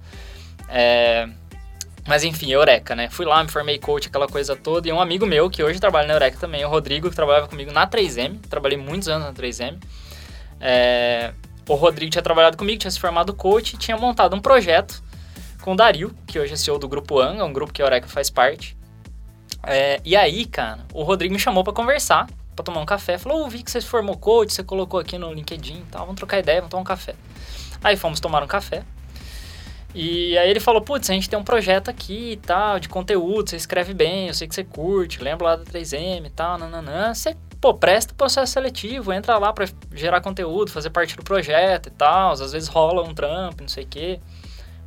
É, 0.70 1.28
Mas 2.08 2.24
enfim, 2.24 2.52
Eureka, 2.52 2.96
né? 2.96 3.10
Fui 3.10 3.26
lá, 3.26 3.44
me 3.44 3.50
formei 3.50 3.78
coach, 3.78 4.08
aquela 4.08 4.28
coisa 4.28 4.56
toda. 4.56 4.88
E 4.88 4.92
um 4.92 5.02
amigo 5.02 5.26
meu, 5.26 5.50
que 5.50 5.62
hoje 5.64 5.80
trabalha 5.80 6.08
na 6.08 6.14
Eureka 6.14 6.38
também, 6.40 6.64
o 6.64 6.70
Rodrigo, 6.70 7.10
que 7.10 7.16
trabalhava 7.16 7.48
comigo 7.48 7.72
na 7.72 7.86
3M. 7.86 8.40
Trabalhei 8.50 8.78
muitos 8.78 9.08
anos 9.08 9.28
na 9.28 9.34
3M. 9.34 9.78
É, 10.62 11.34
O 11.68 11.76
Rodrigo 11.76 12.12
tinha 12.12 12.22
trabalhado 12.22 12.56
comigo, 12.58 12.80
tinha 12.80 12.92
se 12.92 13.00
formado 13.00 13.34
coach 13.34 13.74
e 13.74 13.78
tinha 13.78 13.98
montado 13.98 14.36
um 14.36 14.40
projeto 14.40 15.02
com 15.62 15.74
o 15.74 15.76
Dario, 15.76 16.14
que 16.28 16.40
hoje 16.40 16.54
é 16.54 16.56
CEO 16.56 16.78
do 16.78 16.88
Grupo 16.88 17.20
Anga, 17.20 17.44
um 17.46 17.54
grupo 17.54 17.72
que 17.74 17.82
a 17.82 17.86
Eureka 17.86 18.08
faz 18.08 18.30
parte. 18.30 18.78
É, 19.64 20.02
e 20.04 20.16
aí, 20.16 20.46
cara, 20.46 20.80
o 20.94 21.04
Rodrigo 21.04 21.34
me 21.34 21.40
chamou 21.40 21.64
pra 21.64 21.72
conversar, 21.72 22.28
pra 22.56 22.64
tomar 22.66 22.82
um 22.82 22.86
café. 22.86 23.18
Falou, 23.18 23.46
"Ô, 23.46 23.50
vi 23.50 23.62
que 23.64 23.70
você 23.72 23.80
se 23.80 23.88
formou 23.88 24.18
coach, 24.18 24.54
você 24.54 24.64
colocou 24.64 25.00
aqui 25.00 25.18
no 25.18 25.32
LinkedIn 25.34 25.80
e 25.80 25.86
tal, 25.92 26.02
vamos 26.02 26.16
trocar 26.18 26.40
ideia, 26.40 26.60
vamos 26.62 26.72
tomar 26.72 26.82
um 26.82 26.86
café. 26.86 27.16
Aí 27.84 27.96
fomos 27.96 28.20
tomar 28.20 28.44
um 28.44 28.48
café. 28.48 28.84
E 29.94 30.38
aí 30.38 30.50
ele 30.50 30.60
falou, 30.62 30.82
putz, 30.82 31.10
a 31.10 31.14
gente 31.14 31.30
tem 31.30 31.38
um 31.38 31.44
projeto 31.44 31.90
aqui 31.90 32.32
e 32.32 32.38
tal, 32.38 32.80
de 32.80 32.88
conteúdo, 32.88 33.50
você 33.50 33.58
escreve 33.58 33.94
bem, 33.94 34.30
eu 34.30 34.34
sei 34.34 34.48
que 34.48 34.56
você 34.56 34.64
curte, 34.64 35.22
lembro 35.22 35.46
lá 35.46 35.58
da 35.58 35.66
3M 35.66 36.26
e 36.26 36.30
tal, 36.30 36.58
nananã. 36.58 37.14
Você, 37.14 37.36
pô, 37.62 37.76
presta 37.76 38.12
o 38.12 38.16
processo 38.16 38.54
seletivo, 38.54 39.14
entra 39.14 39.38
lá 39.38 39.54
pra 39.54 39.68
gerar 39.94 40.20
conteúdo, 40.20 40.72
fazer 40.72 40.90
parte 40.90 41.16
do 41.16 41.24
projeto 41.24 41.88
e 41.88 41.92
tal, 41.92 42.32
às 42.32 42.52
vezes 42.52 42.68
rola 42.68 43.08
um 43.08 43.14
trampo, 43.14 43.62
não 43.62 43.70
sei 43.70 43.84
o 43.84 43.88
quê, 43.88 44.20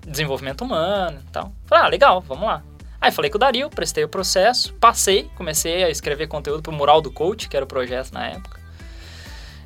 desenvolvimento 0.04 0.64
humano 0.64 1.20
e 1.26 1.30
tal. 1.30 1.52
Falei, 1.66 1.84
ah, 1.84 1.88
legal, 1.88 2.20
vamos 2.20 2.44
lá. 2.44 2.62
Aí 3.00 3.12
falei 3.12 3.30
com 3.30 3.36
o 3.36 3.38
Dario, 3.38 3.70
prestei 3.70 4.02
o 4.02 4.08
processo, 4.08 4.74
passei, 4.74 5.30
comecei 5.36 5.84
a 5.84 5.90
escrever 5.90 6.26
conteúdo 6.26 6.62
pro 6.62 6.72
Mural 6.72 7.00
do 7.00 7.12
Coach, 7.12 7.48
que 7.48 7.56
era 7.56 7.64
o 7.64 7.68
projeto 7.68 8.12
na 8.12 8.26
época. 8.26 8.60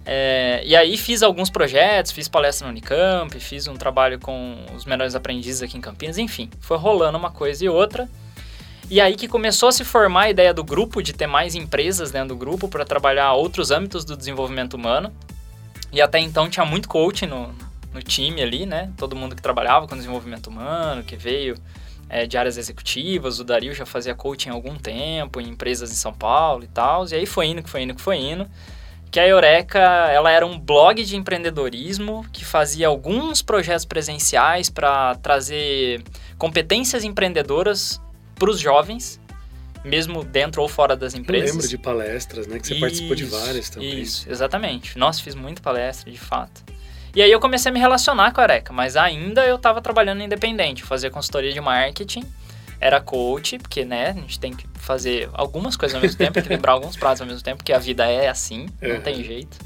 É, 0.05 0.63
e 0.65 0.75
aí 0.75 0.97
fiz 0.97 1.23
alguns 1.23 1.49
projetos, 1.49 2.13
fiz 2.13 2.29
palestra 2.29 2.67
no 2.67 2.73
Unicamp, 2.73 3.39
fiz 3.41 3.67
um 3.69 3.75
trabalho 3.75 4.19
com 4.19 4.65
os 4.75 4.85
menores 4.85 5.15
aprendizes 5.15 5.63
aqui 5.63 5.77
em 5.77 5.81
Campinas, 5.81 6.19
enfim, 6.19 6.51
foi 6.61 6.77
rolando 6.77 7.17
uma 7.17 7.31
coisa 7.31 7.65
e 7.65 7.69
outra. 7.69 8.09
E 8.91 9.03
aí 9.03 9.17
que 9.17 9.29
começou 9.29 9.69
a 9.69 9.73
se 9.73 9.85
formar 9.85 10.23
a 10.23 10.31
ideia 10.31 10.55
do 10.55 10.65
grupo, 10.65 11.03
de 11.03 11.13
ter 11.13 11.27
mais 11.27 11.55
empresas 11.55 12.11
dentro 12.11 12.29
do 12.29 12.37
grupo 12.37 12.69
para 12.69 12.87
trabalhar 12.87 13.35
outros 13.35 13.71
âmbitos 13.71 14.03
do 14.03 14.17
desenvolvimento 14.17 14.75
humano. 14.75 15.13
E 15.93 16.01
até 16.01 16.19
então 16.19 16.49
tinha 16.49 16.65
muito 16.65 16.89
coaching 16.89 17.27
no, 17.27 17.55
no 17.93 18.03
time 18.03 18.43
ali, 18.43 18.65
né? 18.65 18.91
Todo 18.97 19.15
mundo 19.15 19.37
que 19.37 19.43
trabalhava 19.43 19.87
com 19.87 19.95
desenvolvimento 19.95 20.47
humano, 20.47 21.03
que 21.03 21.17
veio 21.17 21.55
é, 22.09 22.27
de 22.27 22.39
áreas 22.39 22.57
executivas, 22.57 23.39
o 23.39 23.45
Dario 23.45 23.75
já 23.75 23.85
fazia 23.85 24.15
coaching 24.15 24.49
há 24.49 24.55
algum 24.55 24.77
tempo 24.77 25.39
em 25.39 25.49
empresas 25.49 25.91
em 25.91 25.95
São 25.95 26.15
Paulo 26.15 26.65
e 26.65 26.69
tal. 26.69 27.07
E 27.09 27.15
aí 27.15 27.27
foi 27.27 27.49
indo, 27.49 27.63
que 27.63 27.69
foi 27.69 27.83
indo, 27.83 27.95
que 27.95 28.01
foi 28.01 28.17
indo 28.17 28.49
que 29.11 29.19
a 29.19 29.27
Eureka 29.27 29.79
ela 29.79 30.31
era 30.31 30.47
um 30.47 30.59
blog 30.59 31.03
de 31.03 31.17
empreendedorismo 31.17 32.27
que 32.33 32.45
fazia 32.45 32.89
alguns 32.89 33.41
projetos 33.41 33.85
presenciais 33.85 34.69
para 34.69 35.15
trazer 35.17 36.03
competências 36.37 37.05
empreendedoras 37.05 38.01
para 38.39 38.51
os 38.51 38.59
jovens, 38.61 39.21
mesmo 39.85 40.25
dentro 40.25 40.63
ou 40.63 40.69
fora 40.69 40.97
das 40.97 41.15
Eu 41.15 41.21
empresas. 41.21 41.51
lembro 41.53 41.69
de 41.69 41.79
palestras, 41.79 42.47
né? 42.47 42.59
Que 42.59 42.67
você 42.69 42.75
participou 42.77 43.15
de 43.17 43.25
Isso, 43.25 43.39
várias 43.39 43.71
também. 43.71 44.01
Isso, 44.01 44.27
exatamente. 44.31 44.99
Nossa, 44.99 45.23
fiz 45.23 45.35
muita 45.35 45.61
palestra, 45.63 46.11
de 46.11 46.19
fato. 46.19 46.63
E 47.15 47.23
aí 47.23 47.31
eu 47.33 47.41
comecei 47.41 47.71
a 47.71 47.73
me 47.73 47.81
relacionar 47.81 48.33
com 48.33 48.41
a 48.41 48.45
Eureka, 48.45 48.73
mas 48.73 48.97
ainda 48.97 49.45
eu 49.47 49.57
estava 49.57 49.81
trabalhando 49.81 50.23
independente, 50.23 50.83
fazia 50.83 51.11
consultoria 51.11 51.53
de 51.53 51.61
marketing, 51.61 52.23
era 52.81 53.01
coach, 53.01 53.59
porque, 53.59 53.85
né, 53.85 54.11
a 54.11 54.13
gente 54.13 54.39
tem 54.39 54.55
que 54.55 54.67
fazer 54.75 55.29
algumas 55.33 55.75
coisas 55.77 55.97
ao 55.97 56.03
mesmo 56.03 56.17
tempo, 56.19 56.39
equilibrar 56.39 56.75
alguns 56.77 56.97
pratos 56.97 57.21
ao 57.23 57.27
mesmo 57.27 57.43
tempo, 57.43 57.57
porque 57.57 57.73
a 57.73 57.79
vida 57.79 58.07
é 58.07 58.29
assim, 58.29 58.69
não 58.81 58.97
Uhum. 58.97 59.01
tem 59.01 59.25
jeito. 59.25 59.57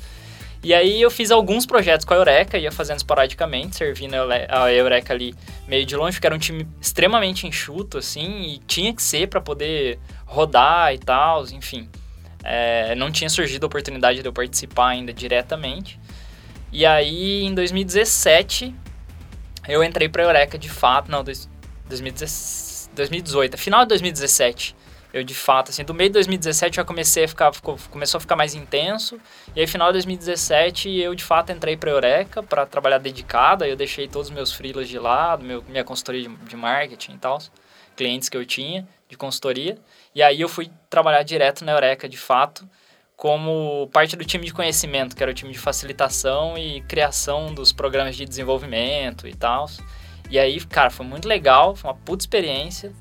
E 0.63 0.73
aí 0.73 1.03
eu 1.03 1.11
fiz 1.11 1.31
alguns 1.33 1.67
projetos 1.67 2.05
com 2.05 2.15
a 2.15 2.17
Eureka, 2.17 2.57
ia 2.57 2.71
fazendo 2.71 2.99
esporadicamente, 2.99 3.77
servindo 3.77 4.15
a 4.49 4.73
Eureka 4.73 5.13
ali 5.13 5.35
meio 5.67 5.85
de 5.85 5.97
longe, 5.97 6.17
porque 6.17 6.27
era 6.27 6.35
um 6.37 6.39
time 6.39 6.69
extremamente 6.81 7.47
enxuto, 7.49 7.99
assim, 7.99 8.43
e 8.43 8.59
tinha 8.59 8.95
que 8.95 9.03
ser 9.03 9.27
para 9.29 9.41
poder 9.41 9.99
rodar 10.25 10.95
e 10.95 10.99
tal, 10.99 11.45
enfim. 11.49 11.89
É, 12.45 12.95
não 12.95 13.11
tinha 13.11 13.29
surgido 13.29 13.67
a 13.67 13.69
oportunidade 13.69 14.21
de 14.21 14.27
eu 14.29 14.33
participar 14.33 14.89
ainda 14.91 15.13
diretamente. 15.13 15.99
E 16.71 16.87
aí, 16.87 17.43
em 17.43 17.53
2017, 17.55 18.75
eu 19.69 19.83
entrei 19.83 20.09
pra 20.09 20.23
Eureka 20.23 20.57
de 20.57 20.69
fato, 20.69 21.11
não, 21.11 21.25
dois- 21.25 21.49
2016 21.89 22.73
2018, 22.95 23.57
final 23.57 23.83
de 23.83 23.89
2017. 23.89 24.77
Eu 25.13 25.23
de 25.23 25.35
fato, 25.35 25.71
assim, 25.71 25.85
do 25.85 25.93
meio 25.93 26.09
de 26.09 26.15
2017 26.15 26.77
já 26.77 26.85
comecei 26.85 27.25
a 27.25 27.29
ficar, 27.29 27.53
ficou- 27.53 27.77
começou 27.91 28.19
a 28.19 28.21
ficar 28.21 28.35
mais 28.35 28.55
intenso. 28.55 29.21
E 29.55 29.61
aí, 29.61 29.67
final 29.67 29.89
de 29.89 29.95
2017, 29.95 30.89
eu 30.99 31.15
de 31.15 31.23
fato 31.23 31.53
entrei 31.53 31.77
pra 31.77 31.91
Eureka 31.91 32.43
para 32.43 32.65
trabalhar 32.65 32.99
dedicado. 32.99 33.63
Aí 33.65 33.71
eu 33.71 33.77
deixei 33.77 34.09
todos 34.09 34.29
os 34.29 34.35
meus 34.35 34.53
freelas 34.53 34.89
de 34.89 34.99
lado, 34.99 35.45
meu, 35.45 35.63
minha 35.69 35.85
consultoria 35.85 36.29
de, 36.29 36.35
de 36.35 36.57
marketing 36.57 37.13
e 37.13 37.19
tal, 37.19 37.39
clientes 37.95 38.29
que 38.29 38.37
eu 38.37 38.47
tinha 38.47 38.87
de 39.09 39.17
consultoria. 39.17 39.77
E 40.15 40.23
aí 40.23 40.41
eu 40.41 40.49
fui 40.49 40.71
trabalhar 40.89 41.23
direto 41.23 41.63
na 41.65 41.73
Eureka 41.73 42.09
de 42.09 42.17
fato, 42.17 42.67
como 43.15 43.89
parte 43.93 44.17
do 44.17 44.25
time 44.25 44.45
de 44.47 44.53
conhecimento, 44.53 45.15
que 45.15 45.23
era 45.23 45.31
o 45.31 45.35
time 45.35 45.53
de 45.53 45.59
facilitação 45.59 46.57
e 46.59 46.81
criação 46.83 47.55
dos 47.55 47.71
programas 47.73 48.17
de 48.17 48.25
desenvolvimento 48.25 49.29
e 49.29 49.35
tal. 49.35 49.69
E 50.31 50.39
aí, 50.39 50.59
cara, 50.65 50.91
foi 50.91 51.05
muito 51.05 51.29
legal, 51.29 51.77
foi 51.77 51.91
uma 51.91 51.97
puta 51.97 52.23
experiência. 52.23 52.93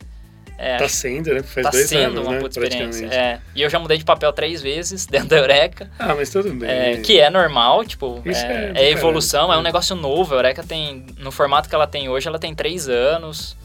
É, 0.63 0.77
Tá 0.77 0.87
sendo, 0.87 1.33
né? 1.33 1.41
Faz 1.41 1.65
tá 1.65 1.71
dois 1.71 1.89
sendo 1.89 2.03
anos, 2.19 2.19
uma 2.27 2.31
né? 2.33 2.39
puta 2.39 2.59
experiência. 2.63 3.05
É, 3.07 3.39
e 3.55 3.61
eu 3.63 3.69
já 3.69 3.79
mudei 3.79 3.97
de 3.97 4.05
papel 4.05 4.31
três 4.31 4.61
vezes 4.61 5.05
dentro 5.09 5.29
da 5.29 5.37
Eureka, 5.37 5.89
Ah, 5.97 6.13
mas 6.13 6.29
tudo 6.29 6.53
bem. 6.53 6.69
é, 6.69 6.97
que 6.97 7.19
é 7.19 7.29
normal, 7.31 7.83
tipo, 7.83 8.21
Isso 8.25 8.45
é, 8.45 8.71
é 8.75 8.83
é 8.85 8.91
evolução, 8.91 9.51
é 9.51 9.57
um 9.57 9.63
negócio 9.63 9.95
novo. 9.95 10.35
A 10.35 10.37
Eureka 10.37 10.63
tem, 10.63 11.05
no 11.17 11.31
formato 11.31 11.67
que 11.67 11.73
ela 11.73 11.87
tem 11.87 12.09
hoje, 12.09 12.27
ela 12.27 12.37
tem 12.37 12.53
três 12.53 12.87
anos. 12.87 13.57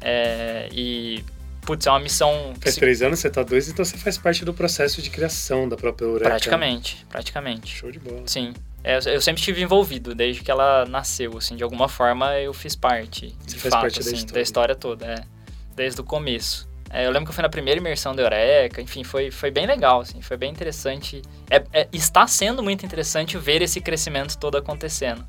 é, 0.00 0.68
e, 0.72 1.24
putz, 1.62 1.86
é 1.86 1.90
uma 1.90 1.98
missão 1.98 2.52
Faz 2.60 2.76
três 2.76 3.02
anos, 3.02 3.18
você 3.18 3.30
tá 3.30 3.42
dois, 3.42 3.68
então 3.68 3.84
você 3.84 3.96
faz 3.96 4.16
parte 4.18 4.44
do 4.44 4.52
processo 4.54 5.00
de 5.02 5.10
criação 5.10 5.68
da 5.68 5.76
própria 5.76 6.04
Eureka. 6.06 6.28
praticamente, 6.30 7.04
praticamente. 7.08 7.74
Show 7.76 7.90
de 7.90 7.98
bola. 7.98 8.22
Sim. 8.26 8.52
É, 8.86 8.98
eu 8.98 9.20
sempre 9.22 9.40
estive 9.40 9.62
envolvido, 9.62 10.14
desde 10.14 10.42
que 10.42 10.50
ela 10.50 10.84
nasceu, 10.84 11.36
assim, 11.38 11.56
de 11.56 11.62
alguma 11.64 11.88
forma 11.88 12.38
eu 12.38 12.52
fiz 12.52 12.76
parte, 12.76 13.34
Você 13.46 13.54
de 13.56 13.60
faz 13.62 13.72
fato, 13.72 13.80
parte 13.80 13.94
da 13.94 14.00
assim, 14.00 14.14
história. 14.14 14.34
da 14.34 14.40
história 14.42 14.74
toda, 14.74 15.06
é. 15.06 15.24
Desde 15.74 16.00
o 16.00 16.04
começo. 16.04 16.68
É, 16.90 17.04
eu 17.06 17.10
lembro 17.10 17.24
que 17.24 17.30
eu 17.30 17.34
fui 17.34 17.42
na 17.42 17.48
primeira 17.48 17.80
imersão 17.80 18.14
da 18.14 18.22
Eureka, 18.22 18.80
enfim, 18.80 19.02
foi, 19.02 19.30
foi 19.30 19.50
bem 19.50 19.66
legal, 19.66 20.00
assim, 20.02 20.22
foi 20.22 20.36
bem 20.36 20.50
interessante. 20.52 21.20
É, 21.50 21.64
é- 21.72 21.88
está 21.92 22.24
sendo 22.26 22.62
muito 22.62 22.86
interessante 22.86 23.36
ver 23.36 23.62
esse 23.62 23.80
crescimento 23.80 24.38
todo 24.38 24.56
acontecendo. 24.56 25.26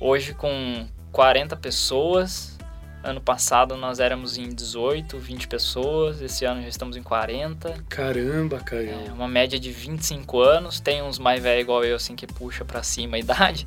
Hoje 0.00 0.34
com 0.34 0.84
40 1.12 1.54
pessoas, 1.56 2.58
ano 3.04 3.20
passado 3.20 3.76
nós 3.76 4.00
éramos 4.00 4.36
em 4.36 4.48
18, 4.48 5.16
20 5.16 5.46
pessoas, 5.46 6.20
esse 6.20 6.44
ano 6.44 6.62
já 6.62 6.68
estamos 6.68 6.96
em 6.96 7.02
40. 7.02 7.76
Caramba, 7.88 8.56
É 8.56 8.60
Caio. 8.60 9.12
uma 9.14 9.28
média 9.28 9.60
de 9.60 9.70
25 9.70 10.40
anos, 10.40 10.80
tem 10.80 11.00
uns 11.00 11.18
mais 11.20 11.40
velhos 11.40 11.62
igual 11.62 11.84
eu, 11.84 11.94
assim, 11.94 12.16
que 12.16 12.26
puxa 12.26 12.64
pra 12.64 12.82
cima 12.82 13.16
a 13.16 13.20
idade, 13.20 13.66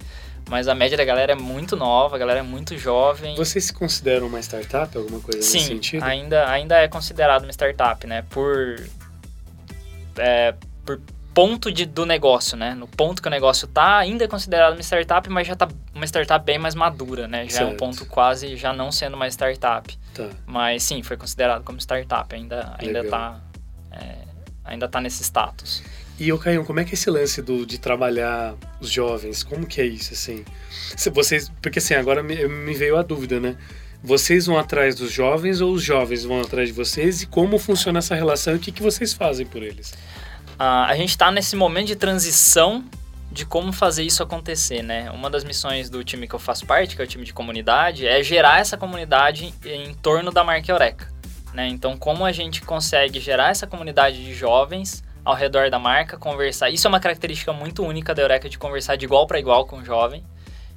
mas 0.49 0.67
a 0.67 0.75
média 0.75 0.97
da 0.97 1.03
galera 1.03 1.33
é 1.33 1.35
muito 1.35 1.75
nova, 1.75 2.15
a 2.15 2.19
galera 2.19 2.39
é 2.39 2.43
muito 2.43 2.77
jovem. 2.77 3.35
Vocês 3.35 3.65
se 3.65 3.73
consideram 3.73 4.27
uma 4.27 4.39
startup, 4.39 4.97
alguma 4.97 5.19
coisa 5.19 5.39
nesse 5.39 5.59
Sim, 5.59 5.65
sentido? 5.65 6.03
ainda, 6.03 6.49
ainda 6.49 6.77
é 6.77 6.87
considerado 6.87 7.43
uma 7.43 7.51
startup, 7.51 8.07
né? 8.07 8.23
Por, 8.29 8.87
é, 10.17 10.53
por 10.85 10.99
ponto 11.33 11.71
de, 11.71 11.85
do 11.85 12.05
negócio, 12.05 12.57
né? 12.57 12.73
No 12.73 12.87
ponto 12.87 13.21
que 13.21 13.27
o 13.27 13.31
negócio 13.31 13.67
tá, 13.67 13.97
ainda 13.97 14.23
é 14.23 14.27
considerado 14.27 14.73
uma 14.73 14.81
startup, 14.81 15.29
mas 15.29 15.45
já 15.45 15.55
tá 15.55 15.67
uma 15.93 16.05
startup 16.05 16.43
bem 16.43 16.57
mais 16.57 16.73
madura, 16.73 17.27
né? 17.27 17.43
Já 17.45 17.57
certo. 17.57 17.69
é 17.69 17.73
um 17.73 17.77
ponto 17.77 18.05
quase 18.05 18.55
já 18.55 18.73
não 18.73 18.91
sendo 18.91 19.15
uma 19.15 19.27
startup. 19.27 19.99
Tá. 20.15 20.29
Mas 20.45 20.81
sim, 20.81 21.03
foi 21.03 21.15
considerado 21.15 21.63
como 21.63 21.77
startup, 21.79 22.33
ainda, 22.33 22.73
ainda 22.79 23.03
tá. 23.03 23.39
É, 23.91 24.15
ainda 24.65 24.87
tá 24.87 24.99
nesse 24.99 25.23
status. 25.23 25.83
E, 26.19 26.33
o 26.33 26.39
Caio, 26.39 26.65
como 26.65 26.79
é 26.79 26.83
que 26.83 26.91
é 26.91 26.93
esse 26.95 27.09
lance 27.09 27.41
do, 27.41 27.65
de 27.65 27.77
trabalhar 27.77 28.55
os 28.81 28.89
jovens? 28.89 29.43
Como 29.43 29.67
que 29.67 29.79
é 29.79 29.85
isso, 29.85 30.13
assim? 30.13 30.43
Se 30.95 31.09
vocês, 31.11 31.51
porque 31.61 31.77
assim, 31.77 31.93
agora 31.93 32.23
me, 32.23 32.47
me 32.47 32.73
veio 32.73 32.97
a 32.97 33.03
dúvida, 33.03 33.39
né? 33.39 33.55
Vocês 34.03 34.45
vão 34.45 34.57
atrás 34.57 34.95
dos 34.95 35.11
jovens 35.11 35.61
ou 35.61 35.73
os 35.73 35.83
jovens 35.83 36.23
vão 36.23 36.41
atrás 36.41 36.69
de 36.69 36.73
vocês? 36.73 37.21
E 37.21 37.27
como 37.27 37.59
funciona 37.59 37.99
essa 37.99 38.15
relação 38.15 38.53
e 38.53 38.57
o 38.57 38.59
que, 38.59 38.71
que 38.71 38.81
vocês 38.81 39.13
fazem 39.13 39.45
por 39.45 39.61
eles? 39.61 39.91
Uh, 40.59 40.87
a 40.87 40.95
gente 40.95 41.09
está 41.09 41.29
nesse 41.29 41.55
momento 41.55 41.87
de 41.87 41.95
transição 41.95 42.83
de 43.31 43.45
como 43.45 43.71
fazer 43.71 44.03
isso 44.03 44.23
acontecer, 44.23 44.81
né? 44.81 45.11
Uma 45.11 45.29
das 45.29 45.43
missões 45.43 45.89
do 45.89 46.03
time 46.03 46.27
que 46.27 46.33
eu 46.33 46.39
faço 46.39 46.65
parte, 46.65 46.95
que 46.95 47.01
é 47.01 47.05
o 47.05 47.07
time 47.07 47.23
de 47.23 47.33
comunidade, 47.33 48.07
é 48.07 48.23
gerar 48.23 48.59
essa 48.59 48.77
comunidade 48.77 49.53
em 49.63 49.93
torno 49.93 50.31
da 50.31 50.43
marca 50.43 50.71
Eureka. 50.71 51.11
Né? 51.53 51.67
Então, 51.67 51.97
como 51.97 52.25
a 52.25 52.31
gente 52.31 52.61
consegue 52.61 53.19
gerar 53.19 53.49
essa 53.49 53.67
comunidade 53.67 54.23
de 54.23 54.33
jovens 54.33 55.03
ao 55.27 55.35
redor 55.35 55.69
da 55.69 55.77
marca, 55.77 56.15
conversar. 56.15 56.69
Isso 56.69 56.87
é 56.87 56.89
uma 56.89 57.01
característica 57.01 57.51
muito 57.51 57.83
única 57.83 58.15
da 58.15 58.21
Eureka 58.21 58.47
de 58.47 58.57
conversar 58.57 58.95
de 58.95 59.03
igual 59.03 59.27
para 59.27 59.37
igual 59.37 59.65
com 59.65 59.79
o 59.79 59.83
jovem. 59.83 60.23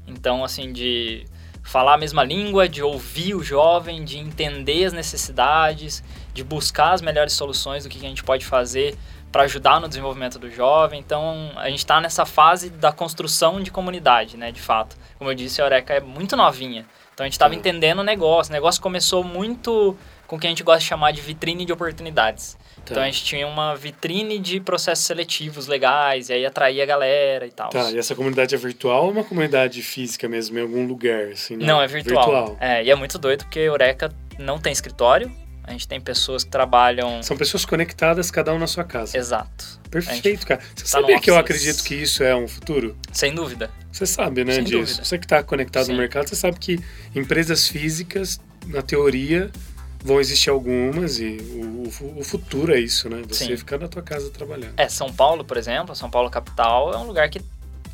Então, 0.09 0.45
assim, 0.45 0.73
de 0.73 1.25
falar 1.63 1.95
a 1.95 1.97
mesma 1.97 2.25
língua, 2.25 2.69
de 2.69 2.83
ouvir 2.83 3.37
o 3.37 3.45
jovem, 3.45 4.05
de 4.05 4.19
entender 4.19 4.87
as 4.87 4.93
necessidades, 4.93 6.03
de 6.35 6.43
buscar 6.43 6.95
as 6.95 7.01
melhores 7.01 7.33
soluções 7.33 7.85
do 7.85 7.89
que 7.89 8.05
a 8.05 8.09
gente 8.09 8.25
pode 8.25 8.45
fazer 8.45 8.99
para 9.31 9.45
ajudar 9.45 9.81
no 9.81 9.87
desenvolvimento 9.87 10.37
do 10.37 10.51
jovem. 10.51 10.99
Então, 10.99 11.53
a 11.55 11.71
gente 11.71 11.79
está 11.79 12.01
nessa 12.01 12.27
fase 12.27 12.71
da 12.71 12.91
construção 12.91 13.61
de 13.61 13.71
comunidade, 13.71 14.37
né, 14.37 14.51
de 14.51 14.61
fato. 14.61 14.97
Como 15.17 15.31
eu 15.31 15.35
disse, 15.37 15.63
a 15.63 15.65
Eureka 15.67 15.95
é 15.95 16.01
muito 16.01 16.37
novinha. 16.37 16.85
Então, 17.15 17.23
a 17.23 17.29
gente 17.29 17.35
estava 17.35 17.55
entendendo 17.55 18.01
o 18.01 18.05
negócio. 18.05 18.51
O 18.51 18.55
negócio 18.55 18.83
começou 18.83 19.23
muito 19.23 19.97
com 20.27 20.35
o 20.35 20.41
que 20.41 20.49
a 20.49 20.51
gente 20.51 20.65
gosta 20.65 20.81
de 20.81 20.87
chamar 20.87 21.13
de 21.13 21.21
vitrine 21.21 21.65
de 21.65 21.73
oportunidades. 21.73 22.59
Tá. 22.85 22.93
Então, 22.93 23.03
a 23.03 23.07
gente 23.07 23.25
tinha 23.25 23.47
uma 23.47 23.75
vitrine 23.75 24.39
de 24.39 24.61
processos 24.61 25.05
seletivos 25.05 25.67
legais, 25.67 26.29
e 26.29 26.33
aí 26.33 26.47
atraía 26.47 26.83
a 26.83 26.87
galera 26.87 27.47
e 27.47 27.51
tal. 27.51 27.71
Tá, 27.71 27.91
e 27.91 27.99
essa 27.99 28.15
comunidade 28.15 28.55
é 28.55 28.59
virtual 28.59 29.05
ou 29.05 29.11
uma 29.13 29.25
comunidade 29.25 29.83
física 29.83 30.29
mesmo, 30.29 30.59
em 30.59 30.63
algum 30.63 30.87
lugar? 30.87 31.29
Assim, 31.33 31.57
não, 31.57 31.67
não 31.67 31.83
é 31.83 31.87
virtual. 31.87 32.25
virtual. 32.25 32.57
É, 32.61 32.85
e 32.85 32.91
é 32.91 32.95
muito 32.95 33.19
doido 33.19 33.45
porque 33.45 33.61
Eureka 33.61 34.13
não 34.39 34.59
tem 34.59 34.73
escritório, 34.73 35.31
a 35.71 35.73
gente 35.73 35.87
tem 35.87 36.01
pessoas 36.01 36.43
que 36.43 36.51
trabalham. 36.51 37.23
São 37.23 37.37
pessoas 37.37 37.65
conectadas, 37.65 38.31
cada 38.31 38.53
um 38.53 38.59
na 38.59 38.67
sua 38.67 38.83
casa. 38.83 39.17
Exato. 39.17 39.81
Perfeito, 39.89 40.47
cara. 40.47 40.61
Você 40.75 40.83
tá 40.83 40.89
sabia 40.91 41.21
que 41.21 41.31
eu 41.31 41.37
acredito 41.37 41.85
que 41.85 41.95
isso 41.95 42.25
é 42.25 42.35
um 42.35 42.49
futuro? 42.49 42.97
Sem 43.13 43.35
dúvida. 43.35 43.71
Você 43.93 44.07
sabe, 44.07 44.45
né, 44.45 44.55
Sem 44.55 44.65
disso? 44.65 44.79
Dúvida. 44.79 45.05
Você 45.05 45.19
que 45.19 45.25
está 45.25 45.43
conectado 45.43 45.87
Sim. 45.87 45.93
no 45.93 45.99
mercado, 45.99 46.29
você 46.29 46.37
sabe 46.37 46.59
que 46.59 46.81
empresas 47.15 47.69
físicas, 47.69 48.41
na 48.67 48.83
teoria, 48.83 49.51
vão 50.03 50.21
existir 50.21 50.51
algumas 50.51 51.19
e 51.19 51.37
o, 51.37 52.19
o, 52.19 52.25
futuro 52.25 52.73
é 52.73 52.81
isso, 52.81 53.09
né? 53.09 53.23
Você 53.29 53.47
Sim. 53.47 53.57
ficar 53.57 53.79
na 53.79 53.89
tua 53.89 54.03
casa 54.03 54.31
trabalhando. 54.31 54.73
É, 54.77 54.89
São 54.89 55.13
Paulo, 55.13 55.45
por 55.45 55.57
exemplo, 55.57 55.95
São 55.95 56.11
Paulo 56.11 56.31
capital 56.31 56.93
é 56.93 56.97
um 56.97 57.07
lugar 57.07 57.29
que 57.29 57.41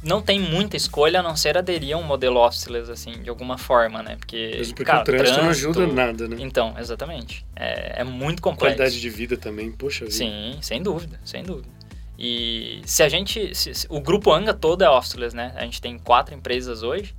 não 0.03 0.23
tem 0.23 0.39
muita 0.39 0.77
escolha 0.77 1.21
a 1.21 1.23
não 1.23 1.37
ser 1.37 1.59
aderir 1.59 1.97
a 1.97 1.99
um 1.99 2.03
modelo 2.03 2.39
officeless, 2.39 2.91
assim, 2.91 3.13
de 3.23 3.29
alguma 3.29 3.59
forma, 3.59 4.03
né? 4.03 4.17
Porque, 4.17 4.55
Mesmo 4.57 4.75
porque 4.75 4.85
cara, 4.85 5.01
o 5.01 5.05
trânsito, 5.05 5.41
trânsito, 5.41 5.43
não 5.43 5.51
ajuda 5.51 5.87
nada, 5.93 6.29
né? 6.29 6.37
Então, 6.39 6.75
exatamente. 6.79 7.45
É, 7.57 8.01
é 8.01 8.05
muito 8.05 8.41
complexo. 8.41 8.77
Qualidade 8.77 9.01
de 9.01 9.11
vida 9.11 9.37
também, 9.37 9.73
poxa 9.73 10.05
vida. 10.05 10.17
Sim, 10.17 10.59
sem 10.63 10.83
dúvida, 10.83 11.19
sem 11.25 11.43
dúvida. 11.43 11.69
E 12.19 12.81
se 12.85 13.03
a 13.03 13.09
gente... 13.09 13.55
Se, 13.55 13.75
se, 13.75 13.87
o 13.91 14.01
grupo 14.01 14.33
Anga 14.33 14.55
todo 14.55 14.83
é 14.83 14.89
officeless, 14.89 15.35
né? 15.35 15.53
A 15.57 15.65
gente 15.65 15.81
tem 15.81 15.99
quatro 15.99 16.35
empresas 16.35 16.83
hoje 16.83 17.15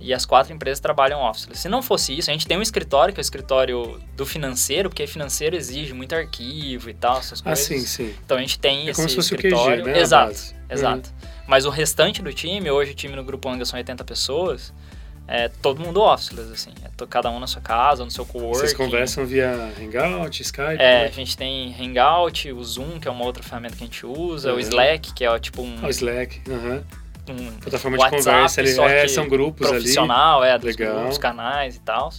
e 0.00 0.14
as 0.14 0.24
quatro 0.24 0.52
empresas 0.52 0.80
trabalham 0.80 1.22
officeless. 1.22 1.60
Se 1.60 1.68
não 1.68 1.82
fosse 1.82 2.16
isso, 2.16 2.30
a 2.30 2.32
gente 2.32 2.46
tem 2.46 2.56
um 2.56 2.62
escritório, 2.62 3.12
que 3.12 3.20
é 3.20 3.22
o 3.22 3.22
escritório 3.22 4.00
do 4.16 4.24
financeiro, 4.24 4.88
porque 4.88 5.06
financeiro 5.06 5.54
exige 5.54 5.92
muito 5.92 6.14
arquivo 6.14 6.88
e 6.88 6.94
tal, 6.94 7.18
essas 7.18 7.40
ah, 7.40 7.44
coisas. 7.44 7.64
Ah, 7.64 7.68
sim, 7.68 7.80
sim. 7.80 8.14
Então 8.24 8.38
a 8.38 8.40
gente 8.40 8.58
tem 8.58 8.86
é 8.86 8.90
esse 8.90 8.96
como 8.96 9.08
se 9.08 9.14
fosse 9.14 9.34
escritório. 9.34 9.82
O 9.82 9.84
QG, 9.84 9.92
né, 9.92 10.00
exato, 10.00 10.54
exato. 10.70 11.10
Uhum. 11.10 11.28
Mas 11.46 11.66
o 11.66 11.70
restante 11.70 12.22
do 12.22 12.32
time, 12.32 12.70
hoje 12.70 12.92
o 12.92 12.94
time 12.94 13.14
no 13.14 13.22
Grupo 13.22 13.48
Anga 13.48 13.64
são 13.64 13.76
80 13.76 14.02
pessoas, 14.04 14.72
é 15.28 15.48
todo 15.48 15.80
mundo 15.80 16.00
officeless, 16.00 16.50
assim. 16.50 16.70
É 16.82 17.06
cada 17.06 17.30
um 17.30 17.38
na 17.38 17.46
sua 17.46 17.60
casa, 17.60 18.04
no 18.04 18.10
seu 18.10 18.24
coworking. 18.24 18.58
Vocês 18.58 18.74
conversam 18.74 19.24
via 19.26 19.72
Hangout, 19.80 20.42
Skype? 20.42 20.80
É, 20.80 21.04
a 21.04 21.10
gente 21.10 21.36
tem 21.36 21.74
Hangout, 21.78 22.50
o 22.50 22.64
Zoom, 22.64 22.98
que 22.98 23.06
é 23.06 23.10
uma 23.10 23.24
outra 23.24 23.42
ferramenta 23.42 23.76
que 23.76 23.84
a 23.84 23.86
gente 23.86 24.04
usa, 24.04 24.50
uhum. 24.50 24.56
o 24.56 24.60
Slack, 24.60 25.12
que 25.12 25.24
é 25.24 25.38
tipo 25.38 25.62
um... 25.62 25.76
Ah, 25.82 25.86
o 25.86 25.90
Slack, 25.90 26.40
aham. 26.48 26.74
Uhum. 26.76 26.99
Um 27.30 27.58
Plataforma 27.60 27.98
de 27.98 28.10
conversa, 28.10 28.60
ali, 28.60 28.70
é, 28.70 29.08
são 29.08 29.28
grupos 29.28 29.68
profissional, 29.68 30.42
ali. 30.42 30.50
é, 30.50 30.58
dos 30.58 30.76
Legal. 30.76 30.98
grupos, 30.98 31.18
canais 31.18 31.76
e 31.76 31.80
tal. 31.80 32.10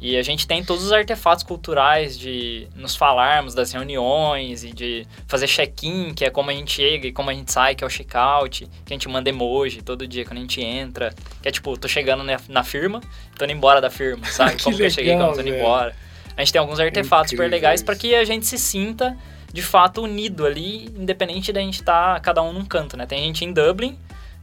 E 0.00 0.16
a 0.16 0.22
gente 0.22 0.46
tem 0.46 0.62
todos 0.62 0.84
os 0.84 0.92
artefatos 0.92 1.42
culturais 1.42 2.16
de 2.16 2.68
nos 2.76 2.94
falarmos 2.94 3.52
das 3.52 3.72
reuniões 3.72 4.62
e 4.62 4.72
de 4.72 5.04
fazer 5.26 5.48
check-in, 5.48 6.14
que 6.14 6.24
é 6.24 6.30
como 6.30 6.50
a 6.50 6.52
gente 6.52 6.72
chega 6.72 7.08
e 7.08 7.12
como 7.12 7.30
a 7.30 7.34
gente 7.34 7.50
sai, 7.50 7.74
que 7.74 7.82
é 7.82 7.86
o 7.86 7.90
check-out, 7.90 8.64
que 8.86 8.92
a 8.92 8.94
gente 8.94 9.08
manda 9.08 9.28
emoji 9.28 9.82
todo 9.82 10.06
dia 10.06 10.24
quando 10.24 10.38
a 10.38 10.40
gente 10.42 10.60
entra. 10.60 11.12
Que 11.42 11.48
é 11.48 11.50
tipo, 11.50 11.76
tô 11.76 11.88
chegando 11.88 12.22
na 12.48 12.62
firma, 12.62 13.00
tô 13.36 13.44
indo 13.44 13.54
embora 13.54 13.80
da 13.80 13.90
firma, 13.90 14.24
sabe? 14.30 14.62
como 14.62 14.76
legal, 14.76 14.78
que 14.78 14.82
eu 14.84 14.90
cheguei, 14.90 15.16
como 15.16 15.34
tô 15.34 15.40
indo 15.40 15.54
embora. 15.54 15.96
A 16.36 16.42
gente 16.42 16.52
tem 16.52 16.60
alguns 16.60 16.78
artefatos 16.78 17.30
super 17.30 17.50
legais 17.50 17.82
para 17.82 17.96
que 17.96 18.14
a 18.14 18.24
gente 18.24 18.46
se 18.46 18.56
sinta 18.56 19.16
de 19.52 19.62
fato 19.62 20.02
unido 20.02 20.46
ali, 20.46 20.84
independente 20.96 21.52
da 21.52 21.60
gente 21.60 21.80
estar 21.80 22.14
tá, 22.14 22.20
cada 22.20 22.40
um 22.40 22.52
num 22.52 22.64
canto, 22.64 22.96
né? 22.96 23.04
Tem 23.04 23.24
gente 23.24 23.44
em 23.44 23.52
Dublin 23.52 23.98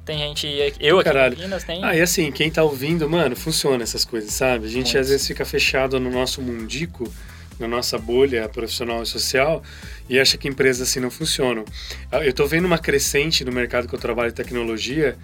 tem 0.06 0.20
gente, 0.20 0.48
eu 0.80 1.00
aqui 1.00 1.10
Caralho. 1.10 1.36
em 1.36 1.42
Minas, 1.42 1.64
tem... 1.64 1.84
Ah, 1.84 1.96
e 1.96 2.02
assim, 2.02 2.32
quem 2.32 2.52
tá 2.52 2.64
ouvindo, 2.64 3.10
mano, 3.10 3.36
funciona 3.36 3.84
essas 3.84 4.06
coisas, 4.06 4.32
sabe? 4.32 4.66
A 4.66 4.70
gente 4.70 4.86
Muito. 4.86 5.00
às 5.00 5.10
vezes 5.10 5.26
fica 5.26 5.44
fechado 5.44 6.00
no 6.00 6.12
nosso 6.12 6.42
mundico, 6.42 7.12
na 7.60 7.68
nossa 7.68 7.98
bolha 7.98 8.48
profissional 8.48 9.02
e 9.02 9.06
social, 9.06 9.64
e 10.08 10.20
acha 10.20 10.38
que 10.38 10.48
empresas 10.48 10.88
assim 10.88 11.00
não 11.00 11.10
funcionam. 11.10 11.66
Ah, 12.12 12.24
eu 12.24 12.34
tô 12.34 12.46
vendo 12.46 12.66
uma 12.66 12.78
crescente 12.78 13.44
no 13.44 13.52
mercado 13.52 13.88
que 13.88 13.96
eu 13.96 14.00
trabalho 14.00 14.30
de 14.30 14.36
tecnologia, 14.36 15.18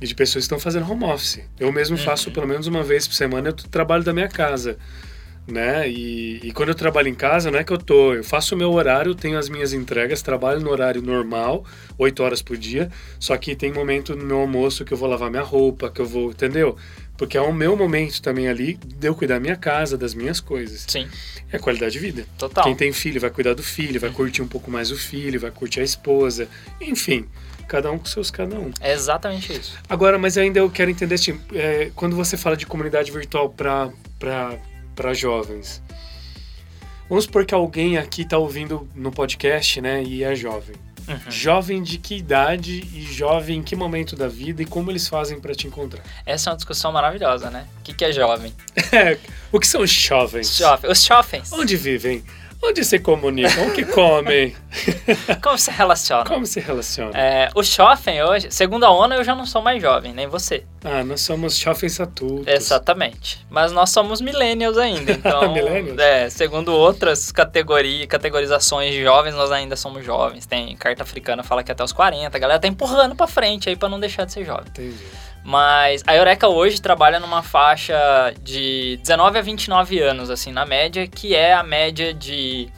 e 0.00 0.06
de 0.06 0.14
pessoas 0.14 0.44
que 0.44 0.46
estão 0.46 0.58
fazendo 0.58 0.90
home 0.90 1.04
office. 1.04 1.40
Eu 1.58 1.72
mesmo 1.72 1.96
uhum. 1.96 2.02
faço 2.02 2.30
pelo 2.30 2.46
menos 2.46 2.66
uma 2.66 2.82
vez 2.82 3.06
por 3.06 3.14
semana, 3.14 3.48
eu 3.48 3.52
trabalho 3.52 4.04
da 4.04 4.12
minha 4.12 4.28
casa 4.28 4.78
né? 5.50 5.88
E, 5.88 6.40
e, 6.42 6.52
quando 6.52 6.68
eu 6.68 6.74
trabalho 6.74 7.08
em 7.08 7.14
casa, 7.14 7.50
não 7.50 7.58
é 7.58 7.64
que 7.64 7.72
eu 7.72 7.78
tô, 7.78 8.14
eu 8.14 8.22
faço 8.22 8.54
o 8.54 8.58
meu 8.58 8.70
horário, 8.72 9.14
tenho 9.14 9.38
as 9.38 9.48
minhas 9.48 9.72
entregas, 9.72 10.22
trabalho 10.22 10.60
no 10.60 10.70
horário 10.70 11.00
normal, 11.00 11.64
8 11.96 12.22
horas 12.22 12.42
por 12.42 12.56
dia, 12.56 12.90
só 13.18 13.36
que 13.36 13.56
tem 13.56 13.72
momento 13.72 14.14
no 14.14 14.24
meu 14.24 14.38
almoço 14.38 14.84
que 14.84 14.92
eu 14.92 14.98
vou 14.98 15.08
lavar 15.08 15.30
minha 15.30 15.42
roupa, 15.42 15.90
que 15.90 16.00
eu 16.00 16.06
vou, 16.06 16.30
entendeu? 16.30 16.76
Porque 17.16 17.36
é 17.36 17.40
o 17.40 17.52
meu 17.52 17.76
momento 17.76 18.22
também 18.22 18.46
ali 18.46 18.78
de 18.84 19.08
eu 19.08 19.14
cuidar 19.14 19.34
da 19.34 19.40
minha 19.40 19.56
casa, 19.56 19.98
das 19.98 20.14
minhas 20.14 20.38
coisas. 20.38 20.84
Sim. 20.86 21.08
É 21.50 21.58
qualidade 21.58 21.92
de 21.92 21.98
vida. 21.98 22.26
Total. 22.38 22.62
Quem 22.62 22.76
tem 22.76 22.92
filho 22.92 23.20
vai 23.20 23.30
cuidar 23.30 23.54
do 23.54 23.62
filho, 23.62 23.98
vai 23.98 24.10
curtir 24.10 24.40
um 24.40 24.46
pouco 24.46 24.70
mais 24.70 24.92
o 24.92 24.96
filho, 24.96 25.40
vai 25.40 25.50
curtir 25.50 25.80
a 25.80 25.84
esposa, 25.84 26.46
enfim 26.80 27.26
cada 27.68 27.92
um 27.92 27.98
com 27.98 28.06
seus 28.06 28.30
cada 28.30 28.58
um. 28.58 28.72
É 28.80 28.94
exatamente 28.94 29.52
isso. 29.52 29.78
Agora, 29.88 30.18
mas 30.18 30.38
ainda 30.38 30.58
eu 30.58 30.70
quero 30.70 30.90
entender, 30.90 31.16
assim, 31.16 31.38
é, 31.52 31.92
quando 31.94 32.16
você 32.16 32.36
fala 32.36 32.56
de 32.56 32.64
comunidade 32.64 33.12
virtual 33.12 33.50
para 33.50 33.92
para 34.98 35.14
jovens. 35.14 35.80
Vamos 37.08 37.24
supor 37.24 37.46
que 37.46 37.54
alguém 37.54 37.96
aqui 37.96 38.22
está 38.22 38.36
ouvindo 38.36 38.88
no 38.96 39.12
podcast, 39.12 39.80
né, 39.80 40.02
e 40.02 40.24
é 40.24 40.34
jovem. 40.34 40.74
Uhum. 41.06 41.30
Jovem 41.30 41.82
de 41.82 41.98
que 41.98 42.16
idade 42.16 42.80
e 42.92 43.00
jovem 43.02 43.60
em 43.60 43.62
que 43.62 43.76
momento 43.76 44.16
da 44.16 44.26
vida 44.26 44.60
e 44.60 44.66
como 44.66 44.90
eles 44.90 45.06
fazem 45.08 45.40
para 45.40 45.54
te 45.54 45.68
encontrar? 45.68 46.02
Essa 46.26 46.50
é 46.50 46.52
uma 46.52 46.56
discussão 46.56 46.92
maravilhosa, 46.92 47.48
né? 47.48 47.66
O 47.78 47.82
que, 47.82 47.94
que 47.94 48.04
é 48.04 48.12
jovem? 48.12 48.52
o 49.50 49.58
que 49.58 49.66
são 49.66 49.80
os 49.80 49.90
jovens? 49.90 50.54
Jovem. 50.54 50.90
Os 50.90 51.02
jovens. 51.02 51.52
Onde 51.52 51.76
vivem? 51.76 52.22
Onde 52.62 52.84
se 52.84 52.98
comunicam? 52.98 53.68
O 53.68 53.72
que 53.72 53.84
comem? 53.84 54.54
Como 55.42 55.56
se 55.56 55.70
relacionam? 55.70 56.24
Como 56.24 56.44
se 56.44 56.58
relacionam? 56.58 57.12
É, 57.14 57.48
o 57.54 57.62
jovem 57.62 58.22
hoje, 58.22 58.48
segundo 58.50 58.84
a 58.84 58.90
ONU, 58.90 59.14
eu 59.14 59.24
já 59.24 59.34
não 59.34 59.46
sou 59.46 59.62
mais 59.62 59.80
jovem, 59.80 60.12
nem 60.12 60.26
você. 60.26 60.64
Ah, 60.84 61.04
nós 61.04 61.20
somos 61.20 61.56
jovens 61.56 62.00
adultos. 62.00 62.46
Exatamente. 62.48 63.46
Mas 63.48 63.70
nós 63.70 63.90
somos 63.90 64.20
millennials 64.20 64.76
ainda, 64.76 65.12
então... 65.14 65.52
millennials? 65.52 65.98
É, 65.98 66.28
segundo 66.28 66.72
outras 66.74 67.30
categorias, 67.30 68.06
categorizações 68.06 68.92
de 68.92 69.02
jovens, 69.02 69.34
nós 69.34 69.52
ainda 69.52 69.76
somos 69.76 70.04
jovens. 70.04 70.44
Tem 70.44 70.76
carta 70.76 71.04
africana 71.04 71.44
fala 71.44 71.62
que 71.62 71.70
até 71.70 71.84
os 71.84 71.92
40, 71.92 72.36
a 72.36 72.40
galera 72.40 72.60
tá 72.60 72.66
empurrando 72.66 73.14
pra 73.14 73.28
frente 73.28 73.68
aí 73.68 73.76
pra 73.76 73.88
não 73.88 74.00
deixar 74.00 74.24
de 74.24 74.32
ser 74.32 74.44
jovem. 74.44 74.66
Entendi. 74.68 74.96
Mas 75.48 76.04
a 76.06 76.14
Eureka 76.14 76.46
hoje 76.46 76.78
trabalha 76.78 77.18
numa 77.18 77.42
faixa 77.42 77.96
de 78.42 78.98
19 79.02 79.38
a 79.38 79.40
29 79.40 79.98
anos, 79.98 80.28
assim, 80.28 80.52
na 80.52 80.66
média, 80.66 81.06
que 81.06 81.34
é 81.34 81.54
a 81.54 81.62
média 81.62 82.12
de 82.12 82.68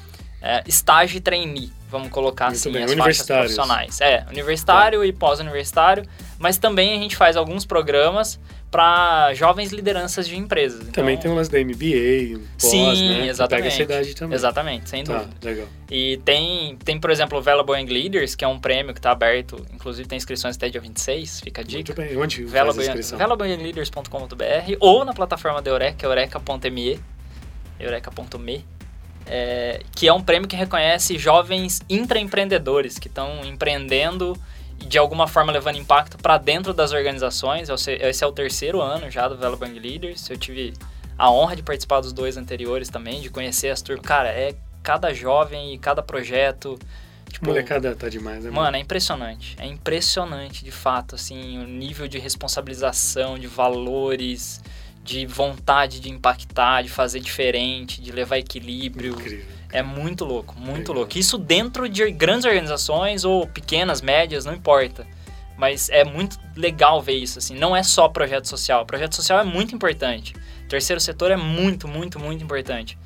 é, 0.41 0.63
estágio 0.69 1.17
e 1.17 1.21
trainee, 1.21 1.73
vamos 1.89 2.11
colocar 2.11 2.45
Muito 2.45 2.59
assim, 2.59 2.71
bem. 2.71 2.85
as 2.85 2.95
faixas 2.95 3.27
profissionais. 3.27 4.01
É, 4.01 4.25
universitário 4.31 5.01
tá. 5.01 5.07
e 5.07 5.13
pós-universitário, 5.13 6.05
mas 6.39 6.59
também 6.59 6.97
a 6.97 7.03
gente 7.03 7.17
faz 7.17 7.37
alguns 7.37 7.67
programas 7.67 8.39
para 8.71 9.35
jovens 9.35 9.73
lideranças 9.73 10.29
de 10.29 10.37
empresas. 10.37 10.81
Então, 10.83 10.93
Também 10.93 11.17
tem 11.19 11.29
um 11.29 11.35
lance 11.35 11.51
da 11.51 11.59
MBA, 11.59 12.39
um 12.39 12.43
pós, 12.53 12.71
Sim, 12.71 13.09
né? 13.09 13.23
que 13.23 13.29
exatamente. 13.29 13.63
Pega 13.65 13.69
essa 13.69 13.83
idade 13.83 14.15
também. 14.15 14.37
Exatamente, 14.37 14.89
sem 14.89 15.03
Tá, 15.03 15.19
dúvida. 15.19 15.35
legal. 15.43 15.67
E 15.91 16.21
tem, 16.25 16.77
tem, 16.85 17.01
por 17.01 17.11
exemplo, 17.11 17.37
o 17.39 17.43
Valuable 17.43 17.75
Young 17.81 17.93
Leaders, 17.93 18.37
que 18.37 18.45
é 18.45 18.49
um 18.49 18.61
prêmio 18.61 18.93
que 18.95 19.01
está 19.01 19.11
aberto, 19.11 19.67
inclusive 19.75 20.09
tem 20.09 20.17
inscrições 20.17 20.55
até 20.55 20.69
dia 20.69 20.81
26, 20.81 21.41
fica 21.41 21.63
a 21.63 21.65
Muito 21.65 21.77
dica. 21.77 21.95
bem. 22.01 22.17
Onde 22.17 22.43
faz 22.45 22.55
a 22.55 22.59
Valuable 22.59 22.85
inscrição? 22.87 23.19
ValableYoungLeaders.com.br 23.19 24.77
ou 24.79 25.05
na 25.05 25.13
plataforma 25.13 25.61
da 25.61 25.71
Eureka, 25.71 26.07
eureka.me, 26.07 27.01
eureka.me, 27.79 28.65
é, 29.27 29.81
que 29.95 30.07
é 30.07 30.13
um 30.13 30.23
prêmio 30.23 30.49
que 30.49 30.55
reconhece 30.57 31.19
jovens 31.19 31.81
intraempreendedores 31.89 32.99
que 32.99 33.09
estão 33.09 33.45
empreendendo 33.45 34.37
de 34.81 34.99
alguma 34.99 35.29
forma 35.29 35.53
levando 35.53 35.77
impacto 35.77 36.19
para 36.19 36.39
dentro 36.39 36.73
das 36.75 36.93
organizações. 36.93 37.69
Esse 37.69 38.25
é 38.25 38.27
o 38.27 38.33
terceiro 38.33 38.81
ano 38.81 39.11
já 39.11 39.29
do 39.29 39.37
Valuable 39.37 39.69
Young 39.69 39.79
Leaders. 39.79 40.29
Eu 40.29 40.37
tive 40.37 40.73
a 41.17 41.31
honra 41.31 41.55
de 41.55 41.63
participar 41.63 42.01
dos 42.01 42.13
dois 42.13 42.37
anteriores 42.37 42.89
também, 42.89 43.21
de 43.21 43.31
conhecer 43.31 43.69
as 43.69 43.83
turmas. 43.83 44.07
Cara, 44.07 44.31
é 44.31 44.55
cada 44.83 45.13
jovem 45.13 45.75
e 45.75 45.79
cada 45.79 46.03
projeto. 46.03 46.79
Tipo, 47.29 47.47
Molecada 47.47 47.95
tá 47.95 48.09
demais, 48.09 48.43
né? 48.43 48.51
Mano, 48.51 48.77
é 48.77 48.81
impressionante. 48.81 49.55
É 49.59 49.67
impressionante, 49.67 50.65
de 50.65 50.73
fato, 50.73 51.15
assim, 51.15 51.59
o 51.59 51.67
nível 51.67 52.09
de 52.09 52.19
responsabilização, 52.19 53.39
de 53.39 53.47
valores, 53.47 54.61
de 55.05 55.27
vontade 55.27 56.01
de 56.01 56.11
impactar, 56.11 56.83
de 56.83 56.89
fazer 56.89 57.21
diferente, 57.21 58.01
de 58.01 58.11
levar 58.11 58.39
equilíbrio. 58.39 59.13
Incrível. 59.13 59.60
É 59.73 59.83
muito 59.83 60.25
louco, 60.25 60.55
muito 60.59 60.89
Legal. 60.89 60.95
louco. 60.97 61.19
Isso 61.19 61.39
dentro 61.39 61.89
de 61.89 62.11
grandes 62.11 62.45
organizações 62.45 63.25
ou 63.25 63.47
pequenas, 63.47 64.01
médias, 64.03 64.45
não 64.45 64.55
importa. 64.55 65.07
Mas 65.57 65.89
é 65.91 66.05
muito 66.05 66.39
legal 66.57 67.03
ver 67.03 67.15
isso, 67.15 67.39
assim. 67.39 67.55
Não 67.55 67.77
é 67.77 67.83
só 67.83 68.09
projeto 68.09 68.49
social. 68.49 68.85
Projeto 68.87 69.15
social 69.15 69.39
é 69.39 69.45
muito 69.45 69.75
importante. 69.75 70.35
Terceiro 70.69 71.01
setor 71.01 71.31
é 71.31 71.37
muito, 71.37 71.87
muito, 71.87 72.19
muito 72.19 72.43
importante. 72.43 72.99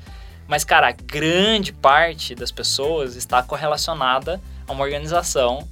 Mas, 0.47 0.63
cara, 0.63 0.91
grande 0.91 1.73
parte 1.73 2.33
das 2.35 2.51
pessoas 2.51 3.15
está 3.15 3.41
correlacionada 3.43 4.39
a 4.67 4.71
uma 4.71 4.83
organização 4.83 5.67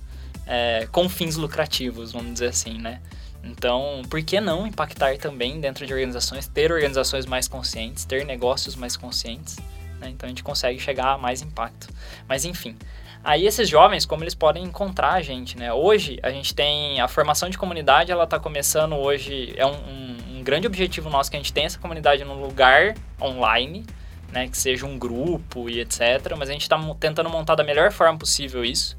é, 0.46 0.88
com 0.92 1.08
fins 1.08 1.36
lucrativos, 1.36 2.12
vamos 2.12 2.34
dizer 2.34 2.48
assim, 2.48 2.78
né? 2.78 3.00
Então, 3.44 4.02
por 4.10 4.22
que 4.24 4.40
não 4.40 4.66
impactar 4.66 5.18
também 5.18 5.60
dentro 5.60 5.86
de 5.86 5.94
organizações, 5.94 6.48
ter 6.48 6.72
organizações 6.72 7.26
mais 7.26 7.48
conscientes, 7.48 8.06
ter 8.06 8.26
negócios 8.26 8.76
mais 8.76 8.96
conscientes, 8.96 9.58
né? 10.04 10.10
Então 10.10 10.28
a 10.28 10.30
gente 10.30 10.44
consegue 10.44 10.80
chegar 10.80 11.14
a 11.14 11.18
mais 11.18 11.42
impacto. 11.42 11.88
Mas 12.28 12.46
enfim, 12.46 12.78
aí 13.24 13.46
esses 13.46 13.70
jovens, 13.70 14.06
como 14.06 14.24
eles 14.24 14.36
podem 14.36 14.64
encontrar 14.64 15.14
a 15.14 15.22
gente, 15.22 15.58
né? 15.58 15.72
Hoje 15.74 16.20
a 16.22 16.30
gente 16.30 16.54
tem 16.54 17.00
a 17.00 17.08
formação 17.08 17.50
de 17.50 17.58
comunidade, 17.58 18.12
ela 18.12 18.26
está 18.26 18.40
começando 18.40 18.96
hoje, 18.96 19.54
é 19.58 19.66
um, 19.66 19.72
um, 19.72 20.18
um 20.38 20.44
grande 20.44 20.68
objetivo 20.68 21.10
nosso 21.10 21.32
que 21.32 21.38
a 21.38 21.40
gente 21.40 21.54
tem 21.54 21.66
essa 21.66 21.80
comunidade 21.80 22.24
num 22.24 22.40
lugar 22.42 22.96
online, 23.22 23.86
né? 24.32 24.48
Que 24.48 24.58
seja 24.58 24.86
um 24.86 25.00
grupo 25.00 25.70
e 25.70 25.80
etc. 25.80 26.36
Mas 26.38 26.50
a 26.50 26.54
gente 26.54 26.64
está 26.64 26.78
tentando 27.00 27.30
montar 27.30 27.56
da 27.56 27.64
melhor 27.64 27.92
forma 27.92 28.20
possível 28.20 28.64
isso. 28.64 28.98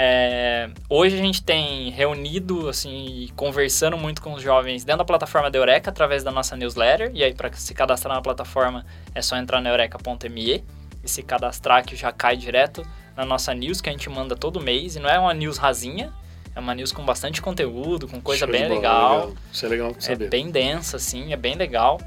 É, 0.00 0.70
hoje 0.88 1.16
a 1.16 1.18
gente 1.18 1.42
tem 1.42 1.90
reunido, 1.90 2.68
assim, 2.68 3.06
e 3.06 3.30
conversando 3.30 3.98
muito 3.98 4.22
com 4.22 4.32
os 4.32 4.40
jovens 4.40 4.84
dentro 4.84 4.98
da 4.98 5.04
plataforma 5.04 5.50
da 5.50 5.58
Eureka, 5.58 5.90
através 5.90 6.22
da 6.22 6.30
nossa 6.30 6.56
newsletter. 6.56 7.10
E 7.12 7.24
aí, 7.24 7.34
para 7.34 7.52
se 7.54 7.74
cadastrar 7.74 8.14
na 8.14 8.22
plataforma, 8.22 8.86
é 9.12 9.20
só 9.20 9.36
entrar 9.36 9.60
na 9.60 9.70
eureka.me 9.70 10.64
e 11.02 11.08
se 11.08 11.20
cadastrar 11.24 11.84
que 11.84 11.96
já 11.96 12.12
cai 12.12 12.36
direto 12.36 12.86
na 13.16 13.24
nossa 13.24 13.52
news, 13.52 13.80
que 13.80 13.88
a 13.88 13.92
gente 13.92 14.08
manda 14.08 14.36
todo 14.36 14.60
mês. 14.60 14.94
E 14.94 15.00
não 15.00 15.10
é 15.10 15.18
uma 15.18 15.34
news 15.34 15.58
rasinha, 15.58 16.12
é 16.54 16.60
uma 16.60 16.76
news 16.76 16.92
com 16.92 17.04
bastante 17.04 17.42
conteúdo, 17.42 18.06
com 18.06 18.20
coisa 18.20 18.46
Show 18.46 18.52
bem 18.52 18.68
bola, 18.68 18.74
legal. 18.76 19.32
Isso 19.52 19.66
é 19.66 19.68
legal 19.68 19.90
É 19.98 20.00
saber. 20.00 20.28
bem 20.28 20.48
densa, 20.48 20.96
assim, 20.96 21.32
é 21.32 21.36
bem 21.36 21.56
legal. 21.56 22.00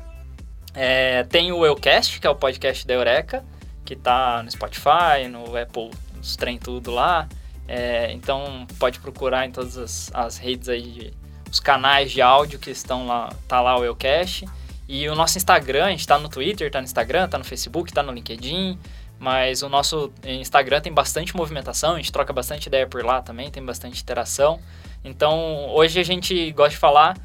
É, 0.73 1.25
tem 1.25 1.51
o 1.51 1.65
Eucast, 1.65 2.21
que 2.21 2.25
é 2.25 2.29
o 2.29 2.35
podcast 2.35 2.87
da 2.87 2.93
Eureka, 2.93 3.43
que 3.83 3.97
tá 3.97 4.41
no 4.41 4.49
Spotify, 4.49 5.27
no 5.29 5.57
Apple, 5.57 5.91
nos 6.15 6.37
trem 6.37 6.57
tudo 6.57 6.89
lá. 6.91 7.27
É, 7.67 8.11
então 8.11 8.65
pode 8.77 8.99
procurar 8.99 9.45
em 9.45 9.51
todas 9.51 9.77
as, 9.77 10.11
as 10.13 10.37
redes 10.37 10.67
aí, 10.67 10.81
de, 10.81 11.13
os 11.49 11.59
canais 11.59 12.11
de 12.11 12.21
áudio 12.21 12.59
que 12.59 12.69
estão 12.69 13.07
lá, 13.07 13.33
tá 13.47 13.61
lá 13.61 13.77
o 13.77 13.83
Eucast. 13.83 14.45
E 14.87 15.07
o 15.07 15.15
nosso 15.15 15.37
Instagram, 15.37 15.85
a 15.85 15.89
gente 15.91 16.05
tá 16.05 16.17
no 16.17 16.27
Twitter, 16.27 16.69
tá 16.69 16.79
no 16.79 16.85
Instagram, 16.85 17.27
tá 17.29 17.37
no 17.37 17.45
Facebook, 17.45 17.93
tá 17.93 18.03
no 18.03 18.11
LinkedIn. 18.11 18.77
Mas 19.17 19.61
o 19.61 19.69
nosso 19.69 20.11
Instagram 20.25 20.81
tem 20.81 20.91
bastante 20.91 21.35
movimentação, 21.35 21.93
a 21.93 21.97
gente 21.97 22.11
troca 22.11 22.33
bastante 22.33 22.65
ideia 22.65 22.87
por 22.87 23.05
lá 23.05 23.21
também, 23.21 23.51
tem 23.51 23.63
bastante 23.63 24.01
interação. 24.01 24.59
Então, 25.03 25.69
hoje 25.69 25.99
a 25.99 26.03
gente 26.03 26.51
gosta 26.53 26.71
de 26.71 26.77
falar 26.77 27.15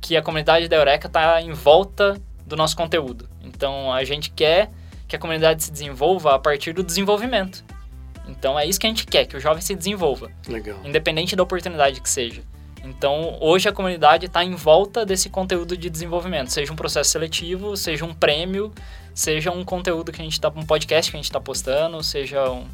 que 0.00 0.16
a 0.16 0.22
comunidade 0.22 0.68
da 0.68 0.76
Eureka 0.76 1.06
está 1.06 1.42
em 1.42 1.52
volta 1.52 2.18
do 2.46 2.56
nosso 2.56 2.74
conteúdo. 2.74 3.28
Então, 3.42 3.92
a 3.92 4.04
gente 4.04 4.30
quer 4.30 4.70
que 5.06 5.14
a 5.14 5.18
comunidade 5.18 5.64
se 5.64 5.70
desenvolva 5.70 6.34
a 6.34 6.38
partir 6.38 6.72
do 6.72 6.82
desenvolvimento. 6.82 7.62
Então, 8.28 8.58
é 8.58 8.66
isso 8.66 8.80
que 8.80 8.86
a 8.86 8.90
gente 8.90 9.06
quer, 9.06 9.26
que 9.26 9.36
o 9.36 9.40
jovem 9.40 9.60
se 9.62 9.74
desenvolva, 9.74 10.30
Legal. 10.48 10.78
independente 10.84 11.36
da 11.36 11.42
oportunidade 11.42 12.00
que 12.00 12.08
seja. 12.08 12.42
Então, 12.82 13.38
hoje 13.40 13.68
a 13.68 13.72
comunidade 13.72 14.26
está 14.26 14.44
em 14.44 14.54
volta 14.54 15.06
desse 15.06 15.30
conteúdo 15.30 15.76
de 15.76 15.88
desenvolvimento, 15.88 16.48
seja 16.50 16.72
um 16.72 16.76
processo 16.76 17.10
seletivo, 17.10 17.76
seja 17.76 18.04
um 18.04 18.12
prêmio, 18.12 18.72
seja 19.14 19.50
um 19.50 19.64
conteúdo 19.64 20.12
que 20.12 20.20
a 20.20 20.24
gente 20.24 20.34
está, 20.34 20.48
um 20.48 20.64
podcast 20.66 21.10
que 21.10 21.16
a 21.16 21.18
gente 21.18 21.26
está 21.30 21.40
postando, 21.40 22.02
seja 22.02 22.50
um- 22.50 22.66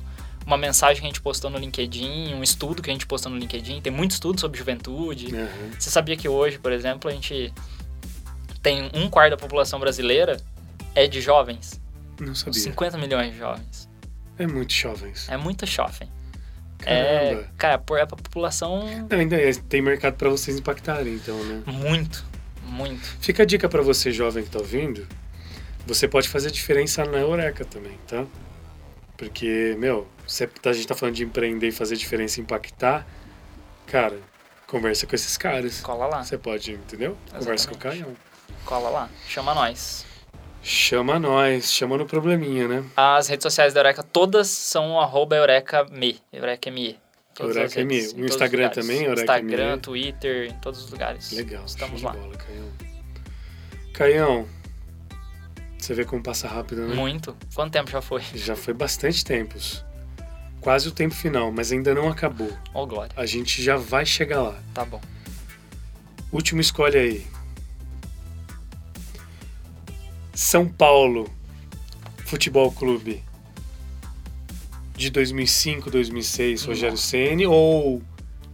uma 0.46 0.56
mensagem 0.56 0.96
que 1.00 1.06
a 1.06 1.08
gente 1.08 1.20
postou 1.20 1.48
no 1.50 1.58
LinkedIn, 1.58 2.34
um 2.34 2.42
estudo 2.42 2.82
que 2.82 2.90
a 2.90 2.92
gente 2.92 3.06
postou 3.06 3.30
no 3.30 3.38
LinkedIn. 3.38 3.80
Tem 3.82 3.92
muito 3.92 4.12
estudo 4.12 4.40
sobre 4.40 4.58
juventude. 4.58 5.34
Aham. 5.36 5.48
Você 5.78 5.90
sabia 5.90 6.16
que 6.16 6.28
hoje, 6.28 6.58
por 6.58 6.72
exemplo, 6.72 7.08
a 7.08 7.12
gente 7.14 7.52
tem 8.62 8.90
um 8.94 9.08
quarto 9.08 9.30
da 9.32 9.36
população 9.36 9.78
brasileira 9.78 10.38
é 10.94 11.06
de 11.06 11.20
jovens? 11.20 11.80
Não 12.18 12.34
sabia. 12.34 12.60
50 12.60 12.98
milhões 12.98 13.32
de 13.32 13.38
jovens. 13.38 13.88
É 14.40 14.46
muito 14.46 14.72
jovens. 14.72 15.28
É 15.28 15.36
muito 15.36 15.66
jovem. 15.66 16.08
Caramba. 16.78 17.42
É, 17.42 17.44
cara, 17.58 17.78
por 17.78 17.98
é 17.98 18.02
a 18.02 18.06
população 18.06 18.80
Não, 19.10 19.18
ainda 19.18 19.36
é, 19.36 19.52
tem 19.52 19.82
mercado 19.82 20.14
pra 20.14 20.30
vocês 20.30 20.58
impactarem, 20.58 21.14
então, 21.14 21.36
né? 21.44 21.62
muito, 21.66 22.24
muito. 22.64 23.04
Fica 23.20 23.42
a 23.42 23.46
dica 23.46 23.68
pra 23.68 23.82
você, 23.82 24.10
jovem 24.10 24.42
que 24.42 24.50
tá 24.50 24.58
ouvindo. 24.58 25.06
Você 25.86 26.08
pode 26.08 26.28
fazer 26.28 26.50
diferença 26.50 27.04
na 27.04 27.18
Eureka 27.18 27.66
também, 27.66 27.98
tá? 28.08 28.24
Porque, 29.18 29.76
meu, 29.78 30.08
se 30.26 30.48
a 30.64 30.72
gente 30.72 30.86
tá 30.86 30.94
falando 30.94 31.14
de 31.16 31.24
empreender 31.24 31.68
e 31.68 31.72
fazer 31.72 31.96
diferença 31.96 32.40
e 32.40 32.42
impactar, 32.42 33.06
cara, 33.86 34.18
conversa 34.66 35.06
com 35.06 35.14
esses 35.14 35.36
caras. 35.36 35.80
Cola 35.82 36.06
lá, 36.06 36.24
Você 36.24 36.38
pode, 36.38 36.72
entendeu? 36.72 37.14
Conversa 37.30 37.68
com 37.68 37.74
o 37.74 37.76
Exatamente. 37.76 38.04
Caião. 38.04 38.16
cola 38.64 38.88
lá. 38.88 39.10
Chama 39.28 39.52
nós. 39.54 40.06
Chama 40.62 41.18
nós, 41.18 41.72
chama 41.72 41.96
no 41.96 42.04
probleminha, 42.06 42.68
né? 42.68 42.84
As 42.96 43.28
redes 43.28 43.42
sociais 43.44 43.72
da 43.72 43.80
Eureka 43.80 44.02
todas 44.02 44.48
são 44.48 45.00
arroba 45.00 45.36
EurekaMe. 45.36 46.20
EurekaMe. 46.32 46.98
Todas 47.34 47.56
as 47.56 47.76
Eureka 47.76 47.84
ME. 47.84 47.94
redes, 48.00 48.12
O 48.12 48.20
Instagram 48.26 48.68
também, 48.68 49.04
Eureka 49.04 49.20
Instagram. 49.22 49.78
Twitter, 49.78 50.50
em 50.50 50.54
todos 50.60 50.84
os 50.84 50.90
lugares. 50.90 51.32
Legal, 51.32 51.64
Estamos 51.64 52.02
lá. 52.02 52.12
bola, 52.12 52.36
Caião. 52.36 52.68
Caião, 53.94 54.48
você 55.78 55.94
vê 55.94 56.04
como 56.04 56.22
passa 56.22 56.46
rápido, 56.46 56.82
né? 56.86 56.94
Muito. 56.94 57.34
Quanto 57.54 57.72
tempo 57.72 57.90
já 57.90 58.02
foi? 58.02 58.22
Já 58.34 58.54
foi 58.54 58.74
bastante 58.74 59.24
tempos. 59.24 59.82
Quase 60.60 60.88
o 60.88 60.92
tempo 60.92 61.14
final, 61.14 61.50
mas 61.50 61.72
ainda 61.72 61.94
não 61.94 62.08
acabou. 62.10 62.52
Ô, 62.74 62.86
Glória. 62.86 63.12
A 63.16 63.24
gente 63.24 63.62
já 63.62 63.76
vai 63.76 64.04
chegar 64.04 64.42
lá. 64.42 64.58
Tá 64.74 64.84
bom. 64.84 65.00
Última 66.30 66.60
escolha 66.60 67.00
aí. 67.00 67.26
São 70.40 70.66
Paulo 70.66 71.30
Futebol 72.24 72.72
Clube 72.72 73.22
de 74.96 75.10
2005, 75.10 75.90
2006, 75.90 76.64
Rogério 76.64 76.96
Ceni 76.96 77.46
ou 77.46 78.00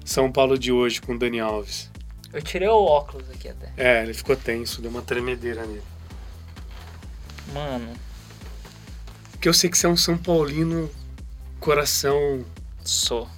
São 0.05 0.32
Paulo 0.32 0.59
de 0.59 0.72
hoje 0.72 1.01
com 1.01 1.16
Dani 1.16 1.39
Alves? 1.39 1.89
Eu 2.32 2.43
tirei 2.43 2.66
o 2.66 2.82
óculos 2.84 3.30
aqui 3.30 3.49
até. 3.51 3.72
É, 3.76 4.03
ele 4.03 4.14
ficou 4.14 4.34
tenso, 4.34 4.82
deu 4.82 4.91
uma 4.91 5.01
tremedeira 5.01 5.64
nele. 5.64 5.84
Mano, 7.55 7.95
Porque 9.30 9.49
eu 9.49 9.55
sei 9.55 9.70
que 9.70 9.78
você 9.78 9.87
é 9.87 9.89
um 9.89 9.97
São 9.97 10.18
Paulino 10.18 10.91
coração 11.61 12.45
sou. 12.84 13.28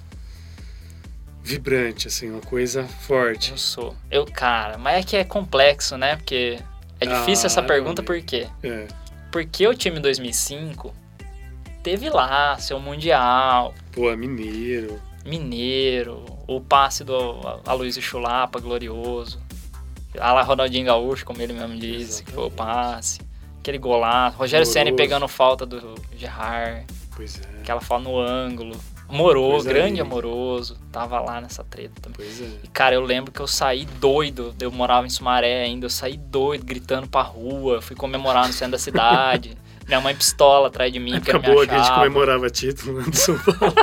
vibrante, 1.43 2.07
assim, 2.07 2.31
uma 2.31 2.41
coisa 2.41 2.83
forte. 2.87 3.51
Eu 3.51 3.57
sou. 3.59 3.95
Eu, 4.09 4.25
cara, 4.25 4.75
mas 4.79 5.01
é 5.01 5.03
que 5.03 5.15
é 5.15 5.23
complexo, 5.23 5.97
né? 5.99 6.15
Porque 6.15 6.57
é 6.99 7.05
difícil 7.05 7.45
Ah, 7.45 7.47
essa 7.47 7.63
pergunta, 7.63 8.01
por 8.03 8.21
quê? 8.21 8.47
É, 8.63 8.87
Porque 9.31 9.67
o 9.67 9.73
time 9.75 9.99
2005 9.99 10.93
teve 11.83 12.09
lá 12.09 12.57
seu 12.57 12.79
Mundial, 12.79 13.73
pô, 13.91 14.15
mineiro. 14.15 14.99
Mineiro, 15.25 16.25
o 16.47 16.59
passe 16.61 17.03
do 17.03 17.15
Aloysio 17.65 18.01
Chulapa, 18.01 18.59
glorioso. 18.59 19.39
A 20.19 20.33
lá 20.33 20.41
Ronaldinho 20.41 20.85
Gaúcho, 20.85 21.25
como 21.25 21.41
ele 21.41 21.53
mesmo 21.53 21.77
disse, 21.77 22.23
que 22.23 22.31
foi 22.31 22.45
o 22.47 22.51
passe. 22.51 23.19
Aquele 23.59 23.77
golaço. 23.77 24.37
Rogério 24.37 24.65
Ceni 24.65 24.93
pegando 24.93 25.27
falta 25.27 25.65
do 25.65 25.93
Gerard. 26.15 26.85
Pois 27.15 27.39
é. 27.39 27.59
Aquela 27.61 27.81
falta 27.81 28.05
no 28.09 28.17
ângulo. 28.19 28.75
Amoroso, 29.09 29.51
Coisa 29.65 29.69
grande 29.69 29.89
linda. 29.93 30.03
amoroso. 30.03 30.77
Tava 30.91 31.19
lá 31.19 31.41
nessa 31.41 31.63
treta 31.63 31.93
também. 32.01 32.17
Pois 32.17 32.41
é. 32.41 32.45
E, 32.63 32.67
cara, 32.67 32.93
eu 32.95 33.01
lembro 33.01 33.31
que 33.31 33.39
eu 33.39 33.47
saí 33.47 33.85
doido. 33.85 34.53
Eu 34.59 34.71
morava 34.71 35.07
em 35.07 35.09
Sumaré 35.09 35.63
ainda. 35.63 35.85
Eu 35.87 35.89
saí 35.89 36.15
doido, 36.15 36.63
gritando 36.63 37.07
pra 37.07 37.21
rua. 37.21 37.81
Fui 37.81 37.95
comemorar 37.95 38.45
no 38.47 38.53
centro 38.53 38.73
da 38.73 38.77
cidade. 38.77 39.57
Minha 39.89 39.99
mãe 40.01 40.15
pistola 40.15 40.67
atrás 40.67 40.93
de 40.93 40.99
mim, 40.99 41.13
porque 41.13 41.33
não 41.33 41.39
me 41.39 41.47
boa 41.47 41.65
que 41.65 41.73
a 41.73 41.77
gente 41.77 41.85
achava. 41.85 42.03
comemorava 42.03 42.47
título 42.51 42.99
né, 42.99 43.05
do 43.09 43.15
São 43.17 43.35
Paulo. 43.41 43.73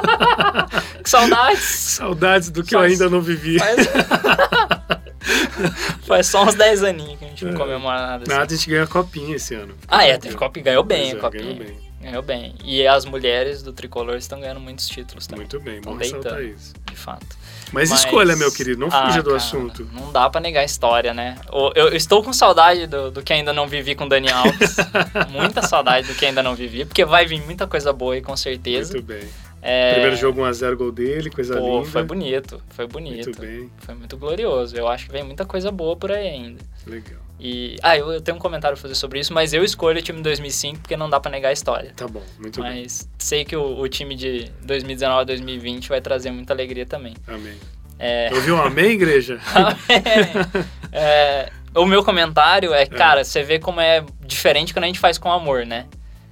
Que 1.03 1.11
saudades! 1.11 1.63
Saudades 1.65 2.51
do 2.51 2.63
que 2.63 2.77
eu 2.77 2.79
Faz- 2.79 2.93
ainda 2.93 3.11
não 3.11 3.21
vivi. 3.21 3.59
Faz... 3.59 3.89
Faz 6.07 6.27
só 6.29 6.45
uns 6.45 6.55
10 6.55 6.85
aninhos 6.85 7.19
que 7.19 7.25
a 7.25 7.29
gente 7.29 7.45
não 7.45 7.53
É. 7.53 7.57
comemora 7.57 7.99
nada 8.01 8.23
assim. 8.23 8.33
Nada, 8.33 8.55
a 8.55 8.57
gente 8.57 8.71
ganhou 8.71 8.85
a 8.85 8.87
copinha 8.87 9.35
esse 9.35 9.55
ano. 9.55 9.75
Ah, 9.89 10.05
é, 10.07 10.17
teve 10.17 10.37
e 10.57 10.61
ganhou 10.61 10.85
bem 10.85 11.11
Pois 11.11 11.15
a 11.15 11.17
é, 11.17 11.21
Copinha. 11.21 11.43
ganhou 11.43 11.59
bem. 11.59 11.86
Ganhou 12.07 12.23
bem. 12.23 12.55
E 12.65 12.87
as 12.87 13.05
mulheres 13.05 13.63
do 13.63 13.73
Tricolor 13.73 14.17
estão 14.17 14.41
ganhando 14.41 14.61
muitos 14.61 14.87
títulos 14.89 15.27
também, 15.27 15.41
Muito 15.41 15.61
bem, 15.61 15.81
bom 15.81 15.97
ressaltar 15.97 16.43
isso. 16.43 16.73
de 16.89 16.97
fato. 16.97 17.27
Mas, 17.73 17.91
Mas- 17.91 18.01
escolha, 18.01 18.37
meu 18.37 18.51
querido, 18.53 18.81
não 18.81 18.89
Ah, 18.93 19.07
fuja 19.07 19.23
do 19.23 19.31
cara, 19.31 19.37
assunto. 19.39 19.89
Não 19.93 20.13
dá 20.13 20.31
pra 20.31 20.41
negar 20.41 20.61
a 20.61 20.65
história, 20.65 21.13
né? 21.13 21.37
O- 21.53 21.73
Eu, 21.75 21.89
eu 21.89 21.97
estou 21.97 22.23
com 22.23 22.33
saudade 22.33 22.87
do, 22.87 23.11
do 23.11 23.23
que 23.23 23.33
ainda 23.33 23.53
não 23.53 23.67
vivi 23.67 23.95
com 23.97 24.05
o 24.05 24.09
Dani 24.09 24.31
Alves. 24.31 24.77
muita 25.31 25.63
saudade 25.63 26.07
do 26.07 26.15
que 26.15 26.25
ainda 26.27 26.43
não 26.45 26.55
vivi, 26.55 26.85
porque 26.85 27.05
vai 27.05 27.27
vir 27.27 27.43
muita 27.45 27.67
coisa 27.67 27.93
boa 27.93 28.15
aí, 28.15 28.23
com 28.23 28.37
certeza. 28.37 28.93
Muito 28.93 29.05
bem. 29.07 29.25
É, 29.61 29.95
Primeiro 29.95 30.15
jogo 30.17 30.43
1x0 30.43 30.77
gol 30.77 30.93
dele, 30.93 31.29
coisa 31.29 31.57
pô, 31.59 31.79
linda. 31.79 31.91
foi 31.91 32.05
bonito, 32.05 32.63
foi 32.69 32.87
bonito. 32.87 33.25
Muito 33.27 33.41
bem, 33.41 33.71
Foi 33.79 33.95
muito 33.97 34.17
glorioso. 34.17 34.77
Eu 34.77 34.87
acho 34.87 35.07
que 35.07 35.13
vem 35.13 35.25
muita 35.25 35.45
coisa 35.45 35.73
boa 35.73 35.97
por 35.97 36.13
aí 36.13 36.29
ainda. 36.29 36.63
legal. 36.87 37.19
E, 37.39 37.77
ah, 37.83 37.97
eu, 37.97 38.13
eu 38.13 38.21
tenho 38.21 38.37
um 38.37 38.41
comentário 38.41 38.77
pra 38.77 38.83
fazer 38.83 38.95
sobre 38.95 39.21
isso, 39.21 39.33
mas 39.33 39.53
eu 39.53 39.63
escolho 39.63 39.99
o 39.99 40.03
time 40.03 40.19
de 40.19 40.25
2005 40.25 40.81
porque 40.81 40.97
não 40.97 41.11
dá 41.11 41.21
pra 41.21 41.31
negar 41.31 41.51
a 41.51 41.53
história. 41.53 41.93
Tá 41.95 42.09
bom, 42.09 42.23
muito 42.39 42.63
bem. 42.63 42.83
Mas 42.83 43.09
sei 43.19 43.45
que 43.45 43.55
o, 43.55 43.79
o 43.79 43.89
time 43.89 44.15
de 44.15 44.51
2019 44.63 45.21
a 45.21 45.25
2020 45.25 45.89
vai 45.89 46.01
trazer 46.01 46.31
muita 46.31 46.53
alegria 46.53 46.87
também. 46.87 47.15
Amém. 47.27 47.57
É, 47.99 48.31
Ouviu 48.33 48.57
um 48.57 48.63
amém, 48.63 48.93
igreja? 48.93 49.39
é, 50.93 51.51
o 51.75 51.85
meu 51.85 52.03
comentário 52.03 52.73
é, 52.73 52.87
cara, 52.87 53.23
você 53.23 53.43
vê 53.43 53.59
como 53.59 53.81
é 53.81 54.05
diferente 54.25 54.73
quando 54.73 54.85
a 54.85 54.87
gente 54.87 54.99
faz 54.99 55.19
com 55.19 55.31
amor, 55.31 55.67
né? 55.67 55.87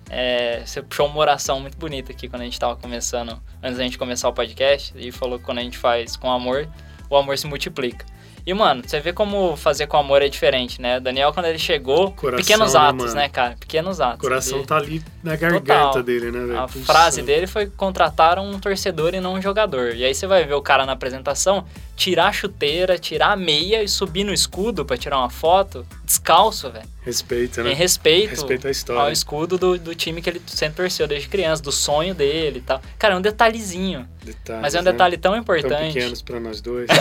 É, 0.08 0.62
você 0.64 0.82
puxou 0.82 1.06
uma 1.06 1.18
oração 1.18 1.60
muito 1.60 1.76
bonita 1.76 2.12
aqui 2.12 2.28
quando 2.28 2.42
a 2.42 2.44
gente 2.44 2.58
tava 2.58 2.76
começando, 2.76 3.40
antes 3.62 3.78
da 3.78 3.84
gente 3.84 3.98
começar 3.98 4.28
o 4.28 4.32
podcast, 4.32 4.92
e 4.96 5.10
falou 5.10 5.38
que 5.38 5.44
quando 5.44 5.58
a 5.58 5.62
gente 5.62 5.78
faz 5.78 6.16
com 6.16 6.30
amor, 6.30 6.68
o 7.10 7.16
amor 7.16 7.36
se 7.38 7.46
multiplica. 7.46 8.06
E, 8.46 8.52
mano, 8.52 8.82
você 8.86 9.00
vê 9.00 9.12
como 9.12 9.56
fazer 9.56 9.86
com 9.86 9.96
amor 9.96 10.20
é 10.20 10.28
diferente, 10.28 10.80
né? 10.80 11.00
Daniel, 11.00 11.32
quando 11.32 11.46
ele 11.46 11.58
chegou, 11.58 12.10
Coração, 12.12 12.44
pequenos 12.44 12.74
né, 12.74 12.80
atos, 12.80 13.04
mano? 13.06 13.14
né, 13.16 13.28
cara? 13.28 13.56
Pequenos 13.58 14.00
atos. 14.00 14.18
O 14.18 14.20
coração 14.20 14.58
Ele- 14.58 14.66
tá 14.66 14.76
ali 14.76 15.02
na 15.24 15.34
garganta 15.36 15.74
Total. 15.86 16.02
dele, 16.02 16.30
né, 16.30 16.40
velho? 16.40 16.58
A 16.58 16.62
Pulsando. 16.68 16.84
frase 16.84 17.22
dele 17.22 17.46
foi 17.46 17.66
contrataram 17.66 18.48
um 18.48 18.60
torcedor 18.60 19.14
e 19.14 19.20
não 19.20 19.34
um 19.34 19.42
jogador. 19.42 19.94
E 19.94 20.04
aí 20.04 20.14
você 20.14 20.26
vai 20.26 20.44
ver 20.44 20.54
o 20.54 20.62
cara 20.62 20.84
na 20.86 20.92
apresentação 20.92 21.64
tirar 21.96 22.26
a 22.28 22.32
chuteira, 22.32 22.98
tirar 22.98 23.32
a 23.32 23.36
meia 23.36 23.82
e 23.82 23.88
subir 23.88 24.24
no 24.24 24.32
escudo 24.32 24.84
pra 24.84 24.96
tirar 24.96 25.18
uma 25.18 25.30
foto, 25.30 25.86
descalço, 26.04 26.70
velho. 26.70 26.84
Respeita, 27.02 27.62
né? 27.62 27.72
Em 27.72 27.74
respeito, 27.74 28.30
Respeito 28.30 28.66
à 28.66 28.70
história. 28.70 29.02
ao 29.02 29.12
escudo 29.12 29.58
do, 29.58 29.78
do 29.78 29.94
time 29.94 30.22
que 30.22 30.30
ele 30.30 30.40
sempre 30.46 30.76
torceu 30.76 31.06
desde 31.06 31.28
criança, 31.28 31.62
do 31.62 31.70
sonho 31.70 32.14
dele 32.14 32.58
e 32.58 32.62
tal. 32.62 32.80
Cara, 32.98 33.14
é 33.14 33.16
um 33.16 33.20
detalhezinho. 33.20 34.08
Detalhes, 34.24 34.62
mas 34.62 34.74
é 34.74 34.80
um 34.80 34.82
né? 34.82 34.90
detalhe 34.92 35.16
tão 35.18 35.32
Tão 35.32 35.40
importante. 35.40 35.92
pequenos 35.94 36.22
pra 36.22 36.40
nós 36.40 36.60
dois. 36.60 36.88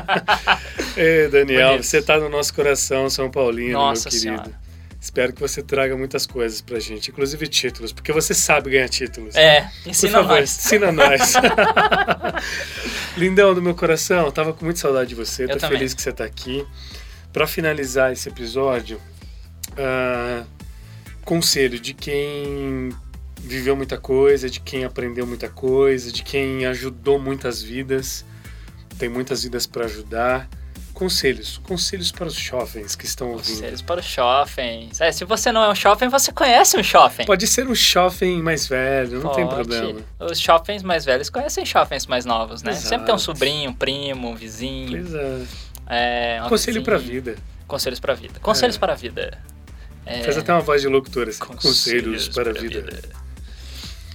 Ei, 0.96 1.28
Daniel, 1.28 1.68
Bonito. 1.70 1.82
você 1.84 2.00
tá 2.02 2.18
no 2.18 2.28
nosso 2.28 2.54
coração, 2.54 3.08
São 3.10 3.30
Paulino, 3.30 3.72
Nossa 3.74 4.08
meu 4.10 4.18
querido. 4.20 4.42
Senhora. 4.44 4.65
Espero 5.06 5.32
que 5.32 5.40
você 5.40 5.62
traga 5.62 5.96
muitas 5.96 6.26
coisas 6.26 6.60
pra 6.60 6.80
gente, 6.80 7.12
inclusive 7.12 7.46
títulos, 7.46 7.92
porque 7.92 8.12
você 8.12 8.34
sabe 8.34 8.70
ganhar 8.70 8.88
títulos. 8.88 9.36
É, 9.36 9.60
Por 9.84 9.90
ensina 9.90 10.12
favor, 10.14 10.40
nós. 10.40 10.58
ensina 10.66 10.90
nós. 10.90 11.32
Lindão 13.16 13.54
do 13.54 13.62
meu 13.62 13.72
coração, 13.72 14.32
tava 14.32 14.52
com 14.52 14.64
muita 14.64 14.80
saudade 14.80 15.10
de 15.10 15.14
você, 15.14 15.44
Eu 15.44 15.50
tô 15.50 15.58
também. 15.58 15.78
feliz 15.78 15.94
que 15.94 16.02
você 16.02 16.10
tá 16.10 16.24
aqui. 16.24 16.66
Pra 17.32 17.46
finalizar 17.46 18.12
esse 18.12 18.28
episódio, 18.28 19.00
ah, 19.78 20.42
conselho 21.24 21.78
de 21.78 21.94
quem 21.94 22.90
viveu 23.40 23.76
muita 23.76 23.96
coisa, 23.98 24.50
de 24.50 24.58
quem 24.58 24.84
aprendeu 24.84 25.24
muita 25.24 25.48
coisa, 25.48 26.10
de 26.10 26.24
quem 26.24 26.66
ajudou 26.66 27.16
muitas 27.20 27.62
vidas, 27.62 28.24
tem 28.98 29.08
muitas 29.08 29.44
vidas 29.44 29.68
pra 29.68 29.84
ajudar. 29.84 30.48
Conselhos, 30.96 31.58
conselhos 31.58 32.10
para 32.10 32.26
os 32.26 32.32
jovens 32.32 32.96
que 32.96 33.04
estão 33.04 33.32
ouvindo. 33.32 33.56
Conselhos 33.56 33.82
para 33.82 34.00
os 34.00 34.06
shoppings. 34.06 34.98
É, 34.98 35.12
se 35.12 35.26
você 35.26 35.52
não 35.52 35.62
é 35.62 35.68
um 35.68 35.74
shopping, 35.74 36.08
você 36.08 36.32
conhece 36.32 36.74
um 36.78 36.82
shopping. 36.82 37.26
Pode 37.26 37.46
ser 37.46 37.68
um 37.68 37.74
jovem 37.74 38.42
mais 38.42 38.66
velho, 38.66 39.20
não 39.22 39.30
tem 39.34 39.44
Pode. 39.46 39.56
problema. 39.68 40.00
Os 40.18 40.40
shoppings 40.40 40.82
mais 40.82 41.04
velhos 41.04 41.28
conhecem 41.28 41.66
shoppings 41.66 42.06
mais 42.06 42.24
novos, 42.24 42.62
né? 42.62 42.70
Exato. 42.70 42.88
Sempre 42.88 43.04
tem 43.04 43.14
um 43.14 43.18
sobrinho, 43.18 43.70
um 43.70 43.74
primo, 43.74 44.30
um 44.30 44.34
vizinho. 44.34 45.02
Pois 45.02 45.14
é. 45.14 45.42
É, 45.86 46.38
uma 46.40 46.48
Conselho 46.48 46.82
pra 46.82 46.96
vizinha. 46.96 47.12
vida. 47.20 47.36
Conselhos 47.68 48.00
pra 48.00 48.14
vida. 48.14 48.40
Conselhos 48.40 48.76
É. 48.76 48.78
para 48.78 48.92
a 48.94 48.96
vida. 48.96 49.38
É, 50.06 50.22
Faz 50.22 50.38
até 50.38 50.50
uma 50.50 50.62
voz 50.62 50.80
de 50.80 50.88
locutor 50.88 51.28
assim. 51.28 51.40
Conselhos, 51.44 52.28
para 52.30 52.52
a 52.52 52.54
pra 52.54 52.62
vida. 52.62 53.02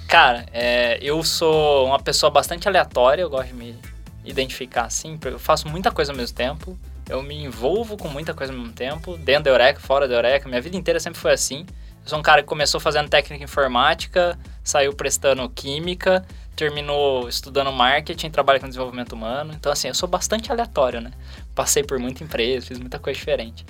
Cara, 0.07 0.47
é, 0.51 0.97
eu 0.99 1.23
sou 1.23 1.86
uma 1.86 1.99
pessoa 1.99 2.32
bastante 2.32 2.67
aleatória, 2.67 3.21
eu 3.21 3.29
gosto 3.29 3.49
de 3.49 3.53
me 3.53 3.75
identificar 4.24 4.86
assim, 4.86 5.19
eu 5.26 5.39
faço 5.39 5.67
muita 5.67 5.91
coisa 5.91 6.11
ao 6.11 6.17
mesmo 6.17 6.36
tempo, 6.36 6.78
eu 7.09 7.22
me 7.22 7.43
envolvo 7.43 7.97
com 7.97 8.07
muita 8.07 8.34
coisa 8.34 8.53
ao 8.53 8.59
mesmo 8.59 8.74
tempo, 8.74 9.17
dentro 9.17 9.45
da 9.45 9.51
Eureka, 9.51 9.80
fora 9.80 10.07
da 10.07 10.15
Eureka, 10.15 10.47
minha 10.47 10.61
vida 10.61 10.78
inteira 10.78 10.99
sempre 10.99 11.19
foi 11.19 11.34
assim. 11.34 11.65
Eu 12.03 12.09
sou 12.09 12.19
um 12.19 12.22
cara 12.22 12.41
que 12.41 12.47
começou 12.47 12.80
fazendo 12.80 13.09
técnica 13.09 13.43
informática, 13.43 14.38
saiu 14.63 14.93
prestando 14.93 15.47
química, 15.49 16.26
terminou 16.55 17.30
estudando 17.30 17.72
marketing, 17.72 18.30
trabalha 18.30 18.59
com 18.59 18.67
desenvolvimento 18.67 19.13
humano. 19.13 19.53
Então, 19.53 19.72
assim, 19.72 19.88
eu 19.88 19.93
sou 19.93 20.09
bastante 20.09 20.51
aleatório, 20.51 20.99
né? 20.99 21.11
Passei 21.53 21.84
por 21.84 21.99
muita 21.99 22.24
empresa, 22.24 22.67
fiz 22.67 22.80
muita 22.80 22.97
coisa 22.97 23.17
diferente. 23.17 23.65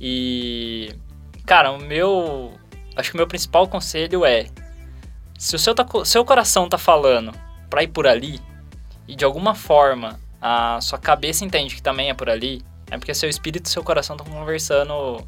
E, 0.00 0.94
cara, 1.44 1.72
o 1.72 1.78
meu. 1.78 2.52
Acho 2.94 3.10
que 3.10 3.16
o 3.16 3.18
meu 3.18 3.26
principal 3.26 3.66
conselho 3.66 4.24
é: 4.24 4.46
se 5.36 5.56
o 5.56 5.58
seu, 5.58 5.74
tá, 5.74 5.86
seu 6.04 6.24
coração 6.24 6.68
tá 6.68 6.78
falando 6.78 7.32
pra 7.68 7.82
ir 7.82 7.88
por 7.88 8.06
ali, 8.06 8.40
e 9.06 9.14
de 9.16 9.24
alguma 9.24 9.54
forma 9.54 10.18
a 10.40 10.80
sua 10.80 10.98
cabeça 10.98 11.44
entende 11.44 11.74
que 11.74 11.82
também 11.82 12.10
é 12.10 12.14
por 12.14 12.28
ali, 12.28 12.64
é 12.90 12.98
porque 12.98 13.14
seu 13.14 13.28
espírito 13.28 13.66
e 13.66 13.70
seu 13.70 13.82
coração 13.82 14.16
estão 14.16 14.30
conversando. 14.32 15.26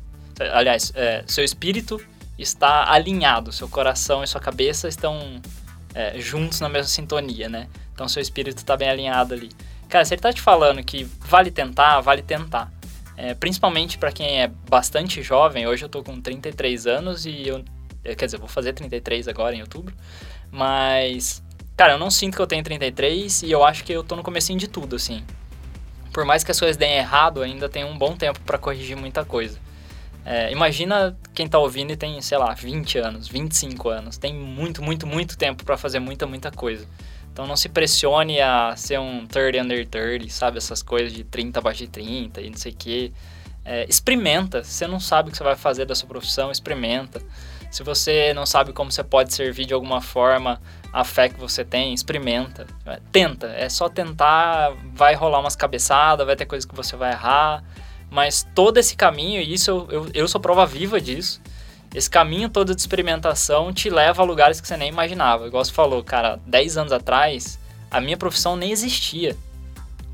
Aliás, 0.52 0.92
é, 0.94 1.22
seu 1.26 1.44
espírito 1.44 2.00
está 2.38 2.90
alinhado, 2.90 3.52
seu 3.52 3.68
coração 3.68 4.24
e 4.24 4.26
sua 4.26 4.40
cabeça 4.40 4.88
estão 4.88 5.40
é, 5.94 6.18
juntos 6.18 6.60
na 6.60 6.68
mesma 6.68 6.88
sintonia, 6.88 7.48
né? 7.48 7.68
Então 7.94 8.08
seu 8.08 8.20
espírito 8.20 8.58
está 8.58 8.76
bem 8.76 8.88
alinhado 8.88 9.34
ali. 9.34 9.50
Cara, 9.88 10.04
se 10.04 10.14
ele 10.14 10.20
tá 10.22 10.32
te 10.32 10.40
falando 10.40 10.82
que 10.82 11.04
vale 11.20 11.50
tentar, 11.50 12.00
vale 12.00 12.22
tentar. 12.22 12.72
É, 13.16 13.32
principalmente 13.34 13.96
para 13.96 14.10
quem 14.10 14.40
é 14.40 14.48
bastante 14.68 15.22
jovem, 15.22 15.68
hoje 15.68 15.84
eu 15.84 15.88
tô 15.88 16.02
com 16.02 16.20
33 16.20 16.86
anos 16.88 17.24
e 17.26 17.46
eu. 17.46 17.64
eh, 18.02 18.14
Quer 18.16 18.24
dizer, 18.24 18.38
vou 18.38 18.48
fazer 18.48 18.72
33 18.72 19.28
agora 19.28 19.54
em 19.54 19.60
outubro. 19.60 19.94
Mas. 20.50 21.43
Cara, 21.76 21.94
eu 21.94 21.98
não 21.98 22.10
sinto 22.10 22.36
que 22.36 22.42
eu 22.42 22.46
tenho 22.46 22.62
33 22.62 23.42
e 23.42 23.50
eu 23.50 23.64
acho 23.64 23.82
que 23.84 23.92
eu 23.92 24.04
tô 24.04 24.14
no 24.14 24.22
comecinho 24.22 24.58
de 24.58 24.68
tudo, 24.68 24.94
assim. 24.94 25.24
Por 26.12 26.24
mais 26.24 26.44
que 26.44 26.50
as 26.52 26.58
coisas 26.58 26.76
deem 26.76 26.98
errado, 26.98 27.42
ainda 27.42 27.68
tem 27.68 27.84
um 27.84 27.98
bom 27.98 28.16
tempo 28.16 28.38
para 28.40 28.56
corrigir 28.56 28.96
muita 28.96 29.24
coisa. 29.24 29.58
É, 30.24 30.50
imagina 30.52 31.16
quem 31.34 31.46
tá 31.48 31.58
ouvindo 31.58 31.92
e 31.92 31.96
tem, 31.96 32.20
sei 32.22 32.38
lá, 32.38 32.54
20 32.54 32.98
anos, 32.98 33.28
25 33.28 33.88
anos. 33.88 34.16
Tem 34.16 34.32
muito, 34.32 34.82
muito, 34.82 35.06
muito 35.06 35.36
tempo 35.36 35.64
para 35.64 35.76
fazer 35.76 35.98
muita, 35.98 36.26
muita 36.26 36.50
coisa. 36.52 36.86
Então 37.32 37.46
não 37.48 37.56
se 37.56 37.68
pressione 37.68 38.40
a 38.40 38.74
ser 38.76 39.00
um 39.00 39.26
30 39.26 39.62
under 39.62 39.86
30, 39.86 40.28
sabe? 40.30 40.58
Essas 40.58 40.80
coisas 40.82 41.12
de 41.12 41.24
30 41.24 41.58
abaixo 41.58 41.80
de 41.80 41.88
30 41.88 42.40
e 42.40 42.48
não 42.48 42.56
sei 42.56 42.70
o 42.70 42.76
quê. 42.76 43.12
É, 43.64 43.84
experimenta. 43.88 44.62
Se 44.62 44.74
você 44.74 44.86
não 44.86 45.00
sabe 45.00 45.28
o 45.28 45.32
que 45.32 45.38
você 45.38 45.44
vai 45.44 45.56
fazer 45.56 45.84
da 45.84 45.96
sua 45.96 46.08
profissão, 46.08 46.52
experimenta. 46.52 47.20
Se 47.74 47.82
você 47.82 48.32
não 48.32 48.46
sabe 48.46 48.72
como 48.72 48.92
você 48.92 49.02
pode 49.02 49.34
servir 49.34 49.64
de 49.64 49.74
alguma 49.74 50.00
forma 50.00 50.62
a 50.92 51.02
fé 51.02 51.28
que 51.28 51.40
você 51.40 51.64
tem, 51.64 51.92
experimenta. 51.92 52.68
Tenta. 53.10 53.48
É 53.48 53.68
só 53.68 53.88
tentar. 53.88 54.72
Vai 54.94 55.16
rolar 55.16 55.40
umas 55.40 55.56
cabeçadas, 55.56 56.24
vai 56.24 56.36
ter 56.36 56.46
coisas 56.46 56.64
que 56.64 56.72
você 56.72 56.94
vai 56.94 57.10
errar. 57.10 57.64
Mas 58.08 58.46
todo 58.54 58.78
esse 58.78 58.94
caminho, 58.94 59.42
e 59.42 59.52
isso 59.52 59.72
eu, 59.72 59.88
eu, 59.90 60.10
eu 60.14 60.28
sou 60.28 60.40
prova 60.40 60.64
viva 60.64 61.00
disso. 61.00 61.42
Esse 61.92 62.08
caminho 62.08 62.48
todo 62.48 62.76
de 62.76 62.80
experimentação 62.80 63.72
te 63.72 63.90
leva 63.90 64.22
a 64.22 64.24
lugares 64.24 64.60
que 64.60 64.68
você 64.68 64.76
nem 64.76 64.88
imaginava. 64.88 65.48
Igual 65.48 65.64
você 65.64 65.72
falou, 65.72 66.04
cara, 66.04 66.38
10 66.46 66.76
anos 66.76 66.92
atrás, 66.92 67.58
a 67.90 68.00
minha 68.00 68.16
profissão 68.16 68.54
nem 68.54 68.70
existia. 68.70 69.36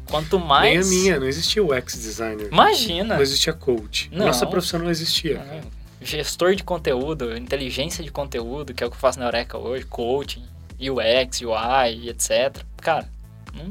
Quanto 0.06 0.40
mais. 0.40 0.88
Nem 0.88 0.98
a 0.98 1.02
minha, 1.02 1.20
não 1.20 1.26
existia 1.26 1.62
o 1.62 1.74
ex-designer. 1.74 2.48
Imagina! 2.50 3.16
Não 3.16 3.22
existia 3.22 3.52
coach. 3.52 4.08
Não. 4.10 4.28
Nossa 4.28 4.46
profissão 4.46 4.80
não 4.80 4.90
existia. 4.90 5.40
Cara. 5.40 5.79
Gestor 6.00 6.54
de 6.54 6.64
conteúdo, 6.64 7.36
inteligência 7.36 8.02
de 8.02 8.10
conteúdo, 8.10 8.72
que 8.72 8.82
é 8.82 8.86
o 8.86 8.90
que 8.90 8.96
eu 8.96 9.00
faço 9.00 9.18
na 9.18 9.26
Eureka 9.26 9.58
hoje, 9.58 9.84
coaching, 9.84 10.44
UX, 10.80 11.42
UI, 11.42 12.08
etc. 12.08 12.64
Cara, 12.78 13.08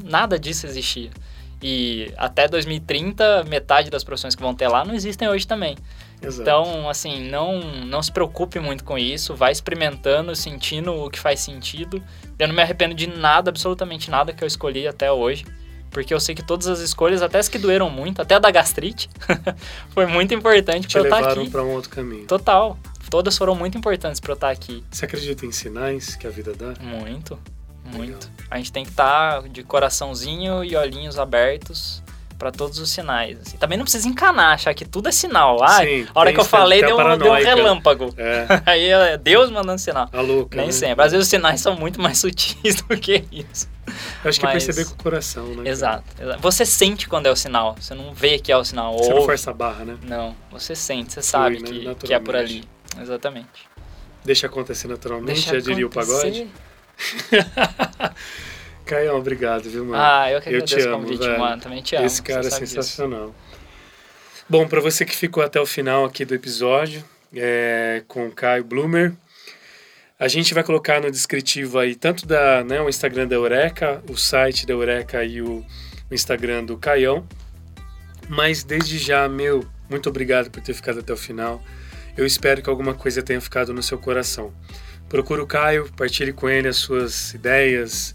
nada 0.04 0.38
disso 0.38 0.66
existia. 0.66 1.10
E 1.62 2.12
até 2.16 2.48
2030, 2.48 3.44
metade 3.44 3.90
das 3.90 4.02
profissões 4.02 4.34
que 4.34 4.42
vão 4.42 4.54
ter 4.54 4.68
lá 4.68 4.84
não 4.84 4.94
existem 4.94 5.28
hoje 5.28 5.46
também. 5.46 5.76
Exato. 6.22 6.42
Então, 6.42 6.88
assim, 6.88 7.28
não, 7.28 7.60
não 7.60 8.02
se 8.02 8.12
preocupe 8.12 8.58
muito 8.58 8.84
com 8.84 8.98
isso, 8.98 9.34
vai 9.34 9.52
experimentando, 9.52 10.34
sentindo 10.36 10.92
o 10.94 11.10
que 11.10 11.18
faz 11.18 11.40
sentido. 11.40 12.02
Eu 12.38 12.48
não 12.48 12.54
me 12.54 12.62
arrependo 12.62 12.94
de 12.94 13.06
nada, 13.06 13.50
absolutamente 13.50 14.10
nada 14.10 14.32
que 14.32 14.42
eu 14.42 14.48
escolhi 14.48 14.86
até 14.86 15.10
hoje. 15.10 15.44
Porque 15.90 16.14
eu 16.14 16.20
sei 16.20 16.34
que 16.34 16.42
todas 16.42 16.68
as 16.68 16.80
escolhas, 16.80 17.20
até 17.22 17.38
as 17.38 17.48
que 17.48 17.58
doeram 17.58 17.90
muito, 17.90 18.22
até 18.22 18.36
a 18.36 18.38
da 18.38 18.50
gastrite, 18.50 19.10
foi 19.90 20.06
muito 20.06 20.32
importante 20.32 20.86
Te 20.86 20.92
para 20.92 21.00
eu 21.00 21.04
estar 21.04 21.16
levaram 21.16 21.42
aqui. 21.42 21.50
para 21.50 21.62
um 21.62 21.72
outro 21.72 21.90
caminho. 21.90 22.26
Total. 22.26 22.78
Todas 23.10 23.36
foram 23.36 23.56
muito 23.56 23.76
importantes 23.76 24.20
para 24.20 24.30
eu 24.30 24.34
estar 24.34 24.50
aqui. 24.50 24.84
Você 24.90 25.04
acredita 25.04 25.44
em 25.44 25.50
sinais 25.50 26.14
que 26.14 26.26
a 26.26 26.30
vida 26.30 26.52
dá? 26.54 26.74
Muito, 26.80 27.36
muito. 27.84 28.30
A 28.48 28.56
gente 28.58 28.70
tem 28.70 28.84
que 28.84 28.90
estar 28.90 29.42
de 29.48 29.64
coraçãozinho 29.64 30.62
e 30.62 30.76
olhinhos 30.76 31.18
abertos 31.18 32.02
para 32.40 32.50
todos 32.50 32.78
os 32.80 32.90
sinais. 32.90 33.38
assim. 33.40 33.56
Também 33.58 33.76
não 33.78 33.84
precisa 33.84 34.08
encanar, 34.08 34.54
achar 34.54 34.72
que 34.74 34.84
tudo 34.84 35.08
é 35.08 35.12
sinal. 35.12 35.62
Ah, 35.62 35.78
Sim, 35.84 36.06
a 36.12 36.18
hora 36.18 36.32
que 36.32 36.40
eu 36.40 36.44
falei 36.44 36.82
a 36.82 36.86
deu, 36.86 36.98
um- 36.98 37.18
deu 37.18 37.30
um 37.32 37.34
relâmpago. 37.36 38.12
É, 38.16 38.46
Aí 38.66 38.88
é 38.88 39.16
Deus 39.18 39.50
mandando 39.50 39.78
sinal. 39.78 40.08
a 40.12 40.20
louca. 40.20 40.56
Nem 40.56 40.66
né? 40.66 40.72
sempre. 40.72 41.04
Às 41.04 41.12
vezes 41.12 41.26
os 41.26 41.30
sinais 41.30 41.60
são 41.60 41.76
muito 41.76 42.00
mais 42.00 42.18
sutis 42.20 42.76
do 42.76 42.96
que 42.96 43.24
isso. 43.30 43.68
Eu 44.24 44.30
acho 44.30 44.40
que 44.40 44.46
é 44.46 44.52
mas- 44.54 44.64
perceber 44.64 44.88
com 44.88 44.94
o 44.94 45.02
coração, 45.02 45.46
né? 45.54 45.68
Exato, 45.70 46.04
exato. 46.20 46.40
Você 46.40 46.64
sente 46.64 47.08
quando 47.08 47.26
é 47.26 47.30
o 47.30 47.36
sinal. 47.36 47.76
Você 47.78 47.94
não 47.94 48.12
vê 48.14 48.38
que 48.38 48.50
é 48.50 48.56
o 48.56 48.64
sinal. 48.64 48.96
Você 48.96 49.12
não 49.14 49.22
força 49.22 49.50
a 49.50 49.54
barra, 49.54 49.84
né? 49.84 49.96
Não, 50.02 50.34
você 50.50 50.74
sente, 50.74 51.12
você 51.12 51.22
sabe 51.22 51.58
né? 51.60 51.94
que, 51.94 52.06
que 52.06 52.14
é 52.14 52.18
por 52.18 52.34
ali. 52.34 52.64
Exatamente. 53.00 53.68
Deixa 54.24 54.46
acontecer 54.46 54.88
naturalmente, 54.88 55.34
Deixa 55.34 55.54
já 55.54 55.60
diria 55.60 55.86
o 55.86 55.90
acontecer. 55.90 56.46
pagode. 57.30 58.10
Caião, 58.90 59.18
obrigado, 59.18 59.70
viu, 59.70 59.84
mano? 59.84 60.02
Ah, 60.02 60.30
eu 60.30 60.40
que 60.40 60.48
Eu 60.48 60.54
agradeço 60.56 60.76
te 60.76 60.82
o 60.88 60.94
amo, 60.94 61.04
convite, 61.04 61.26
velho. 61.26 61.38
mano. 61.38 61.62
Também 61.62 61.80
te 61.80 61.94
amo. 61.94 62.06
Esse 62.06 62.20
cara 62.20 62.40
é 62.40 62.50
sabe 62.50 62.64
disso. 62.64 62.74
sensacional. 62.74 63.32
Bom, 64.48 64.66
para 64.66 64.80
você 64.80 65.04
que 65.04 65.14
ficou 65.14 65.44
até 65.44 65.60
o 65.60 65.66
final 65.66 66.04
aqui 66.04 66.24
do 66.24 66.34
episódio 66.34 67.04
é, 67.32 68.02
com 68.08 68.26
o 68.26 68.32
Caio 68.32 68.64
Blumer, 68.64 69.12
a 70.18 70.26
gente 70.26 70.52
vai 70.52 70.64
colocar 70.64 71.00
no 71.00 71.08
descritivo 71.08 71.78
aí 71.78 71.94
tanto 71.94 72.26
da, 72.26 72.64
né, 72.64 72.80
o 72.80 72.88
Instagram 72.88 73.28
da 73.28 73.36
Eureka, 73.36 74.02
o 74.08 74.16
site 74.16 74.66
da 74.66 74.72
Eureka 74.72 75.24
e 75.24 75.40
o, 75.40 75.64
o 76.10 76.14
Instagram 76.14 76.64
do 76.64 76.76
Caião. 76.76 77.24
Mas 78.28 78.64
desde 78.64 78.98
já, 78.98 79.28
meu, 79.28 79.64
muito 79.88 80.08
obrigado 80.08 80.50
por 80.50 80.60
ter 80.60 80.74
ficado 80.74 80.98
até 80.98 81.12
o 81.12 81.16
final. 81.16 81.62
Eu 82.16 82.26
espero 82.26 82.60
que 82.60 82.68
alguma 82.68 82.92
coisa 82.92 83.22
tenha 83.22 83.40
ficado 83.40 83.72
no 83.72 83.82
seu 83.82 83.98
coração. 83.98 84.52
Procura 85.08 85.42
o 85.42 85.46
Caio, 85.46 85.90
partilhe 85.96 86.32
com 86.32 86.48
ele 86.48 86.68
as 86.68 86.76
suas 86.76 87.34
ideias, 87.34 88.14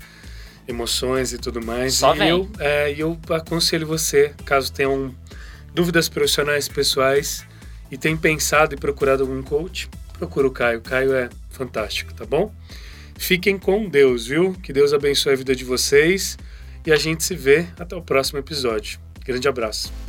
emoções 0.68 1.34
e 1.34 1.38
tudo 1.38 1.64
mais. 1.64 1.96
Só 1.96 2.16
e 2.16 2.20
vem. 2.20 2.30
eu, 2.30 2.50
é, 2.60 2.94
eu 2.98 3.20
aconselho 3.30 3.86
você, 3.86 4.34
caso 4.46 4.72
tenham 4.72 5.14
dúvidas 5.74 6.10
profissionais 6.10 6.68
pessoais 6.68 7.46
e 7.92 7.98
tenham 7.98 8.18
pensado 8.18 8.74
e 8.74 8.78
procurado 8.78 9.24
algum 9.24 9.42
coach, 9.42 9.90
procura 10.18 10.48
o 10.48 10.52
Caio. 10.52 10.80
O 10.80 10.82
Caio 10.82 11.14
é 11.14 11.30
fantástico, 11.50 12.14
tá 12.14 12.26
bom? 12.26 12.52
Fiquem 13.18 13.58
com 13.58 13.88
Deus, 13.88 14.28
viu? 14.28 14.54
Que 14.54 14.74
Deus 14.74 14.94
abençoe 14.94 15.34
a 15.34 15.36
vida 15.36 15.56
de 15.56 15.64
vocês 15.64 16.38
e 16.86 16.92
a 16.92 16.96
gente 16.96 17.24
se 17.24 17.36
vê 17.36 17.66
até 17.80 17.96
o 17.96 18.02
próximo 18.02 18.40
episódio. 18.40 19.00
Grande 19.26 19.48
abraço. 19.48 20.05